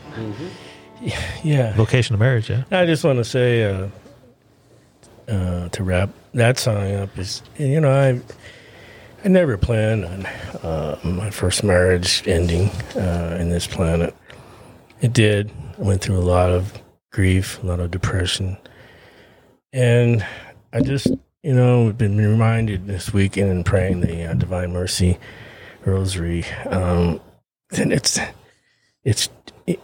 Yeah. 1.43 1.76
Vocation 1.76 2.14
of 2.14 2.20
marriage, 2.22 2.50
yeah. 2.50 2.64
I 2.72 2.86
just 2.86 3.04
want 3.04 3.18
to 3.18 3.26
say 3.26 3.66
uh, 3.66 3.89
uh, 5.28 5.70
to 5.70 5.84
wrap 5.84 6.10
that 6.34 6.58
song 6.58 6.96
up 6.96 7.18
is 7.18 7.41
you 7.58 7.80
know 7.82 7.91
I 7.91 8.22
I 9.24 9.28
never 9.28 9.58
planned 9.58 10.06
on 10.06 10.26
uh, 10.64 11.00
my 11.04 11.30
first 11.30 11.64
marriage 11.64 12.24
ending 12.26 12.70
uh, 12.96 13.38
in 13.39 13.50
this 13.50 13.68
planet. 13.68 14.16
It 15.02 15.12
did. 15.12 15.52
I 15.78 15.82
went 15.82 16.02
through 16.02 16.18
a 16.18 16.28
lot 16.36 16.50
of 16.52 16.82
grief, 17.12 17.62
a 17.62 17.66
lot 17.68 17.82
of 17.82 17.91
depression, 17.91 18.58
and 19.74 20.26
I 20.72 20.80
just 20.80 21.08
you 21.43 21.54
know 21.54 21.91
been 21.91 22.18
reminded 22.18 22.88
this 22.88 23.14
weekend 23.14 23.52
in 23.52 23.64
praying 23.66 24.02
the 24.02 24.32
uh, 24.32 24.34
Divine 24.36 24.72
Mercy 24.72 25.18
Rosary. 25.84 26.46
Um, 26.70 27.20
and 27.78 27.91
it's 27.91 28.20
it's. 29.06 29.30
It, 29.68 29.80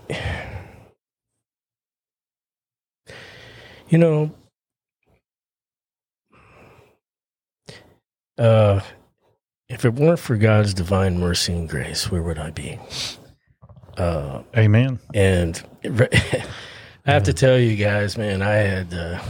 you 3.91 3.97
know 3.97 4.32
uh 8.38 8.80
if 9.67 9.84
it 9.86 9.93
weren't 9.93 10.19
for 10.19 10.38
god's 10.38 10.74
divine 10.74 11.19
mercy 11.19 11.53
and 11.53 11.69
grace 11.69 12.09
where 12.09 12.24
would 12.24 12.39
i 12.39 12.49
be 12.51 12.80
uh 13.97 14.41
Amen. 14.57 14.97
and 15.13 15.61
i 15.84 16.41
have 17.05 17.24
to 17.24 17.34
tell 17.34 17.59
you 17.59 17.76
guys 17.76 18.17
man 18.17 18.41
i 18.41 18.53
had 18.53 18.93
uh 18.93 19.22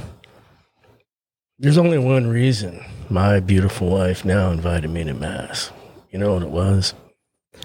there's 1.57 1.79
only 1.79 1.97
one 1.97 2.27
reason 2.27 2.83
my 3.09 3.39
beautiful 3.39 3.89
wife 3.89 4.23
now 4.23 4.51
invited 4.51 4.91
me 4.91 5.03
to 5.03 5.13
mass 5.15 5.71
you 6.11 6.19
know 6.19 6.33
what 6.35 6.43
it 6.43 6.49
was 6.49 6.93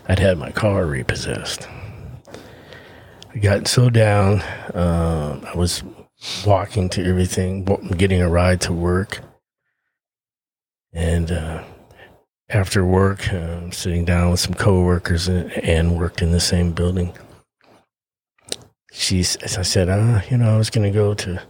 i'd 0.09 0.19
had 0.19 0.39
my 0.39 0.51
car 0.51 0.87
repossessed 0.87 1.69
got 3.41 3.69
so 3.69 3.91
down 3.91 4.41
uh, 4.75 5.41
i 5.53 5.57
was 5.57 5.83
walking 6.47 6.89
to 6.91 7.05
everything, 7.05 7.65
getting 7.97 8.21
a 8.21 8.29
ride 8.29 8.61
to 8.63 8.73
work. 8.73 9.21
And 10.93 11.31
uh, 11.31 11.63
after 12.49 12.85
work, 12.85 13.33
um, 13.33 13.73
sitting 13.73 14.05
down 14.05 14.31
with 14.31 14.41
some 14.41 14.55
coworkers 14.55 15.29
and, 15.29 15.99
worked 15.99 16.23
in 16.23 16.33
the 16.33 16.41
same 16.41 16.73
building. 16.73 17.13
She's, 18.93 19.37
as 19.37 19.59
I 19.59 19.63
said, 19.63 19.89
uh, 19.89 20.23
you 20.31 20.39
know, 20.39 20.55
I 20.55 20.59
was 20.59 20.71
going 20.71 20.91
to 20.91 20.97
go 20.97 21.13
to, 21.13 21.33
of 21.35 21.43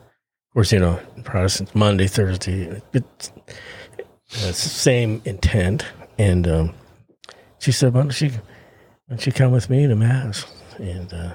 course, 0.53 0.73
you 0.73 0.81
know, 0.81 0.99
Protestants 1.23 1.75
Monday, 1.75 2.09
Thursday, 2.09 2.83
it's, 2.93 3.33
it's 4.31 4.59
same 4.59 5.23
intent. 5.25 5.85
And 6.19 6.49
um, 6.49 6.75
she 7.59 7.71
said, 7.71 7.95
why 7.95 8.03
don't 8.03 8.21
you, 8.21 8.31
why 8.31 8.41
don't 9.11 9.27
you 9.27 9.33
come 9.33 9.53
with 9.53 9.71
me 9.71 9.87
to 9.87 9.95
mass? 9.95 10.45
And 10.79 11.13
uh, 11.13 11.35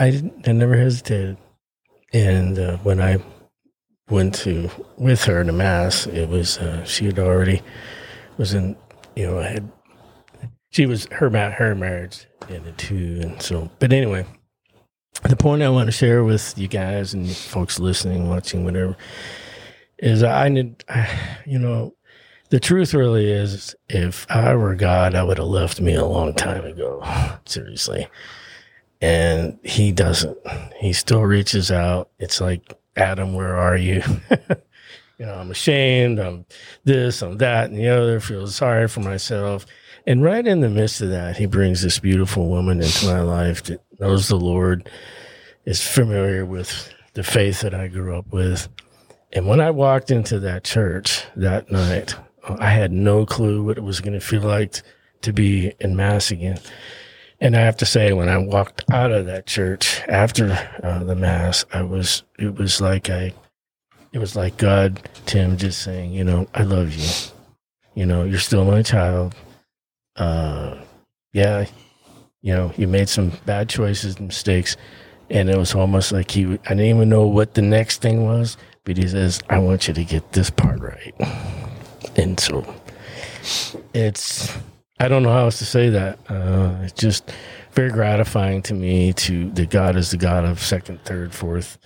I 0.00 0.10
didn't, 0.10 0.48
I 0.48 0.52
never 0.52 0.76
hesitated. 0.76 1.36
And 2.12 2.58
uh, 2.58 2.76
when 2.78 3.00
I 3.00 3.18
went 4.08 4.34
to 4.36 4.70
with 4.96 5.24
her 5.24 5.44
to 5.44 5.52
mass, 5.52 6.06
it 6.06 6.28
was 6.28 6.58
uh, 6.58 6.84
she 6.84 7.04
had 7.04 7.18
already 7.18 7.62
was 8.38 8.54
in, 8.54 8.76
you 9.14 9.26
know, 9.26 9.38
I 9.38 9.48
had 9.48 9.70
she 10.70 10.86
was 10.86 11.06
her 11.12 11.28
her 11.28 11.74
marriage 11.74 12.26
ended 12.48 12.78
too, 12.78 13.20
and 13.22 13.42
so. 13.42 13.70
But 13.78 13.92
anyway, 13.92 14.24
the 15.28 15.36
point 15.36 15.62
I 15.62 15.68
want 15.68 15.88
to 15.88 15.92
share 15.92 16.24
with 16.24 16.56
you 16.56 16.66
guys 16.66 17.12
and 17.12 17.28
folks 17.28 17.78
listening, 17.78 18.28
watching, 18.28 18.64
whatever, 18.64 18.96
is 19.98 20.22
I 20.22 20.48
need, 20.48 20.82
you 21.44 21.58
know, 21.58 21.94
the 22.48 22.58
truth 22.58 22.94
really 22.94 23.30
is, 23.30 23.76
if 23.88 24.26
I 24.30 24.54
were 24.54 24.74
God, 24.74 25.14
I 25.14 25.22
would 25.22 25.38
have 25.38 25.46
left 25.46 25.80
me 25.80 25.94
a 25.94 26.06
long 26.06 26.34
time 26.34 26.64
ago. 26.64 27.04
Seriously. 27.44 28.08
And 29.00 29.58
he 29.64 29.92
doesn't. 29.92 30.38
He 30.78 30.92
still 30.92 31.22
reaches 31.22 31.70
out. 31.70 32.10
It's 32.18 32.40
like, 32.40 32.78
Adam, 32.96 33.34
where 33.34 33.56
are 33.56 33.76
you? 33.76 34.02
you 35.18 35.26
know, 35.26 35.34
I'm 35.34 35.50
ashamed. 35.50 36.18
I'm 36.18 36.44
this, 36.84 37.22
I'm 37.22 37.38
that, 37.38 37.70
and 37.70 37.78
the 37.78 37.88
other. 37.88 38.20
Feel 38.20 38.46
sorry 38.46 38.88
for 38.88 39.00
myself. 39.00 39.64
And 40.06 40.22
right 40.22 40.46
in 40.46 40.60
the 40.60 40.68
midst 40.68 41.00
of 41.00 41.10
that, 41.10 41.36
he 41.36 41.46
brings 41.46 41.82
this 41.82 41.98
beautiful 41.98 42.48
woman 42.48 42.80
into 42.80 43.06
my 43.06 43.20
life 43.20 43.62
that 43.64 43.82
knows 43.98 44.28
the 44.28 44.36
Lord, 44.36 44.88
is 45.64 45.86
familiar 45.86 46.44
with 46.44 46.92
the 47.14 47.22
faith 47.22 47.60
that 47.60 47.74
I 47.74 47.88
grew 47.88 48.16
up 48.16 48.32
with. 48.32 48.68
And 49.32 49.46
when 49.46 49.60
I 49.60 49.70
walked 49.70 50.10
into 50.10 50.40
that 50.40 50.64
church 50.64 51.24
that 51.36 51.70
night, 51.70 52.14
I 52.58 52.70
had 52.70 52.92
no 52.92 53.26
clue 53.26 53.62
what 53.62 53.78
it 53.78 53.84
was 53.84 54.00
going 54.00 54.18
to 54.18 54.24
feel 54.24 54.42
like 54.42 54.82
to 55.22 55.32
be 55.32 55.72
in 55.80 55.96
Mass 55.96 56.30
again. 56.30 56.58
And 57.42 57.56
I 57.56 57.60
have 57.60 57.78
to 57.78 57.86
say, 57.86 58.12
when 58.12 58.28
I 58.28 58.36
walked 58.36 58.84
out 58.90 59.12
of 59.12 59.26
that 59.26 59.46
church 59.46 60.02
after 60.08 60.52
uh, 60.82 61.04
the 61.04 61.14
Mass, 61.14 61.64
I 61.72 61.82
was, 61.82 62.22
it 62.38 62.56
was 62.56 62.80
like 62.80 63.08
I, 63.08 63.32
it 64.12 64.18
was 64.18 64.36
like 64.36 64.58
God, 64.58 65.08
Tim, 65.24 65.56
just 65.56 65.82
saying, 65.82 66.12
you 66.12 66.22
know, 66.22 66.46
I 66.54 66.64
love 66.64 66.92
you. 66.92 67.08
You 67.94 68.04
know, 68.06 68.24
you're 68.24 68.38
still 68.38 68.64
my 68.64 68.82
child. 68.82 69.34
Uh, 70.16 70.78
yeah, 71.32 71.64
you 72.42 72.54
know, 72.54 72.72
you 72.76 72.86
made 72.86 73.08
some 73.08 73.32
bad 73.46 73.68
choices 73.68 74.16
and 74.16 74.26
mistakes. 74.26 74.76
And 75.30 75.48
it 75.48 75.56
was 75.56 75.74
almost 75.74 76.12
like 76.12 76.30
he, 76.30 76.44
I 76.44 76.70
didn't 76.70 76.80
even 76.80 77.08
know 77.08 77.26
what 77.26 77.54
the 77.54 77.62
next 77.62 78.02
thing 78.02 78.24
was, 78.24 78.56
but 78.84 78.96
he 78.96 79.08
says, 79.08 79.40
I 79.48 79.60
want 79.60 79.88
you 79.88 79.94
to 79.94 80.04
get 80.04 80.32
this 80.32 80.50
part 80.50 80.80
right. 80.80 81.14
And 82.16 82.38
so 82.38 82.74
it's, 83.94 84.52
I 85.00 85.08
don't 85.08 85.22
know 85.22 85.32
how 85.32 85.44
else 85.44 85.58
to 85.58 85.64
say 85.64 85.88
that. 85.88 86.18
Uh, 86.28 86.76
it's 86.82 86.92
just 86.92 87.32
very 87.72 87.90
gratifying 87.90 88.60
to 88.62 88.74
me 88.74 89.14
to 89.14 89.50
that 89.52 89.70
God 89.70 89.96
is 89.96 90.10
the 90.10 90.18
God 90.18 90.44
of 90.44 90.60
second, 90.60 91.02
third, 91.04 91.34
fourth. 91.34 91.78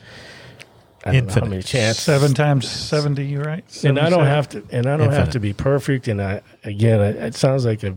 I 1.05 1.13
don't 1.13 1.15
know 1.15 1.21
how 1.21 1.27
Infinite. 1.29 1.51
many 1.51 1.63
chances. 1.63 2.03
Seven 2.03 2.35
times 2.35 2.69
seventy, 2.69 3.37
right? 3.37 3.65
and 3.85 3.99
I 3.99 4.11
don't 4.11 4.25
77? 4.25 4.27
have 4.27 4.49
to, 4.49 4.65
and 4.77 4.87
I 4.87 4.97
don't 4.97 5.13
have 5.13 5.31
to 5.31 5.41
be 5.41 5.53
perfect. 5.53 6.09
And 6.09 6.21
I, 6.21 6.43
again, 6.65 7.01
I, 7.01 7.09
it 7.27 7.35
sounds 7.35 7.65
like 7.65 7.83
a, 7.85 7.97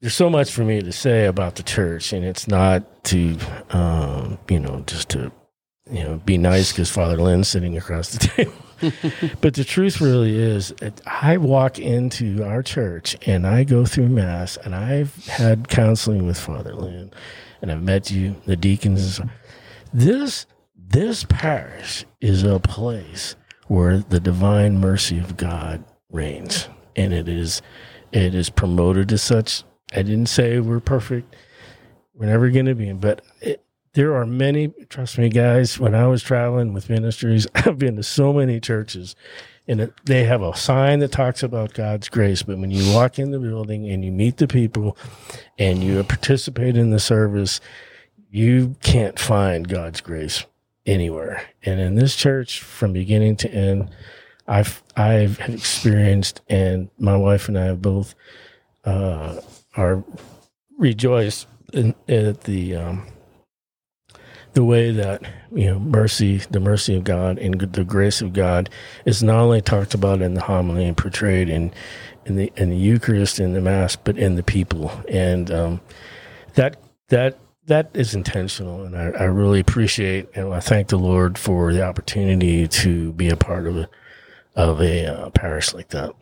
there's 0.00 0.14
so 0.14 0.30
much 0.30 0.52
for 0.52 0.62
me 0.62 0.80
to 0.80 0.92
say 0.92 1.26
about 1.26 1.56
the 1.56 1.62
church, 1.62 2.12
and 2.12 2.24
it's 2.24 2.46
not 2.46 3.04
to, 3.06 3.36
um, 3.70 4.38
you 4.48 4.60
know, 4.60 4.84
just 4.86 5.08
to, 5.10 5.32
you 5.90 6.04
know, 6.04 6.18
be 6.18 6.38
nice 6.38 6.70
because 6.70 6.90
Father 6.90 7.16
Lynn's 7.16 7.48
sitting 7.48 7.76
across 7.76 8.10
the 8.12 8.18
table. 8.28 8.52
but 9.40 9.54
the 9.54 9.64
truth 9.64 10.00
really 10.00 10.36
is, 10.36 10.74
I 11.06 11.36
walk 11.36 11.78
into 11.78 12.44
our 12.44 12.62
church 12.62 13.16
and 13.26 13.46
I 13.46 13.64
go 13.64 13.84
through 13.84 14.08
mass, 14.08 14.56
and 14.58 14.74
I've 14.74 15.26
had 15.26 15.68
counseling 15.68 16.26
with 16.26 16.38
Father 16.38 16.74
Lynn, 16.74 17.12
and 17.62 17.72
I've 17.72 17.82
met 17.82 18.10
you, 18.10 18.36
the 18.46 18.56
deacons. 18.56 19.20
This 19.92 20.46
this 20.76 21.24
parish 21.28 22.04
is 22.20 22.44
a 22.44 22.60
place 22.60 23.36
where 23.66 23.98
the 23.98 24.20
divine 24.20 24.78
mercy 24.78 25.18
of 25.18 25.36
God 25.36 25.82
reigns, 26.10 26.68
and 26.94 27.12
it 27.12 27.28
is 27.28 27.62
it 28.12 28.34
is 28.34 28.50
promoted 28.50 29.12
as 29.12 29.22
such. 29.22 29.64
I 29.92 30.02
didn't 30.02 30.26
say 30.26 30.60
we're 30.60 30.80
perfect. 30.80 31.34
We're 32.14 32.26
never 32.26 32.50
going 32.50 32.66
to 32.66 32.74
be, 32.74 32.92
but 32.92 33.22
it, 33.40 33.63
there 33.94 34.14
are 34.16 34.26
many. 34.26 34.68
Trust 34.88 35.18
me, 35.18 35.28
guys. 35.28 35.78
When 35.78 35.94
I 35.94 36.06
was 36.06 36.22
traveling 36.22 36.74
with 36.74 36.90
ministries, 36.90 37.46
I've 37.54 37.78
been 37.78 37.96
to 37.96 38.02
so 38.02 38.32
many 38.32 38.60
churches, 38.60 39.16
and 39.66 39.92
they 40.04 40.24
have 40.24 40.42
a 40.42 40.56
sign 40.56 40.98
that 40.98 41.12
talks 41.12 41.42
about 41.42 41.74
God's 41.74 42.08
grace. 42.08 42.42
But 42.42 42.58
when 42.58 42.70
you 42.70 42.92
walk 42.92 43.18
in 43.18 43.30
the 43.30 43.38
building 43.38 43.88
and 43.88 44.04
you 44.04 44.12
meet 44.12 44.36
the 44.36 44.48
people, 44.48 44.96
and 45.58 45.82
you 45.82 46.02
participate 46.04 46.76
in 46.76 46.90
the 46.90 47.00
service, 47.00 47.60
you 48.30 48.76
can't 48.82 49.18
find 49.18 49.68
God's 49.68 50.00
grace 50.00 50.44
anywhere. 50.86 51.42
And 51.62 51.80
in 51.80 51.94
this 51.94 52.16
church, 52.16 52.60
from 52.60 52.92
beginning 52.92 53.36
to 53.36 53.50
end, 53.50 53.90
I've 54.46 54.82
I've 54.96 55.40
experienced, 55.40 56.42
and 56.48 56.90
my 56.98 57.16
wife 57.16 57.48
and 57.48 57.58
I 57.58 57.66
have 57.66 57.80
both 57.80 58.14
uh, 58.84 59.40
are 59.76 60.04
rejoiced 60.78 61.46
in, 61.72 61.94
at 62.08 62.42
the 62.42 62.76
um, 62.76 63.06
the 64.54 64.64
way 64.64 64.90
that 64.92 65.22
you 65.52 65.66
know 65.66 65.78
mercy, 65.78 66.38
the 66.50 66.60
mercy 66.60 66.96
of 66.96 67.04
God, 67.04 67.38
and 67.38 67.60
the 67.60 67.84
grace 67.84 68.20
of 68.20 68.32
God 68.32 68.70
is 69.04 69.22
not 69.22 69.40
only 69.40 69.60
talked 69.60 69.94
about 69.94 70.22
in 70.22 70.34
the 70.34 70.40
homily 70.40 70.84
and 70.86 70.96
portrayed 70.96 71.48
in 71.48 71.72
in 72.24 72.36
the 72.36 72.52
in 72.56 72.70
the 72.70 72.76
Eucharist 72.76 73.38
in 73.38 73.52
the 73.52 73.60
Mass, 73.60 73.96
but 73.96 74.16
in 74.16 74.36
the 74.36 74.42
people, 74.42 74.90
and 75.08 75.50
um, 75.50 75.80
that 76.54 76.76
that 77.08 77.38
that 77.66 77.90
is 77.94 78.14
intentional, 78.14 78.84
and 78.84 78.96
I, 78.96 79.10
I 79.10 79.24
really 79.24 79.60
appreciate 79.60 80.28
and 80.34 80.52
I 80.52 80.60
thank 80.60 80.88
the 80.88 80.98
Lord 80.98 81.38
for 81.38 81.72
the 81.72 81.82
opportunity 81.82 82.68
to 82.68 83.12
be 83.12 83.28
a 83.28 83.36
part 83.36 83.66
of 83.66 83.76
a 83.76 83.88
of 84.54 84.80
a 84.80 85.06
uh, 85.06 85.30
parish 85.30 85.74
like 85.74 85.88
that. 85.88 86.14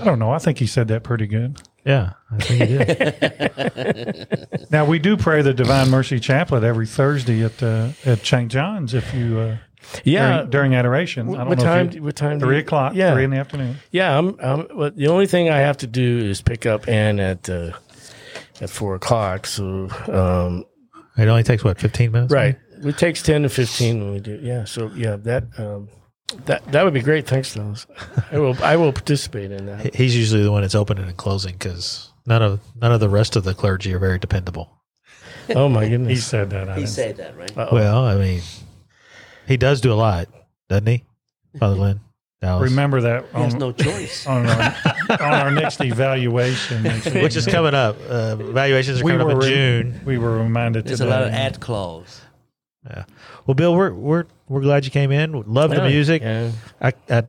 I 0.00 0.04
don't 0.04 0.18
know. 0.18 0.32
I 0.32 0.38
think 0.38 0.58
he 0.58 0.66
said 0.66 0.88
that 0.88 1.02
pretty 1.02 1.26
good. 1.26 1.60
Yeah, 1.84 2.12
I 2.30 2.36
think 2.38 2.70
he 2.70 2.76
did. 2.78 4.48
Now 4.70 4.84
we 4.86 4.98
do 4.98 5.16
pray 5.16 5.42
the 5.42 5.52
Divine 5.52 5.90
Mercy 5.90 6.18
Chaplet 6.20 6.62
every 6.62 6.86
Thursday 6.86 7.42
at 7.44 7.62
uh, 7.62 7.88
at 8.06 8.24
St. 8.24 8.50
John's. 8.50 8.94
If 8.94 9.12
you 9.12 9.38
uh, 9.38 9.56
Yeah. 10.04 10.36
during, 10.36 10.50
during 10.50 10.74
adoration, 10.76 11.28
I 11.28 11.38
don't 11.38 11.48
what 11.48 11.58
know 11.58 11.64
if 11.64 11.70
time? 11.70 11.90
you- 11.92 12.02
what 12.02 12.16
time? 12.16 12.40
three 12.40 12.56
you- 12.56 12.62
o'clock, 12.62 12.94
Yeah. 12.94 13.12
three 13.12 13.24
in 13.24 13.30
the 13.30 13.36
afternoon. 13.38 13.76
Yeah, 13.90 14.16
I'm. 14.16 14.38
I'm 14.40 14.66
well, 14.74 14.90
the 14.94 15.08
only 15.08 15.26
thing 15.26 15.50
I 15.50 15.58
have 15.58 15.76
to 15.78 15.86
do 15.86 16.18
is 16.18 16.40
pick 16.40 16.64
up 16.66 16.88
Ann 16.88 17.18
at 17.20 17.50
uh, 17.50 17.72
at 18.60 18.70
four 18.70 18.94
o'clock. 18.94 19.46
So, 19.46 19.88
um, 20.08 20.64
it 21.18 21.28
only 21.28 21.42
takes 21.42 21.64
what 21.64 21.78
fifteen 21.80 22.12
minutes. 22.12 22.32
right, 22.32 22.56
it 22.84 22.96
takes 22.96 23.22
ten 23.22 23.42
to 23.42 23.48
fifteen 23.48 24.00
when 24.00 24.12
we 24.12 24.20
do. 24.20 24.38
Yeah, 24.40 24.64
so 24.64 24.90
yeah, 24.94 25.16
that 25.16 25.44
um, 25.58 25.88
that 26.46 26.64
that 26.72 26.84
would 26.84 26.94
be 26.94 27.00
great. 27.02 27.26
Thanks, 27.26 27.54
Dennis. 27.54 27.86
I 28.30 28.38
will. 28.38 28.56
I 28.62 28.76
will 28.76 28.92
participate 28.92 29.50
in 29.52 29.66
that. 29.66 29.94
He's 29.94 30.16
usually 30.16 30.42
the 30.42 30.52
one 30.52 30.62
that's 30.62 30.74
opening 30.74 31.04
and 31.04 31.16
closing 31.16 31.52
because 31.54 32.12
none 32.26 32.42
of 32.42 32.60
none 32.80 32.92
of 32.92 33.00
the 33.00 33.08
rest 33.08 33.36
of 33.36 33.44
the 33.44 33.54
clergy 33.54 33.92
are 33.94 33.98
very 33.98 34.18
dependable. 34.18 34.70
Oh 35.56 35.68
my 35.68 35.88
goodness! 35.88 36.08
He 36.10 36.16
said 36.16 36.50
that. 36.50 36.68
I 36.68 36.74
He 36.74 36.80
didn't- 36.82 36.90
said 36.90 37.16
that, 37.16 37.36
right? 37.36 37.58
Uh-oh. 37.58 37.74
Well, 37.74 38.04
I 38.04 38.14
mean, 38.16 38.42
he 39.48 39.56
does 39.56 39.80
do 39.80 39.92
a 39.92 39.94
lot, 39.94 40.28
doesn't 40.68 40.86
he, 40.86 41.04
Father 41.58 41.74
Lynn? 41.74 42.00
Dallas? 42.40 42.70
Remember 42.70 43.00
that 43.00 43.24
He 43.34 43.40
has 43.40 43.52
on, 43.54 43.58
no 43.60 43.72
choice. 43.72 44.24
on, 44.28 44.46
our, 44.46 44.74
on 45.10 45.20
our 45.34 45.50
next 45.50 45.80
evaluation, 45.80 46.82
next 46.84 47.06
which 47.12 47.34
is 47.34 47.46
coming 47.46 47.74
up. 47.74 47.96
Uh, 48.08 48.36
evaluations 48.38 49.00
are 49.00 49.04
We 49.04 49.12
coming 49.12 49.26
up 49.26 49.32
in 49.32 49.38
re- 49.38 49.48
June. 49.48 50.00
We 50.04 50.16
were 50.18 50.38
reminded 50.38 50.84
There's 50.84 51.00
a 51.00 51.06
lot 51.06 51.22
of 51.24 51.30
ad 51.30 51.58
clause. 51.60 52.20
Yeah. 52.88 53.04
Well, 53.46 53.54
Bill, 53.56 53.74
we're 53.74 53.92
we're 53.92 54.26
we're 54.52 54.60
glad 54.60 54.84
you 54.84 54.90
came 54.90 55.10
in. 55.10 55.32
Love 55.46 55.70
the 55.70 55.76
Yeah, 55.76 55.88
music. 55.88 56.22
Yeah. 56.22 56.50
I, 56.80 56.92
I 57.10 57.22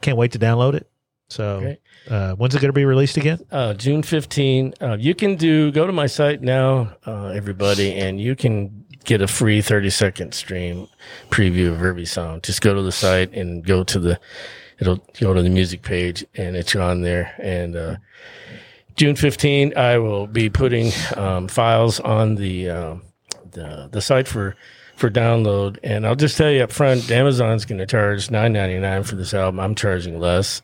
can't 0.00 0.16
wait 0.18 0.32
to 0.32 0.38
download 0.38 0.74
it. 0.74 0.90
So, 1.28 1.60
Great. 1.60 1.78
uh, 2.10 2.34
when's 2.34 2.54
it 2.54 2.60
going 2.60 2.68
to 2.68 2.72
be 2.74 2.84
released 2.84 3.16
again? 3.16 3.40
Uh, 3.50 3.72
June 3.74 4.02
15. 4.02 4.74
Uh, 4.80 4.96
you 5.00 5.14
can 5.14 5.36
do 5.36 5.72
go 5.72 5.86
to 5.86 5.92
my 5.92 6.06
site 6.06 6.42
now, 6.42 6.94
uh, 7.06 7.28
everybody, 7.28 7.94
and 7.94 8.20
you 8.20 8.36
can 8.36 8.84
get 9.04 9.22
a 9.22 9.26
free 9.26 9.60
30 9.62 9.90
second 9.90 10.34
stream 10.34 10.86
preview 11.30 11.68
of 11.72 11.82
every 11.82 12.04
song. 12.06 12.40
Just 12.42 12.60
go 12.60 12.74
to 12.74 12.82
the 12.82 12.92
site 12.92 13.32
and 13.32 13.64
go 13.64 13.84
to 13.84 13.98
the 13.98 14.20
it'll 14.80 14.96
go 15.20 15.32
to 15.32 15.42
the 15.42 15.48
music 15.50 15.82
page 15.82 16.24
and 16.34 16.56
it's 16.56 16.74
on 16.76 17.00
there. 17.02 17.34
And 17.38 17.74
uh, 17.76 17.96
June 18.96 19.16
15, 19.16 19.76
I 19.76 19.98
will 19.98 20.26
be 20.26 20.50
putting 20.50 20.92
um, 21.16 21.48
files 21.48 22.00
on 22.00 22.34
the 22.36 22.70
um 22.70 23.02
the 23.52 23.88
the 23.90 24.00
site 24.02 24.28
for 24.28 24.56
for 24.96 25.10
download. 25.10 25.78
And 25.82 26.06
I'll 26.06 26.16
just 26.16 26.36
tell 26.36 26.50
you 26.50 26.62
up 26.62 26.72
front, 26.72 27.10
Amazon's 27.10 27.64
going 27.64 27.78
to 27.78 27.86
charge 27.86 28.30
nine 28.30 28.52
ninety 28.52 28.78
nine 28.78 29.02
for 29.04 29.16
this 29.16 29.34
album. 29.34 29.60
I'm 29.60 29.74
charging 29.74 30.18
less. 30.20 30.62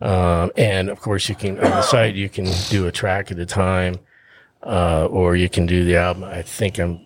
Um, 0.00 0.50
and 0.56 0.90
of 0.90 1.00
course, 1.00 1.28
you 1.28 1.34
can 1.34 1.58
on 1.58 1.70
the 1.70 1.82
site 1.82 2.14
you 2.14 2.28
can 2.28 2.46
do 2.68 2.86
a 2.86 2.92
track 2.92 3.30
at 3.30 3.38
a 3.38 3.46
time, 3.46 3.98
uh, 4.62 5.06
or 5.06 5.36
you 5.36 5.48
can 5.48 5.64
do 5.64 5.84
the 5.84 5.96
album. 5.96 6.24
I 6.24 6.42
think 6.42 6.78
I'm 6.78 7.05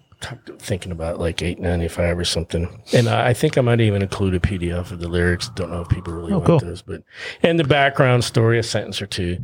thinking 0.58 0.92
about 0.92 1.18
like 1.18 1.42
eight 1.42 1.58
ninety 1.58 1.88
five 1.88 2.18
or 2.18 2.24
something. 2.24 2.82
And 2.92 3.08
I 3.08 3.28
I 3.28 3.34
think 3.34 3.56
I 3.56 3.60
might 3.60 3.80
even 3.80 4.02
include 4.02 4.34
a 4.34 4.40
PDF 4.40 4.90
of 4.90 5.00
the 5.00 5.08
lyrics. 5.08 5.48
Don't 5.50 5.70
know 5.70 5.80
if 5.82 5.88
people 5.88 6.12
really 6.12 6.32
Oh, 6.32 6.38
want 6.38 6.46
cool. 6.46 6.58
those, 6.60 6.82
but 6.82 7.02
and 7.42 7.58
the 7.58 7.64
background 7.64 8.24
story, 8.24 8.58
a 8.58 8.62
sentence 8.62 9.00
or 9.00 9.06
two 9.06 9.38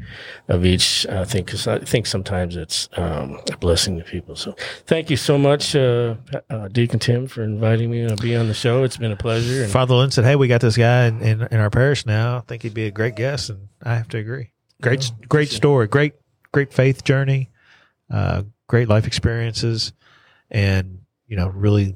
of 0.48 0.64
each. 0.64 1.06
I 1.08 1.24
think 1.24 1.46
because 1.46 1.66
I 1.66 1.78
think 1.78 2.06
sometimes 2.06 2.56
it's 2.56 2.88
um, 2.96 3.40
a 3.52 3.56
blessing 3.56 3.98
to 3.98 4.04
people. 4.04 4.36
So 4.36 4.54
thank 4.86 5.10
you 5.10 5.16
so 5.16 5.38
much, 5.38 5.74
uh, 5.74 6.16
uh, 6.50 6.68
Deacon 6.68 6.98
Tim, 6.98 7.26
for 7.26 7.42
inviting 7.42 7.90
me 7.90 8.06
to 8.06 8.16
be 8.16 8.36
on 8.36 8.48
the 8.48 8.54
show. 8.54 8.82
It's 8.84 8.96
been 8.96 9.12
a 9.12 9.16
pleasure. 9.16 9.62
And 9.62 9.72
Father 9.72 9.94
Lynn 9.94 10.10
said, 10.10 10.24
"Hey, 10.24 10.36
we 10.36 10.48
got 10.48 10.60
this 10.60 10.76
guy 10.76 11.06
in, 11.06 11.20
in, 11.20 11.42
in 11.50 11.60
our 11.60 11.70
parish 11.70 12.04
now. 12.06 12.38
I 12.38 12.40
think 12.40 12.62
he'd 12.62 12.74
be 12.74 12.86
a 12.86 12.90
great 12.90 13.16
guest." 13.16 13.50
And 13.50 13.68
I 13.82 13.94
have 13.94 14.08
to 14.08 14.18
agree. 14.18 14.52
Great, 14.82 15.10
great 15.28 15.48
story. 15.48 15.86
Great, 15.86 16.12
great 16.52 16.72
faith 16.72 17.02
journey. 17.02 17.50
Uh, 18.10 18.42
great 18.68 18.88
life 18.88 19.06
experiences, 19.06 19.92
and 20.50 21.00
you 21.28 21.36
know, 21.36 21.48
really, 21.48 21.94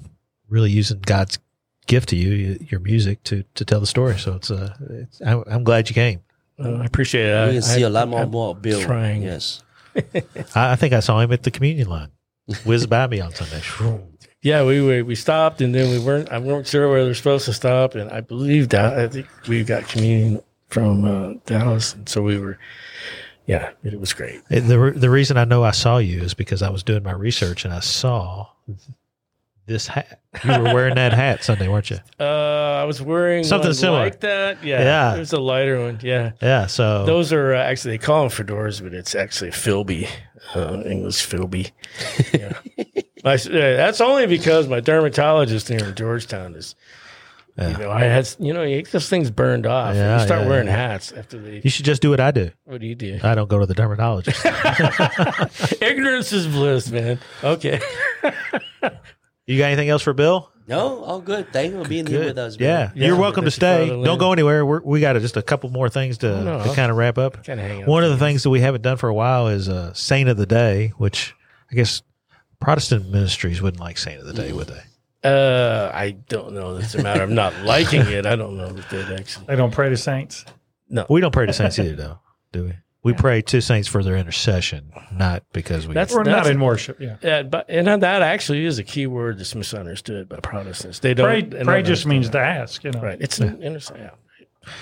really 0.48 0.70
using 0.70 1.01
God's 1.01 1.38
gift 1.86 2.09
to 2.11 2.16
you, 2.16 2.59
your 2.68 2.80
music, 2.80 3.22
to 3.24 3.44
to 3.55 3.64
tell 3.64 3.80
the 3.80 3.86
story. 3.86 4.18
So 4.18 4.34
it's 4.34 4.51
uh, 4.51 4.74
it's, 4.90 5.22
I, 5.22 5.42
I'm 5.46 5.64
glad 5.64 5.88
you 5.88 5.94
came. 5.94 6.20
uh, 6.59 6.74
I 6.82 6.84
appreciate 6.84 7.26
it. 7.26 7.44
We 7.44 7.51
I- 7.51 7.53
can 7.55 7.62
see 7.62 7.84
I- 7.84 7.86
a 7.86 7.90
lot 7.90 8.09
more 8.09 8.20
I'm 8.22 8.30
more 8.30 8.55
Bill. 8.55 8.80
trying. 8.80 9.22
Yes. 9.22 9.62
I, 10.55 10.72
I 10.72 10.76
think 10.76 10.92
I 10.94 11.01
saw 11.01 11.20
him 11.20 11.32
at 11.32 11.42
the 11.42 11.51
communion 11.51 11.88
line. 11.88 12.11
Whiz 12.64 12.86
by 12.86 13.07
me 13.07 13.20
on 13.20 13.32
Sunday. 13.34 13.62
Yeah, 14.42 14.64
we 14.64 14.80
we, 14.80 15.03
we 15.03 15.14
stopped 15.16 15.61
and 15.61 15.74
then 15.74 15.90
we 15.90 15.98
weren't. 15.98 16.32
I 16.32 16.38
weren't 16.38 16.66
sure 16.66 16.88
where 16.88 17.05
they're 17.05 17.12
supposed 17.14 17.44
to 17.44 17.53
stop, 17.53 17.94
and 17.94 18.11
I 18.11 18.22
believe 18.22 18.70
that 18.70 18.98
I 18.98 19.07
think 19.07 19.26
we 19.46 19.62
got 19.64 19.86
communion 19.86 20.40
from 20.68 21.05
uh, 21.05 21.34
Dallas, 21.44 21.92
and 21.92 22.09
so 22.09 22.22
we 22.22 22.38
were. 22.38 22.59
Yeah, 23.47 23.70
it 23.82 23.99
was 23.99 24.12
great. 24.12 24.43
The 24.49 24.93
the 24.95 25.11
reason 25.11 25.36
I 25.36 25.45
know 25.45 25.64
I 25.64 25.72
saw 25.72 25.99
you 25.99 26.22
is 26.22 26.34
because 26.34 26.62
I 26.62 26.70
was 26.70 26.82
doing 26.82 27.03
my 27.03 27.12
research 27.12 27.64
and 27.64 27.74
I 27.74 27.80
saw 27.80 28.47
this 29.66 29.86
hat. 29.88 30.20
You 30.45 30.51
were 30.62 30.74
wearing 30.74 30.95
that 30.97 31.12
hat 31.12 31.43
Sunday, 31.45 31.68
weren't 31.68 31.91
you? 31.91 31.99
Uh, 32.20 32.82
I 32.82 32.84
was 32.84 33.01
wearing 33.03 33.45
Something 33.45 33.68
one 33.68 33.74
similar. 33.74 33.99
like 34.01 34.20
that. 34.20 34.62
Yeah, 34.64 34.80
Yeah. 34.82 35.16
it 35.16 35.18
was 35.18 35.32
a 35.32 35.41
lighter 35.41 35.80
one. 35.80 35.99
Yeah, 36.03 36.32
Yeah. 36.41 36.66
So 36.66 37.05
those 37.05 37.32
are 37.32 37.55
uh, 37.55 37.62
actually 37.62 37.93
they 37.97 37.99
call 37.99 38.28
them 38.28 38.30
fedoras, 38.47 38.82
but 38.82 38.95
it's 38.95 39.14
actually 39.14 39.51
trilby, 39.51 40.09
uh, 40.55 40.82
English 40.84 41.26
trilby. 41.26 41.70
Yeah. 42.32 42.53
My, 43.24 43.34
uh, 43.34 43.38
that's 43.49 44.01
only 44.01 44.26
because 44.26 44.66
my 44.68 44.80
dermatologist 44.80 45.68
here 45.68 45.84
in 45.84 45.95
Georgetown 45.95 46.55
is. 46.55 46.74
Yeah. 47.57 47.70
You 47.70 47.78
know, 47.78 47.90
I 47.90 48.05
had 48.05 48.28
you 48.38 48.53
know, 48.53 48.62
you 48.62 48.82
those 48.84 49.09
things 49.09 49.30
burned 49.30 49.66
off. 49.66 49.94
Yeah, 49.94 50.18
you 50.18 50.26
start 50.26 50.42
yeah, 50.42 50.48
wearing 50.48 50.66
yeah. 50.66 50.76
hats 50.76 51.12
after 51.12 51.38
they. 51.38 51.61
you 51.62 51.70
should 51.70 51.84
just 51.84 52.03
do 52.03 52.11
what 52.11 52.20
I 52.20 52.30
do. 52.30 52.51
What 52.64 52.80
do 52.80 52.86
you 52.86 52.94
do? 52.94 53.20
I 53.22 53.34
don't 53.34 53.48
go 53.48 53.59
to 53.59 53.66
the 53.66 53.74
dermatologist. 53.74 54.44
Ignorance 55.82 56.32
is 56.32 56.46
bliss, 56.46 56.90
man. 56.90 57.18
Okay. 57.42 57.80
you 59.46 59.59
got 59.59 59.66
anything 59.66 59.88
else 59.88 60.03
for 60.03 60.12
Bill? 60.12 60.51
No, 60.66 61.03
all 61.03 61.20
good. 61.20 61.53
Thank 61.53 61.72
you 61.72 61.82
for 61.82 61.88
being 61.88 62.07
here 62.07 62.26
with 62.26 62.38
us. 62.38 62.57
Bill. 62.57 62.68
Yeah. 62.68 62.92
Yeah, 62.94 63.09
You're 63.09 63.16
welcome 63.16 63.44
to 63.44 63.51
thank 63.51 63.61
you, 63.61 63.66
Father 63.66 63.86
stay. 63.86 63.96
Lynn. 63.96 64.05
Don't 64.05 64.18
go 64.18 64.32
anywhere. 64.32 64.64
We're, 64.64 64.80
we 64.80 65.01
got 65.01 65.16
just 65.20 65.36
a 65.36 65.42
couple 65.42 65.68
more 65.70 65.88
things 65.88 66.18
to, 66.18 66.32
Oh, 66.38 66.42
no, 66.42 66.64
to 66.64 66.74
kind 66.74 66.92
of 66.92 66.96
wrap 66.96 67.18
up. 67.18 67.44
Kind 67.44 67.61
of. 67.61 67.88
One 67.88 68.05
of 68.05 68.11
the 68.11 68.18
things 68.18 68.44
that 68.44 68.51
we 68.51 68.61
haven't 68.61 68.82
done 68.82 68.96
for 68.96 69.09
a 69.09 69.14
while 69.14 69.48
is 69.48 69.68
uh, 69.68 69.92
Saint 69.94 70.28
of 70.28 70.36
the 70.36 70.46
Day, 70.46 70.92
which 70.96 71.34
I 71.72 71.74
guess 71.74 72.03
Protestant 72.61 73.11
ministries 73.11 73.61
wouldn't 73.61 73.80
like 73.80 73.98
Saint 73.98 74.20
of 74.20 74.26
the 74.26 74.32
Day, 74.32 74.53
would 74.53 74.68
they? 74.68 74.82
Uh, 75.23 75.91
I 75.93 76.12
don't 76.12 76.53
know. 76.55 76.77
It's 76.77 76.95
a 76.95 77.03
matter 77.03 77.23
of 77.23 77.31
not 77.31 77.55
liking 77.62 78.03
it. 78.03 78.25
I 78.27 78.37
don't 78.37 78.57
know 78.57 78.75
if 78.77 78.89
they'd 78.89 79.12
actually. 79.18 79.47
They 79.47 79.57
don't 79.57 79.73
pray 79.73 79.91
to 79.91 79.97
saints. 79.97 80.45
No, 80.89 81.07
we 81.11 81.21
don't 81.21 81.33
pray 81.33 81.47
to 81.47 81.53
saints 81.53 81.79
either, 81.79 81.95
though, 81.95 82.18
do 82.53 82.64
we? 82.64 82.75
We 83.03 83.14
pray 83.14 83.41
to 83.43 83.62
saints 83.62 83.89
for 83.89 84.03
their 84.03 84.16
intercession, 84.16 84.93
not 85.12 85.43
because 85.53 85.89
we. 85.89 85.95
That's 85.95 86.14
We're 86.14 86.23
not 86.25 86.47
in 86.47 86.61
worship. 86.61 87.01
Yeah. 87.01 87.16
Yeah, 87.23 87.43
but 87.45 87.66
and 87.71 87.87
that 87.87 88.23
actually 88.23 88.64
is 88.66 88.79
a 88.79 88.85
key 88.85 89.07
word 89.07 89.39
that's 89.39 89.55
misunderstood 89.55 90.29
by 90.29 90.41
Protestants. 90.41 90.99
They 90.99 91.14
don't. 91.14 91.27
Pray, 91.27 91.43
pray 91.43 91.77
don't 91.77 91.85
just 91.85 92.07
means 92.07 92.27
understand 92.27 92.57
to 92.57 92.62
ask. 92.62 92.85
You 92.85 92.91
know. 92.93 93.01
right. 93.01 93.18
It's 93.21 93.39
an 93.41 93.62
intercession. 93.62 94.11
yeah. 94.66 94.73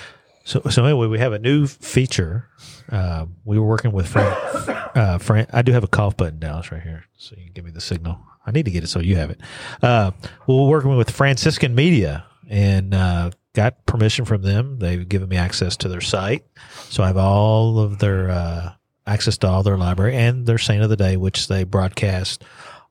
So, 0.44 0.62
so 0.70 0.84
anyway, 0.84 1.06
we 1.06 1.18
have 1.18 1.32
a 1.32 1.38
new 1.38 1.66
feature. 1.66 2.48
Uh, 2.90 3.26
we 3.44 3.58
were 3.58 3.66
working 3.66 3.92
with 3.92 4.08
Fran. 4.08 4.36
Uh, 4.94 5.16
Fran, 5.16 5.46
I 5.52 5.62
do 5.62 5.70
have 5.70 5.84
a 5.84 5.88
cough 5.88 6.16
button, 6.16 6.40
Dallas, 6.40 6.72
right 6.72 6.82
here, 6.82 7.04
so 7.16 7.36
you 7.36 7.44
can 7.44 7.52
give 7.52 7.64
me 7.64 7.70
the 7.70 7.80
signal. 7.80 8.18
I 8.44 8.50
need 8.50 8.64
to 8.64 8.70
get 8.72 8.82
it 8.82 8.88
so 8.88 8.98
you 8.98 9.14
have 9.16 9.30
it. 9.30 9.40
Uh, 9.80 10.10
we're 10.46 10.66
working 10.66 10.96
with 10.96 11.10
Franciscan 11.10 11.72
Media 11.74 12.24
and 12.48 12.92
uh, 12.94 13.30
got 13.52 13.84
permission 13.86 14.24
from 14.24 14.42
them. 14.42 14.78
They've 14.80 15.08
given 15.08 15.28
me 15.28 15.36
access 15.36 15.76
to 15.78 15.88
their 15.88 16.00
site, 16.00 16.46
so 16.88 17.04
I 17.04 17.08
have 17.08 17.16
all 17.16 17.78
of 17.78 17.98
their 17.98 18.30
uh, 18.30 18.72
access 19.06 19.38
to 19.38 19.46
all 19.48 19.62
their 19.62 19.76
library 19.76 20.16
and 20.16 20.46
their 20.46 20.58
Saint 20.58 20.82
of 20.82 20.90
the 20.90 20.96
Day, 20.96 21.16
which 21.16 21.46
they 21.46 21.62
broadcast 21.62 22.42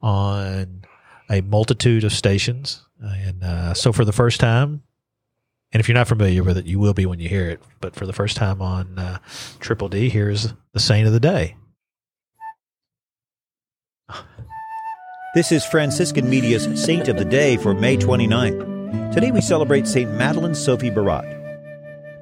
on 0.01 0.85
a 1.29 1.41
multitude 1.41 2.03
of 2.03 2.13
stations. 2.13 2.83
And 3.01 3.43
uh, 3.43 3.73
so, 3.73 3.91
for 3.91 4.05
the 4.05 4.13
first 4.13 4.39
time, 4.39 4.83
and 5.71 5.79
if 5.79 5.87
you're 5.87 5.95
not 5.95 6.07
familiar 6.07 6.43
with 6.43 6.57
it, 6.57 6.65
you 6.65 6.79
will 6.79 6.93
be 6.93 7.05
when 7.05 7.19
you 7.19 7.27
hear 7.29 7.49
it. 7.49 7.61
But 7.81 7.95
for 7.95 8.05
the 8.05 8.13
first 8.13 8.37
time 8.37 8.61
on 8.61 8.97
uh, 8.97 9.19
Triple 9.59 9.89
D, 9.89 10.09
here's 10.09 10.53
the 10.73 10.79
Saint 10.79 11.07
of 11.07 11.13
the 11.13 11.19
Day. 11.19 11.55
This 15.35 15.51
is 15.51 15.65
Franciscan 15.65 16.29
Media's 16.29 16.67
Saint 16.81 17.09
of 17.09 17.17
the 17.17 17.25
Day 17.25 17.57
for 17.57 17.73
May 17.73 17.97
29th. 17.97 19.13
Today 19.13 19.29
we 19.31 19.41
celebrate 19.41 19.85
St. 19.85 20.09
Madeleine 20.13 20.55
Sophie 20.55 20.89
Barat. 20.89 21.25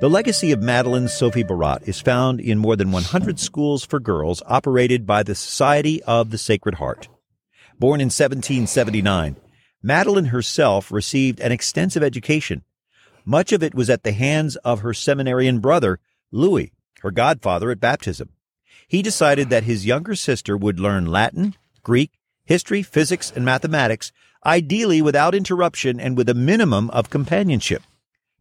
The 0.02 0.10
legacy 0.10 0.52
of 0.52 0.62
Madeleine 0.62 1.08
Sophie 1.08 1.44
Barat 1.44 1.80
is 1.84 2.02
found 2.02 2.42
in 2.42 2.58
more 2.58 2.76
than 2.76 2.92
100 2.92 3.40
schools 3.40 3.86
for 3.86 4.00
girls 4.00 4.44
operated 4.48 5.06
by 5.06 5.24
the 5.24 5.36
Society 5.36 6.04
of 6.04 6.32
the 6.32 6.38
Sacred 6.38 6.76
Heart. 6.76 7.08
Born 7.80 8.02
in 8.02 8.08
1779, 8.08 9.38
Madeleine 9.82 10.26
herself 10.26 10.92
received 10.92 11.40
an 11.40 11.54
extensive 11.54 12.04
education. 12.04 12.64
Much 13.26 13.52
of 13.52 13.64
it 13.64 13.74
was 13.74 13.90
at 13.90 14.04
the 14.04 14.12
hands 14.12 14.56
of 14.58 14.82
her 14.82 14.94
seminarian 14.94 15.60
brother, 15.60 16.00
Louis, 16.32 16.72
her 17.02 17.12
godfather 17.12 17.72
at 17.72 17.80
baptism. 17.80 18.30
He 18.88 19.02
decided 19.02 19.50
that 19.50 19.64
his 19.64 19.86
younger 19.86 20.16
sister 20.16 20.56
would 20.56 20.80
learn 20.80 21.08
Latin, 21.08 21.56
Greek, 21.82 22.20
history, 22.46 22.84
physics, 22.84 23.34
and 23.36 23.44
mathematics, 23.44 24.12
ideally 24.46 25.02
without 25.02 25.34
interruption 25.34 26.00
and 26.00 26.16
with 26.16 26.30
a 26.30 26.36
minimum 26.36 26.92
of 26.92 27.10
companionship. 27.10 27.82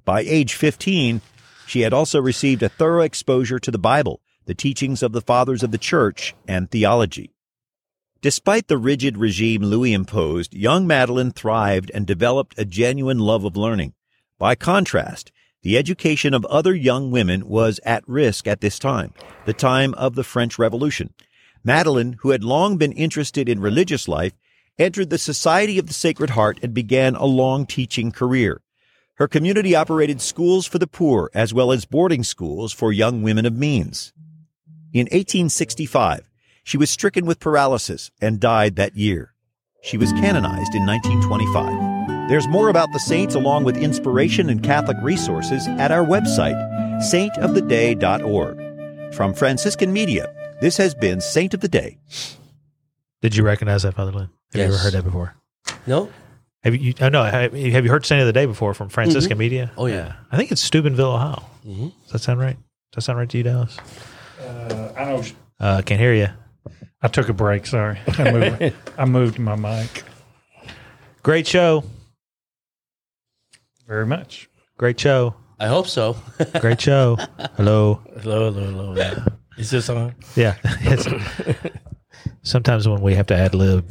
By 0.05 0.21
age 0.21 0.53
15, 0.53 1.23
she 1.67 1.81
had 1.81 1.95
also 1.95 2.21
received 2.21 2.63
a 2.63 2.69
thorough 2.69 3.03
exposure 3.03 3.59
to 3.59 3.71
the 3.71 3.79
Bible, 3.79 4.21
the 4.45 4.55
teachings 4.55 5.03
of 5.03 5.13
the 5.13 5.23
fathers 5.23 5.63
of 5.63 5.71
the 5.71 5.79
church, 5.79 6.35
and 6.47 6.71
theology. 6.71 7.31
Despite 8.21 8.69
the 8.69 8.79
rigid 8.79 9.17
regime 9.17 9.63
Louis 9.63 9.95
imposed, 9.95 10.55
young 10.55 10.87
Madeleine 10.87 11.31
thrived 11.31 11.91
and 11.95 12.07
developed 12.07 12.55
a 12.59 12.65
genuine 12.67 13.19
love 13.19 13.45
of 13.45 13.57
learning. 13.57 13.95
By 14.39 14.55
contrast, 14.55 15.31
the 15.63 15.79
education 15.79 16.35
of 16.35 16.45
other 16.47 16.75
young 16.75 17.11
women 17.11 17.49
was 17.49 17.81
at 17.85 18.07
risk 18.09 18.47
at 18.47 18.61
this 18.61 18.79
time, 18.79 19.15
the 19.47 19.55
time 19.55 19.95
of 19.95 20.15
the 20.15 20.25
French 20.25 20.59
Revolution. 20.59 21.15
Madeleine, 21.65 22.17
who 22.21 22.31
had 22.31 22.45
long 22.45 22.77
been 22.77 22.93
interested 22.93 23.49
in 23.49 23.61
religious 23.61 24.07
life, 24.07 24.35
entered 24.79 25.09
the 25.09 25.19
Society 25.19 25.79
of 25.79 25.87
the 25.87 25.95
Sacred 25.95 26.31
Heart 26.31 26.59
and 26.63 26.75
began 26.75 27.15
a 27.15 27.25
long 27.25 27.65
teaching 27.65 28.13
career. 28.13 28.61
Her 29.15 29.29
community 29.29 29.75
operated 29.75 30.21
schools 30.21 30.67
for 30.67 30.79
the 30.79 30.89
poor 30.89 31.31
as 31.33 31.55
well 31.55 31.71
as 31.71 31.85
boarding 31.85 32.25
schools 32.25 32.73
for 32.73 32.93
young 32.93 33.23
women 33.23 33.47
of 33.47 33.57
means. 33.57 34.13
In 34.93 35.05
1865, 35.07 36.29
she 36.65 36.77
was 36.77 36.91
stricken 36.91 37.25
with 37.25 37.41
paralysis 37.41 38.11
and 38.21 38.41
died 38.41 38.77
that 38.77 38.97
year. 38.97 39.35
She 39.83 39.97
was 39.97 40.13
canonized 40.13 40.75
in 40.75 40.85
1925. 40.85 41.94
There's 42.29 42.49
more 42.49 42.69
about 42.71 42.91
the 42.93 42.99
saints 42.99 43.35
along 43.35 43.65
with 43.65 43.77
inspiration 43.77 44.49
and 44.49 44.63
Catholic 44.63 44.97
resources 45.03 45.69
at 45.69 45.93
our 45.93 46.03
website, 46.05 46.57
saintoftheday.org. 47.03 49.15
From 49.15 49.35
Franciscan 49.35 49.93
Media, 49.93 50.33
this 50.63 50.79
has 50.79 50.95
been 50.95 51.21
Saint 51.21 51.53
of 51.53 51.61
the 51.61 51.69
Day. 51.69 51.99
Did 53.21 53.37
you 53.37 53.45
recognize 53.45 53.83
that, 53.83 53.93
Father 53.95 54.11
Lynn? 54.13 54.31
Have 54.55 54.61
you 54.61 54.69
ever 54.69 54.77
heard 54.79 54.95
that 54.95 55.05
before? 55.05 55.35
No? 55.87 56.09
Have 56.63 56.75
you? 56.75 56.95
Oh, 57.01 57.11
no. 57.11 57.25
Have, 57.25 57.53
have 57.53 57.85
you 57.85 57.91
heard 57.91 58.07
Saint 58.07 58.23
of 58.23 58.27
the 58.27 58.33
Day 58.33 58.47
before 58.47 58.73
from 58.73 58.89
Franciscan 58.89 59.37
Media? 59.37 59.71
Oh, 59.77 59.85
yeah. 59.87 60.15
I 60.33 60.39
think 60.39 60.51
it's 60.51 60.63
Steubenville, 60.63 61.13
Ohio. 61.13 61.43
Mhm. 61.67 61.93
Does 62.05 62.13
that 62.13 62.19
sound 62.21 62.41
right? 62.41 62.57
Does 62.93 62.97
that 62.97 63.03
sound 63.03 63.19
right 63.19 63.29
to 63.29 63.37
you, 63.37 63.45
Dallas? 63.45 63.77
Uh, 64.41 64.93
I 64.97 65.05
know. 65.05 65.23
Uh, 65.61 65.83
can't 65.83 66.01
hear 66.01 66.15
you. 66.15 66.29
I 67.03 67.09
took 67.09 67.29
a 67.29 67.35
break. 67.35 67.67
Sorry. 67.67 67.99
I 68.19 68.31
moved, 68.33 68.73
I 68.97 69.05
moved 69.05 69.39
my 69.39 69.57
mic 69.57 70.05
Great 71.23 71.47
show. 71.47 71.85
Very 73.87 74.07
much. 74.07 74.49
Great 74.79 74.99
show. 74.99 75.35
I 75.61 75.67
hope 75.67 75.87
so. 75.87 76.17
Great 76.61 76.81
show. 76.81 77.17
Hello. 77.57 78.01
Hello, 78.23 78.51
hello, 78.53 78.95
hello. 78.95 79.23
Is 79.59 79.71
this 79.71 79.89
on? 79.89 80.15
Yeah. 80.37 80.57
It's, 80.81 81.07
sometimes 82.43 82.89
when 82.89 83.01
we 83.03 83.15
have 83.15 83.27
to 83.29 83.37
ad 83.37 83.55
lib, 83.55 83.89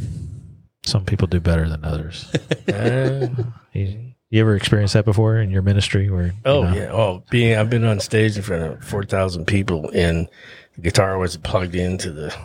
Some 0.85 1.05
people 1.05 1.27
do 1.27 1.39
better 1.39 1.67
than 1.69 1.85
others. 1.85 2.29
Uh, 2.67 3.29
you, 3.71 4.11
you 4.29 4.41
ever 4.41 4.55
experienced 4.55 4.93
that 4.95 5.05
before 5.05 5.37
in 5.37 5.49
your 5.49 5.61
ministry? 5.61 6.09
Where 6.09 6.25
you 6.27 6.33
oh 6.45 6.63
know, 6.63 6.73
yeah. 6.73 6.91
Oh, 6.91 7.23
being 7.29 7.57
I've 7.57 7.69
been 7.69 7.85
on 7.85 8.01
stage 8.01 8.35
in 8.35 8.43
front 8.43 8.63
of 8.63 8.83
four 8.83 9.03
thousand 9.05 9.45
people, 9.45 9.89
and 9.93 10.27
the 10.75 10.81
guitar 10.81 11.17
wasn't 11.17 11.45
plugged 11.45 11.75
into 11.75 12.11
the. 12.11 12.35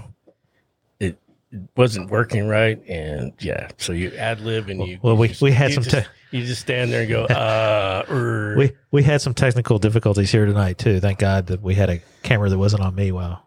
Wasn't 1.76 2.10
working 2.10 2.46
right, 2.46 2.78
and 2.88 3.32
yeah. 3.40 3.68
So 3.78 3.92
you 3.92 4.12
ad 4.16 4.40
lib, 4.40 4.68
and 4.68 4.86
you. 4.86 4.98
Well, 5.02 5.14
you 5.14 5.20
we- 5.20 5.28
just- 5.28 5.40
we 5.42 5.52
had 5.52 5.72
some 5.72 5.82
Just, 5.82 5.96
te- 6.04 6.10
you 6.36 6.44
just 6.44 6.60
stand 6.60 6.92
there 6.92 7.00
and 7.00 7.08
go, 7.08 7.24
uh, 7.24 8.04
er. 8.10 8.54
we 8.58 8.72
we 8.90 9.02
had 9.02 9.22
some 9.22 9.32
technical 9.32 9.78
difficulties 9.78 10.30
here 10.30 10.44
tonight 10.44 10.76
too. 10.76 11.00
Thank 11.00 11.18
God 11.18 11.46
that 11.46 11.62
we 11.62 11.74
had 11.74 11.88
a 11.88 12.00
camera 12.22 12.50
that 12.50 12.58
wasn't 12.58 12.82
on 12.82 12.94
me 12.94 13.12
while 13.12 13.42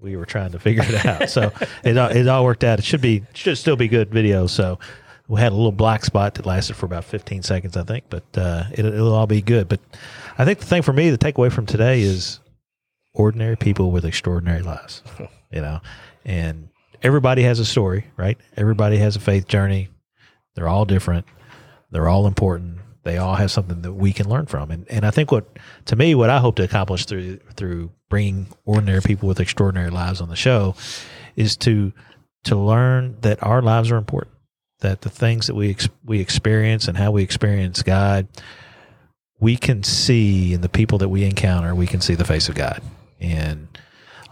we 0.00 0.16
were 0.16 0.26
trying 0.26 0.50
to 0.52 0.58
figure 0.58 0.82
it 0.84 1.06
out. 1.06 1.30
So 1.30 1.52
it 1.84 1.96
all, 1.96 2.10
it 2.10 2.26
all 2.26 2.44
worked 2.44 2.64
out. 2.64 2.80
It 2.80 2.84
should 2.84 3.00
be 3.00 3.22
should 3.34 3.56
still 3.56 3.76
be 3.76 3.86
good 3.86 4.10
video. 4.10 4.48
So 4.48 4.80
we 5.28 5.40
had 5.40 5.52
a 5.52 5.54
little 5.54 5.70
black 5.72 6.04
spot 6.04 6.34
that 6.34 6.46
lasted 6.46 6.74
for 6.74 6.86
about 6.86 7.04
15 7.04 7.44
seconds, 7.44 7.76
I 7.76 7.84
think, 7.84 8.04
but 8.10 8.24
uh, 8.36 8.64
it, 8.72 8.84
it'll 8.84 9.14
all 9.14 9.28
be 9.28 9.40
good. 9.40 9.68
But 9.68 9.80
I 10.36 10.44
think 10.44 10.58
the 10.58 10.66
thing 10.66 10.82
for 10.82 10.92
me, 10.92 11.10
the 11.10 11.18
takeaway 11.18 11.52
from 11.52 11.66
today 11.66 12.02
is 12.02 12.40
ordinary 13.14 13.56
people 13.56 13.92
with 13.92 14.04
extraordinary 14.04 14.62
lives. 14.62 15.02
You 15.52 15.60
know, 15.60 15.80
and 16.24 16.68
everybody 17.04 17.42
has 17.42 17.60
a 17.60 17.64
story, 17.64 18.06
right? 18.16 18.38
Everybody 18.56 18.96
has 18.96 19.14
a 19.14 19.20
faith 19.20 19.46
journey. 19.46 19.90
They're 20.56 20.68
all 20.68 20.86
different. 20.86 21.26
They're 21.90 22.08
all 22.08 22.26
important. 22.26 22.78
They 23.04 23.18
all 23.18 23.34
have 23.34 23.50
something 23.50 23.82
that 23.82 23.92
we 23.92 24.12
can 24.14 24.28
learn 24.28 24.46
from. 24.46 24.70
And 24.70 24.88
and 24.88 25.04
I 25.04 25.10
think 25.10 25.30
what 25.30 25.58
to 25.84 25.94
me 25.94 26.14
what 26.14 26.30
I 26.30 26.38
hope 26.38 26.56
to 26.56 26.64
accomplish 26.64 27.04
through 27.04 27.36
through 27.54 27.92
bringing 28.08 28.46
ordinary 28.64 29.02
people 29.02 29.28
with 29.28 29.40
extraordinary 29.40 29.90
lives 29.90 30.20
on 30.20 30.30
the 30.30 30.36
show 30.36 30.74
is 31.36 31.56
to 31.58 31.92
to 32.44 32.56
learn 32.56 33.16
that 33.20 33.42
our 33.42 33.60
lives 33.60 33.90
are 33.90 33.96
important. 33.96 34.34
That 34.80 35.02
the 35.02 35.10
things 35.10 35.46
that 35.46 35.54
we 35.54 35.70
ex- 35.70 35.88
we 36.04 36.20
experience 36.20 36.88
and 36.88 36.96
how 36.96 37.10
we 37.10 37.22
experience 37.22 37.82
God, 37.82 38.26
we 39.38 39.56
can 39.56 39.82
see 39.82 40.54
in 40.54 40.62
the 40.62 40.68
people 40.68 40.98
that 40.98 41.10
we 41.10 41.24
encounter, 41.24 41.74
we 41.74 41.86
can 41.86 42.00
see 42.00 42.14
the 42.14 42.24
face 42.24 42.48
of 42.48 42.54
God. 42.54 42.82
And 43.20 43.68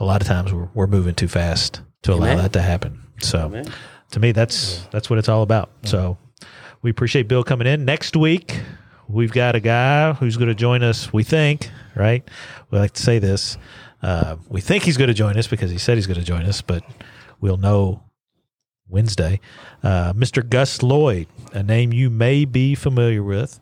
a 0.00 0.04
lot 0.04 0.22
of 0.22 0.26
times 0.26 0.52
we're, 0.52 0.68
we're 0.74 0.86
moving 0.86 1.14
too 1.14 1.28
fast 1.28 1.80
to 2.02 2.12
allow 2.12 2.26
Amen. 2.26 2.38
that 2.38 2.52
to 2.54 2.62
happen. 2.62 3.02
So 3.20 3.46
Amen. 3.46 3.72
to 4.10 4.20
me, 4.20 4.32
that's 4.32 4.82
that's 4.90 5.08
what 5.08 5.18
it's 5.18 5.28
all 5.28 5.42
about. 5.42 5.70
So 5.84 6.18
we 6.82 6.90
appreciate 6.90 7.28
Bill 7.28 7.44
coming 7.44 7.66
in. 7.66 7.84
Next 7.84 8.16
week, 8.16 8.60
we've 9.08 9.32
got 9.32 9.54
a 9.54 9.60
guy 9.60 10.12
who's 10.14 10.36
going 10.36 10.48
to 10.48 10.54
join 10.54 10.82
us. 10.82 11.12
We 11.12 11.22
think, 11.22 11.70
right? 11.94 12.28
We 12.70 12.78
like 12.78 12.92
to 12.92 13.02
say 13.02 13.18
this. 13.18 13.56
Uh, 14.02 14.36
we 14.48 14.60
think 14.60 14.82
he's 14.82 14.96
going 14.96 15.08
to 15.08 15.14
join 15.14 15.36
us 15.38 15.46
because 15.46 15.70
he 15.70 15.78
said 15.78 15.96
he's 15.96 16.08
going 16.08 16.18
to 16.18 16.26
join 16.26 16.42
us, 16.42 16.60
but 16.60 16.82
we'll 17.40 17.56
know 17.56 18.02
Wednesday. 18.88 19.40
Uh, 19.82 20.12
Mr. 20.12 20.46
Gus 20.46 20.82
Lloyd, 20.82 21.28
a 21.52 21.62
name 21.62 21.92
you 21.92 22.10
may 22.10 22.44
be 22.44 22.74
familiar 22.74 23.22
with. 23.22 23.60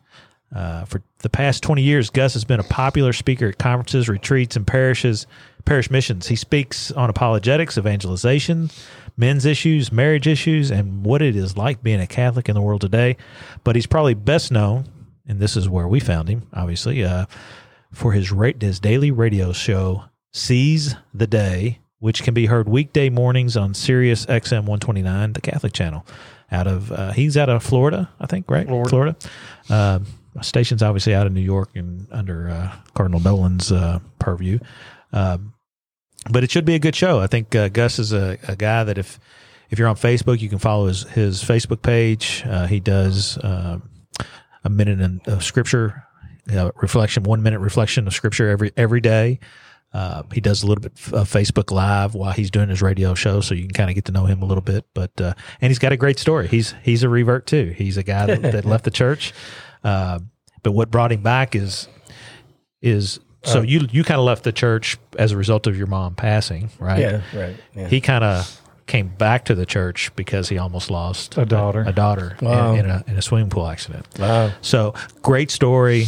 Uh, 0.54 0.84
for 0.84 1.02
the 1.18 1.28
past 1.28 1.62
20 1.62 1.82
years, 1.82 2.10
Gus 2.10 2.32
has 2.32 2.44
been 2.44 2.58
a 2.58 2.64
popular 2.64 3.12
speaker 3.12 3.48
at 3.48 3.58
conferences, 3.58 4.08
retreats, 4.08 4.56
and 4.56 4.66
parishes, 4.66 5.26
parish 5.64 5.90
missions. 5.90 6.28
He 6.28 6.36
speaks 6.36 6.90
on 6.90 7.10
apologetics, 7.10 7.78
evangelization, 7.78 8.70
men's 9.16 9.44
issues, 9.44 9.92
marriage 9.92 10.26
issues, 10.26 10.70
and 10.70 11.04
what 11.04 11.22
it 11.22 11.36
is 11.36 11.56
like 11.56 11.82
being 11.82 12.00
a 12.00 12.06
Catholic 12.06 12.48
in 12.48 12.54
the 12.54 12.62
world 12.62 12.80
today. 12.80 13.16
But 13.64 13.76
he's 13.76 13.86
probably 13.86 14.14
best 14.14 14.50
known, 14.50 14.86
and 15.26 15.38
this 15.38 15.56
is 15.56 15.68
where 15.68 15.88
we 15.88 16.00
found 16.00 16.28
him, 16.28 16.46
obviously, 16.52 17.04
uh, 17.04 17.26
for 17.92 18.12
his, 18.12 18.32
ra- 18.32 18.52
his 18.58 18.80
daily 18.80 19.10
radio 19.10 19.52
show, 19.52 20.04
Seize 20.32 20.94
the 21.12 21.26
Day, 21.26 21.80
which 21.98 22.22
can 22.22 22.34
be 22.34 22.46
heard 22.46 22.68
weekday 22.68 23.10
mornings 23.10 23.56
on 23.56 23.74
Sirius 23.74 24.26
XM 24.26 24.60
129, 24.60 25.32
the 25.34 25.40
Catholic 25.40 25.72
channel. 25.72 26.06
Out 26.52 26.66
of 26.66 26.90
uh, 26.90 27.12
he's 27.12 27.36
out 27.36 27.48
of 27.48 27.62
Florida, 27.62 28.10
I 28.18 28.26
think, 28.26 28.50
right? 28.50 28.66
Florida. 28.66 28.88
Florida. 28.88 29.16
Um, 29.68 30.06
station's 30.42 30.82
obviously 30.82 31.14
out 31.14 31.26
of 31.26 31.32
New 31.32 31.40
York 31.40 31.70
and 31.74 32.06
under 32.10 32.48
uh, 32.48 32.72
Cardinal 32.94 33.20
Dolan's 33.20 33.70
uh, 33.70 34.00
purview. 34.18 34.58
Um, 35.12 35.54
but 36.30 36.44
it 36.44 36.50
should 36.50 36.64
be 36.64 36.74
a 36.74 36.78
good 36.78 36.94
show. 36.94 37.20
I 37.20 37.26
think 37.26 37.54
uh, 37.54 37.68
Gus 37.68 37.98
is 37.98 38.12
a, 38.12 38.38
a 38.46 38.56
guy 38.56 38.84
that 38.84 38.98
if 38.98 39.18
if 39.70 39.78
you're 39.78 39.88
on 39.88 39.96
Facebook, 39.96 40.40
you 40.40 40.48
can 40.48 40.58
follow 40.58 40.86
his 40.86 41.04
his 41.04 41.42
Facebook 41.42 41.82
page. 41.82 42.42
Uh, 42.46 42.66
he 42.66 42.80
does 42.80 43.38
uh, 43.38 43.78
a 44.64 44.70
minute 44.70 45.00
in- 45.00 45.20
of 45.26 45.42
scripture 45.44 46.04
uh, 46.52 46.70
reflection, 46.76 47.22
one 47.22 47.42
minute 47.42 47.60
reflection 47.60 48.06
of 48.06 48.12
scripture 48.12 48.48
every 48.48 48.72
every 48.76 49.00
day. 49.00 49.38
Uh, 49.92 50.22
he 50.32 50.40
does 50.40 50.62
a 50.62 50.66
little 50.66 50.82
bit 50.82 50.92
of 51.12 51.28
Facebook 51.28 51.72
Live 51.72 52.14
while 52.14 52.32
he's 52.32 52.50
doing 52.50 52.68
his 52.68 52.80
radio 52.80 53.12
show, 53.14 53.40
so 53.40 53.54
you 53.54 53.62
can 53.62 53.72
kind 53.72 53.90
of 53.90 53.94
get 53.96 54.04
to 54.04 54.12
know 54.12 54.24
him 54.24 54.40
a 54.40 54.44
little 54.44 54.62
bit. 54.62 54.84
But 54.94 55.18
uh, 55.20 55.34
and 55.60 55.70
he's 55.70 55.80
got 55.80 55.92
a 55.92 55.96
great 55.96 56.18
story. 56.18 56.46
He's 56.46 56.74
he's 56.82 57.02
a 57.02 57.08
revert 57.08 57.46
too. 57.46 57.74
He's 57.76 57.96
a 57.96 58.02
guy 58.02 58.26
that, 58.26 58.42
that 58.42 58.64
left 58.64 58.84
the 58.84 58.90
church, 58.90 59.32
but 59.82 60.22
what 60.62 60.90
brought 60.90 61.10
him 61.12 61.22
back 61.22 61.56
is 61.56 61.88
is 62.82 63.18
so 63.42 63.62
you 63.62 63.86
you 63.90 64.04
kind 64.04 64.18
of 64.18 64.26
left 64.26 64.44
the 64.44 64.52
church 64.52 64.98
as 65.18 65.32
a 65.32 65.36
result 65.36 65.66
of 65.66 65.76
your 65.76 65.86
mom 65.86 66.14
passing, 66.14 66.70
right? 66.78 66.98
yeah, 67.00 67.20
right. 67.34 67.56
Yeah. 67.74 67.88
He 67.88 68.00
kind 68.00 68.22
of 68.24 68.60
came 68.86 69.08
back 69.08 69.44
to 69.46 69.54
the 69.54 69.64
church 69.66 70.10
because 70.16 70.48
he 70.48 70.58
almost 70.58 70.90
lost 70.90 71.38
A 71.38 71.46
daughter. 71.46 71.82
a 71.86 71.92
daughter 71.92 72.36
in- 72.40 72.46
Wow. 72.48 72.74
in, 72.74 72.86
a 72.86 73.04
in 73.06 73.16
a 73.16 73.22
swimming 73.22 73.48
pool 73.50 73.66
accident. 73.66 74.06
wow. 74.18 74.50
So 74.62 74.94
great 75.22 75.50
story. 75.50 76.06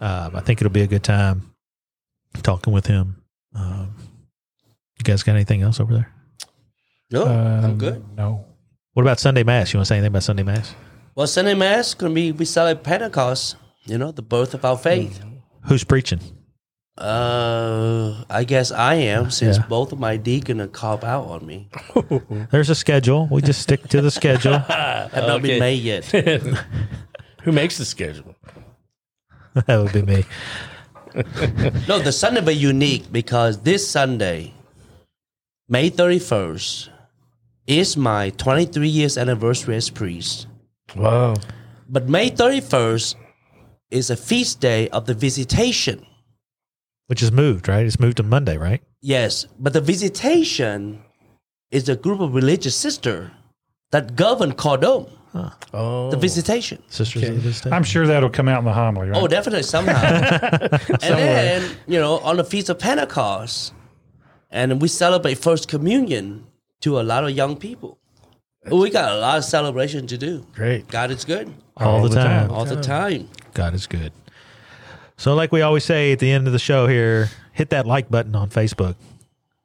Um, 0.00 0.34
I 0.36 0.40
think 0.40 0.60
it'll 0.60 0.72
be 0.72 0.82
a 0.82 0.86
good 0.86 1.04
time 1.04 1.52
talking 2.42 2.72
with 2.72 2.86
him. 2.86 3.22
Um, 3.54 3.94
you 4.98 5.04
guys 5.04 5.22
got 5.22 5.32
anything 5.36 5.62
else 5.62 5.80
over 5.80 5.94
there? 5.94 6.12
No, 7.10 7.24
I'm 7.26 7.64
Um, 7.64 7.78
good. 7.78 8.04
No. 8.16 8.44
What 8.94 9.02
about 9.02 9.20
Sunday 9.20 9.42
Mass? 9.44 9.72
You 9.72 9.78
want 9.78 9.86
to 9.86 9.88
say 9.88 9.96
anything 9.96 10.08
about 10.12 10.22
Sunday 10.24 10.42
Mass? 10.42 10.74
Well, 11.14 11.26
Sunday 11.26 11.54
Mass 11.54 11.94
gonna 11.94 12.12
be 12.12 12.32
we 12.32 12.44
celebrate 12.44 12.82
Pentecost. 12.84 13.56
You 13.84 13.98
know, 13.98 14.10
the 14.10 14.22
birth 14.22 14.52
of 14.52 14.64
our 14.64 14.76
faith. 14.76 15.22
Who's 15.62 15.84
preaching? 15.84 16.20
Uh, 16.98 18.24
I 18.30 18.44
guess 18.44 18.70
I 18.72 18.94
am 18.94 19.30
since 19.30 19.58
Yeah. 19.58 19.66
both 19.68 19.92
of 19.92 19.98
my 19.98 20.16
deacon 20.16 20.60
are 20.62 20.66
cop 20.66 21.04
out 21.04 21.26
on 21.26 21.44
me. 21.46 21.68
There's 22.50 22.70
a 22.70 22.74
schedule. 22.74 23.28
We 23.30 23.42
just 23.42 23.60
stick 23.60 23.86
to 23.88 24.00
the 24.00 24.10
schedule. 24.10 24.58
Have 24.68 25.12
not 25.12 25.30
Okay. 25.40 25.48
been 25.48 25.60
made 25.60 25.82
yet. 25.82 26.04
Who 27.42 27.52
makes 27.52 27.76
the 27.78 27.84
schedule? 27.84 28.34
that 29.54 29.76
would 29.82 29.92
be 29.92 30.02
me. 30.02 30.24
no, 31.88 31.98
the 31.98 32.12
Sunday 32.12 32.40
be 32.42 32.54
unique 32.54 33.10
because 33.12 33.60
this 33.62 33.88
Sunday, 33.88 34.52
May 35.68 35.90
31st, 35.90 36.88
is 37.66 37.96
my 37.96 38.30
23 38.30 38.88
years 38.88 39.18
anniversary 39.18 39.76
as 39.76 39.90
priest. 39.90 40.46
Wow. 40.94 41.34
But 41.88 42.08
May 42.08 42.30
31st 42.30 43.16
is 43.90 44.10
a 44.10 44.16
feast 44.16 44.60
day 44.60 44.88
of 44.90 45.06
the 45.06 45.14
visitation. 45.14 46.04
Which 47.06 47.22
is 47.22 47.30
moved, 47.30 47.68
right? 47.68 47.86
It's 47.86 48.00
moved 48.00 48.16
to 48.16 48.22
Monday, 48.22 48.56
right? 48.56 48.82
Yes, 49.00 49.46
but 49.58 49.72
the 49.72 49.80
visitation 49.80 51.02
is 51.70 51.88
a 51.88 51.96
group 51.96 52.20
of 52.20 52.34
religious 52.34 52.74
sisters 52.74 53.30
that 53.92 54.16
govern 54.16 54.52
Cordon, 54.54 55.06
Oh. 55.72 56.10
the 56.10 56.16
visitation. 56.16 56.82
Sisters 56.88 57.22
Okay. 57.24 57.36
of 57.36 57.42
the 57.44 57.50
Day. 57.52 57.70
I'm 57.76 57.84
sure 57.84 58.06
that'll 58.06 58.30
come 58.30 58.48
out 58.48 58.58
in 58.60 58.64
the 58.64 58.72
homily, 58.72 59.10
right? 59.10 59.22
Oh, 59.22 59.28
definitely 59.28 59.62
somehow. 59.62 60.02
and 60.88 60.98
then, 61.00 61.70
you 61.86 61.98
know, 62.00 62.18
on 62.20 62.38
the 62.38 62.44
Feast 62.44 62.68
of 62.70 62.78
Pentecost, 62.78 63.72
and 64.50 64.80
we 64.80 64.88
celebrate 64.88 65.34
First 65.38 65.68
Communion 65.68 66.46
to 66.80 66.98
a 66.98 67.02
lot 67.02 67.22
of 67.24 67.30
young 67.30 67.56
people. 67.56 67.98
We 68.70 68.90
got 68.90 69.12
a 69.12 69.18
lot 69.18 69.38
of 69.38 69.44
celebration 69.44 70.06
to 70.08 70.18
do. 70.18 70.46
Great. 70.54 70.88
God 70.88 71.10
is 71.10 71.24
good 71.24 71.52
all, 71.76 72.08
the, 72.08 72.14
time. 72.16 72.50
all 72.50 72.64
the 72.64 72.80
time. 72.80 73.28
God 73.54 73.74
is 73.74 73.86
good. 73.86 74.12
So, 75.26 75.34
like 75.34 75.50
we 75.50 75.60
always 75.60 75.82
say 75.84 76.12
at 76.12 76.20
the 76.20 76.30
end 76.30 76.46
of 76.46 76.52
the 76.52 76.58
show 76.60 76.86
here, 76.86 77.28
hit 77.52 77.70
that 77.70 77.84
like 77.84 78.08
button 78.08 78.36
on 78.36 78.48
Facebook. 78.48 78.94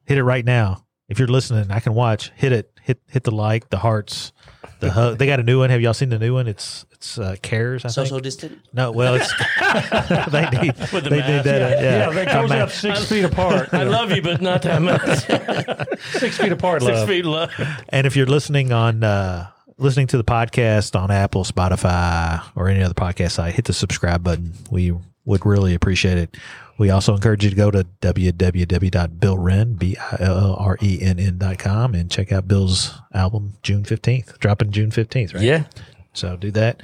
Hit 0.05 0.17
it 0.17 0.23
right 0.23 0.43
now. 0.43 0.83
If 1.07 1.19
you're 1.19 1.27
listening, 1.27 1.69
I 1.69 1.79
can 1.79 1.93
watch. 1.93 2.31
Hit 2.35 2.51
it. 2.51 2.71
Hit 2.81 2.99
hit 3.07 3.21
the 3.25 3.29
like, 3.29 3.69
the 3.69 3.77
hearts, 3.77 4.31
the 4.79 4.89
hug. 4.89 5.19
They 5.19 5.27
got 5.27 5.39
a 5.39 5.43
new 5.43 5.59
one. 5.59 5.69
Have 5.69 5.79
y'all 5.79 5.93
seen 5.93 6.09
the 6.09 6.17
new 6.17 6.33
one? 6.33 6.47
It's 6.47 6.87
it's 6.93 7.19
uh, 7.19 7.35
cares. 7.43 7.85
I 7.85 7.89
Social 7.89 8.15
think. 8.15 8.23
distant. 8.23 8.59
No, 8.73 8.91
well, 8.91 9.13
it's 9.13 9.31
they 10.31 10.49
need 10.49 10.73
With 10.91 11.03
the 11.03 11.09
they 11.11 11.19
mask. 11.19 11.31
need 11.31 11.43
that. 11.43 11.61
uh, 11.61 11.67
yeah, 11.79 11.81
yeah, 12.07 12.09
that 12.09 12.27
A 12.27 12.41
goes 12.41 12.49
ma- 12.49 12.65
six 12.65 13.05
feet 13.07 13.23
apart. 13.25 13.69
I 13.71 13.83
love 13.83 14.11
you, 14.11 14.23
but 14.23 14.41
not 14.41 14.63
that 14.63 14.81
much. 14.81 15.99
six 16.19 16.39
feet 16.39 16.51
apart. 16.53 16.81
Six 16.81 16.91
love. 16.97 17.07
feet 17.07 17.23
low. 17.23 17.45
And 17.89 18.07
if 18.07 18.15
you're 18.15 18.25
listening 18.25 18.71
on 18.71 19.03
uh, 19.03 19.51
listening 19.77 20.07
to 20.07 20.17
the 20.17 20.23
podcast 20.23 20.99
on 20.99 21.11
Apple, 21.11 21.43
Spotify, 21.43 22.41
or 22.55 22.67
any 22.67 22.81
other 22.81 22.95
podcast 22.95 23.33
site, 23.33 23.53
hit 23.53 23.65
the 23.65 23.73
subscribe 23.73 24.23
button. 24.23 24.53
We 24.71 24.95
would 25.25 25.45
really 25.45 25.73
appreciate 25.73 26.17
it. 26.17 26.37
We 26.77 26.89
also 26.89 27.13
encourage 27.13 27.43
you 27.43 27.49
to 27.51 27.55
go 27.55 27.69
to 27.71 27.85
www.billrenn, 28.01 29.77
B-I-L-L-R-E-N-N 29.77 31.37
dot 31.37 31.59
com 31.59 31.93
and 31.93 32.09
check 32.09 32.31
out 32.31 32.47
Bill's 32.47 32.93
album 33.13 33.53
June 33.61 33.83
15th, 33.83 34.39
dropping 34.39 34.71
June 34.71 34.89
15th, 34.89 35.35
right? 35.35 35.43
Yeah. 35.43 35.65
So 36.13 36.35
do 36.37 36.49
that. 36.51 36.81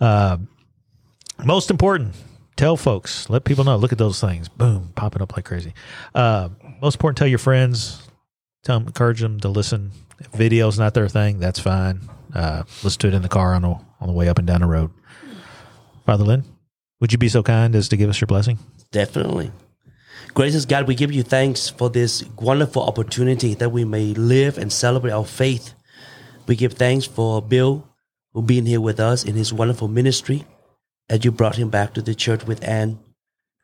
Uh, 0.00 0.38
most 1.44 1.70
important, 1.70 2.14
tell 2.56 2.76
folks, 2.76 3.28
let 3.28 3.44
people 3.44 3.64
know. 3.64 3.76
Look 3.76 3.92
at 3.92 3.98
those 3.98 4.20
things, 4.20 4.48
boom, 4.48 4.92
popping 4.94 5.20
up 5.22 5.36
like 5.36 5.44
crazy. 5.44 5.74
Uh, 6.14 6.48
most 6.80 6.94
important, 6.96 7.18
tell 7.18 7.28
your 7.28 7.38
friends, 7.38 8.02
tell 8.64 8.78
them, 8.78 8.86
encourage 8.88 9.20
them 9.20 9.38
to 9.40 9.48
listen. 9.48 9.90
If 10.18 10.28
video's 10.28 10.78
not 10.78 10.94
their 10.94 11.08
thing, 11.08 11.38
that's 11.38 11.58
fine. 11.60 12.00
uh, 12.34 12.62
listen 12.82 13.00
to 13.00 13.08
it 13.08 13.14
in 13.14 13.22
the 13.22 13.28
car 13.28 13.54
on 13.54 13.62
the 13.62 13.68
on 14.00 14.06
the 14.06 14.12
way 14.12 14.28
up 14.28 14.38
and 14.38 14.46
down 14.46 14.60
the 14.62 14.66
road. 14.66 14.90
Father 16.06 16.24
Lynn, 16.24 16.44
would 17.00 17.12
you 17.12 17.18
be 17.18 17.28
so 17.28 17.42
kind 17.42 17.74
as 17.74 17.88
to 17.88 17.96
give 17.96 18.10
us 18.10 18.20
your 18.20 18.26
blessing? 18.26 18.58
Definitely. 18.92 19.50
Gracious 20.34 20.64
God, 20.64 20.86
we 20.86 20.94
give 20.94 21.12
you 21.12 21.22
thanks 21.22 21.68
for 21.68 21.90
this 21.90 22.24
wonderful 22.38 22.82
opportunity 22.82 23.54
that 23.54 23.70
we 23.70 23.84
may 23.84 24.14
live 24.14 24.58
and 24.58 24.72
celebrate 24.72 25.10
our 25.10 25.24
faith. 25.24 25.74
We 26.46 26.56
give 26.56 26.74
thanks 26.74 27.06
for 27.06 27.42
Bill, 27.42 27.88
who 28.32 28.42
being 28.42 28.66
here 28.66 28.80
with 28.80 29.00
us 29.00 29.24
in 29.24 29.34
his 29.34 29.52
wonderful 29.52 29.88
ministry, 29.88 30.44
as 31.08 31.24
you 31.24 31.32
brought 31.32 31.56
him 31.56 31.68
back 31.68 31.94
to 31.94 32.02
the 32.02 32.14
church 32.14 32.44
with 32.44 32.62
Anne. 32.62 33.00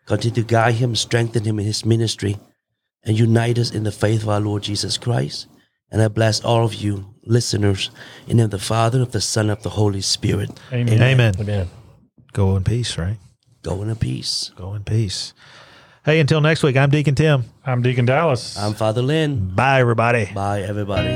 Continue 0.07 0.43
to 0.43 0.47
guide 0.47 0.75
him, 0.75 0.97
strengthen 0.97 1.45
him 1.45 1.59
in 1.59 1.67
his 1.67 1.85
ministry, 1.85 2.37
and 3.05 3.19
unite 3.19 3.59
us 3.59 3.71
in 3.71 3.85
the 3.85 3.93
faith 3.93 4.23
of 4.23 4.29
our 4.29 4.41
Lord 4.41 4.63
Jesus 4.63 4.99
Christ. 4.99 5.47
And 5.91 6.03
I 6.03 6.09
bless 6.09 6.41
all 6.45 6.65
of 6.65 6.75
you 6.75 7.15
listeners 7.23 7.91
in 8.27 8.39
the 8.39 8.43
name 8.43 8.45
of 8.47 8.51
the 8.51 8.59
Father, 8.59 9.01
of 9.01 9.13
the 9.13 9.21
Son, 9.21 9.51
of 9.51 9.63
the 9.63 9.71
Holy 9.71 10.01
Spirit. 10.01 10.51
Amen. 10.73 11.01
Amen. 11.01 11.35
Amen. 11.39 11.71
Go 12.33 12.57
in 12.57 12.65
peace, 12.65 12.99
right? 12.99 13.19
Go 13.67 13.83
in 13.83 13.93
peace. 13.97 14.53
Go 14.55 14.75
in 14.75 14.85
peace. 14.85 15.35
Hey, 16.05 16.21
until 16.21 16.41
next 16.41 16.63
week, 16.63 16.77
I'm 16.77 16.89
Deacon 16.89 17.17
Tim. 17.17 17.47
I'm 17.65 17.83
Deacon 17.83 18.07
Dallas. 18.07 18.57
I'm 18.57 18.75
Father 18.75 19.03
Lynn. 19.03 19.49
Bye, 19.57 19.81
everybody. 19.81 20.31
Bye, 20.33 20.61
everybody. 20.61 21.11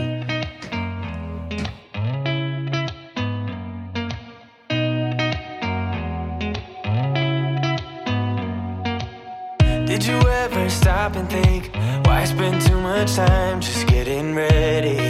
Did 9.86 10.04
you 10.04 10.18
ever 10.18 10.68
stop 10.70 11.14
and 11.14 11.30
think 11.30 11.70
why 12.06 12.24
spend 12.24 12.60
too 12.62 12.80
much 12.80 13.14
time 13.14 13.60
just 13.60 13.86
getting 13.86 14.34
ready? 14.34 15.08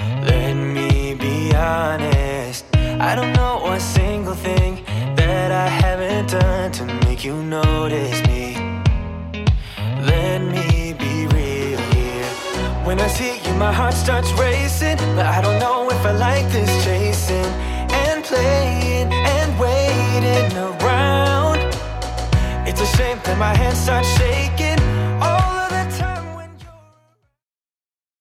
Let 0.00 0.54
me 0.54 1.14
be 1.16 1.54
honest. 1.54 2.64
I 2.74 3.14
don't 3.14 3.34
know 3.34 3.63
done 6.40 6.72
to 6.72 6.84
make 7.06 7.24
you 7.24 7.36
notice 7.44 8.20
me. 8.26 8.56
Let 10.12 10.40
me 10.42 10.92
be 10.92 11.14
real 11.28 11.78
here. 11.94 12.30
When 12.86 12.98
I 13.00 13.06
see 13.06 13.38
you, 13.44 13.54
my 13.54 13.72
heart 13.72 13.94
starts 13.94 14.32
racing, 14.32 14.96
but 15.14 15.26
I 15.26 15.40
don't 15.40 15.60
know 15.60 15.88
if 15.90 16.02
I 16.04 16.10
like 16.28 16.46
this 16.50 16.72
chasing 16.84 17.50
and 18.02 18.24
playing 18.24 19.12
and 19.12 19.48
waiting 19.60 20.50
around. 20.58 21.60
It's 22.68 22.80
a 22.80 22.90
shame 22.96 23.18
that 23.26 23.38
my 23.38 23.54
hands 23.54 23.78
start 23.78 24.04
shaking 24.18 24.73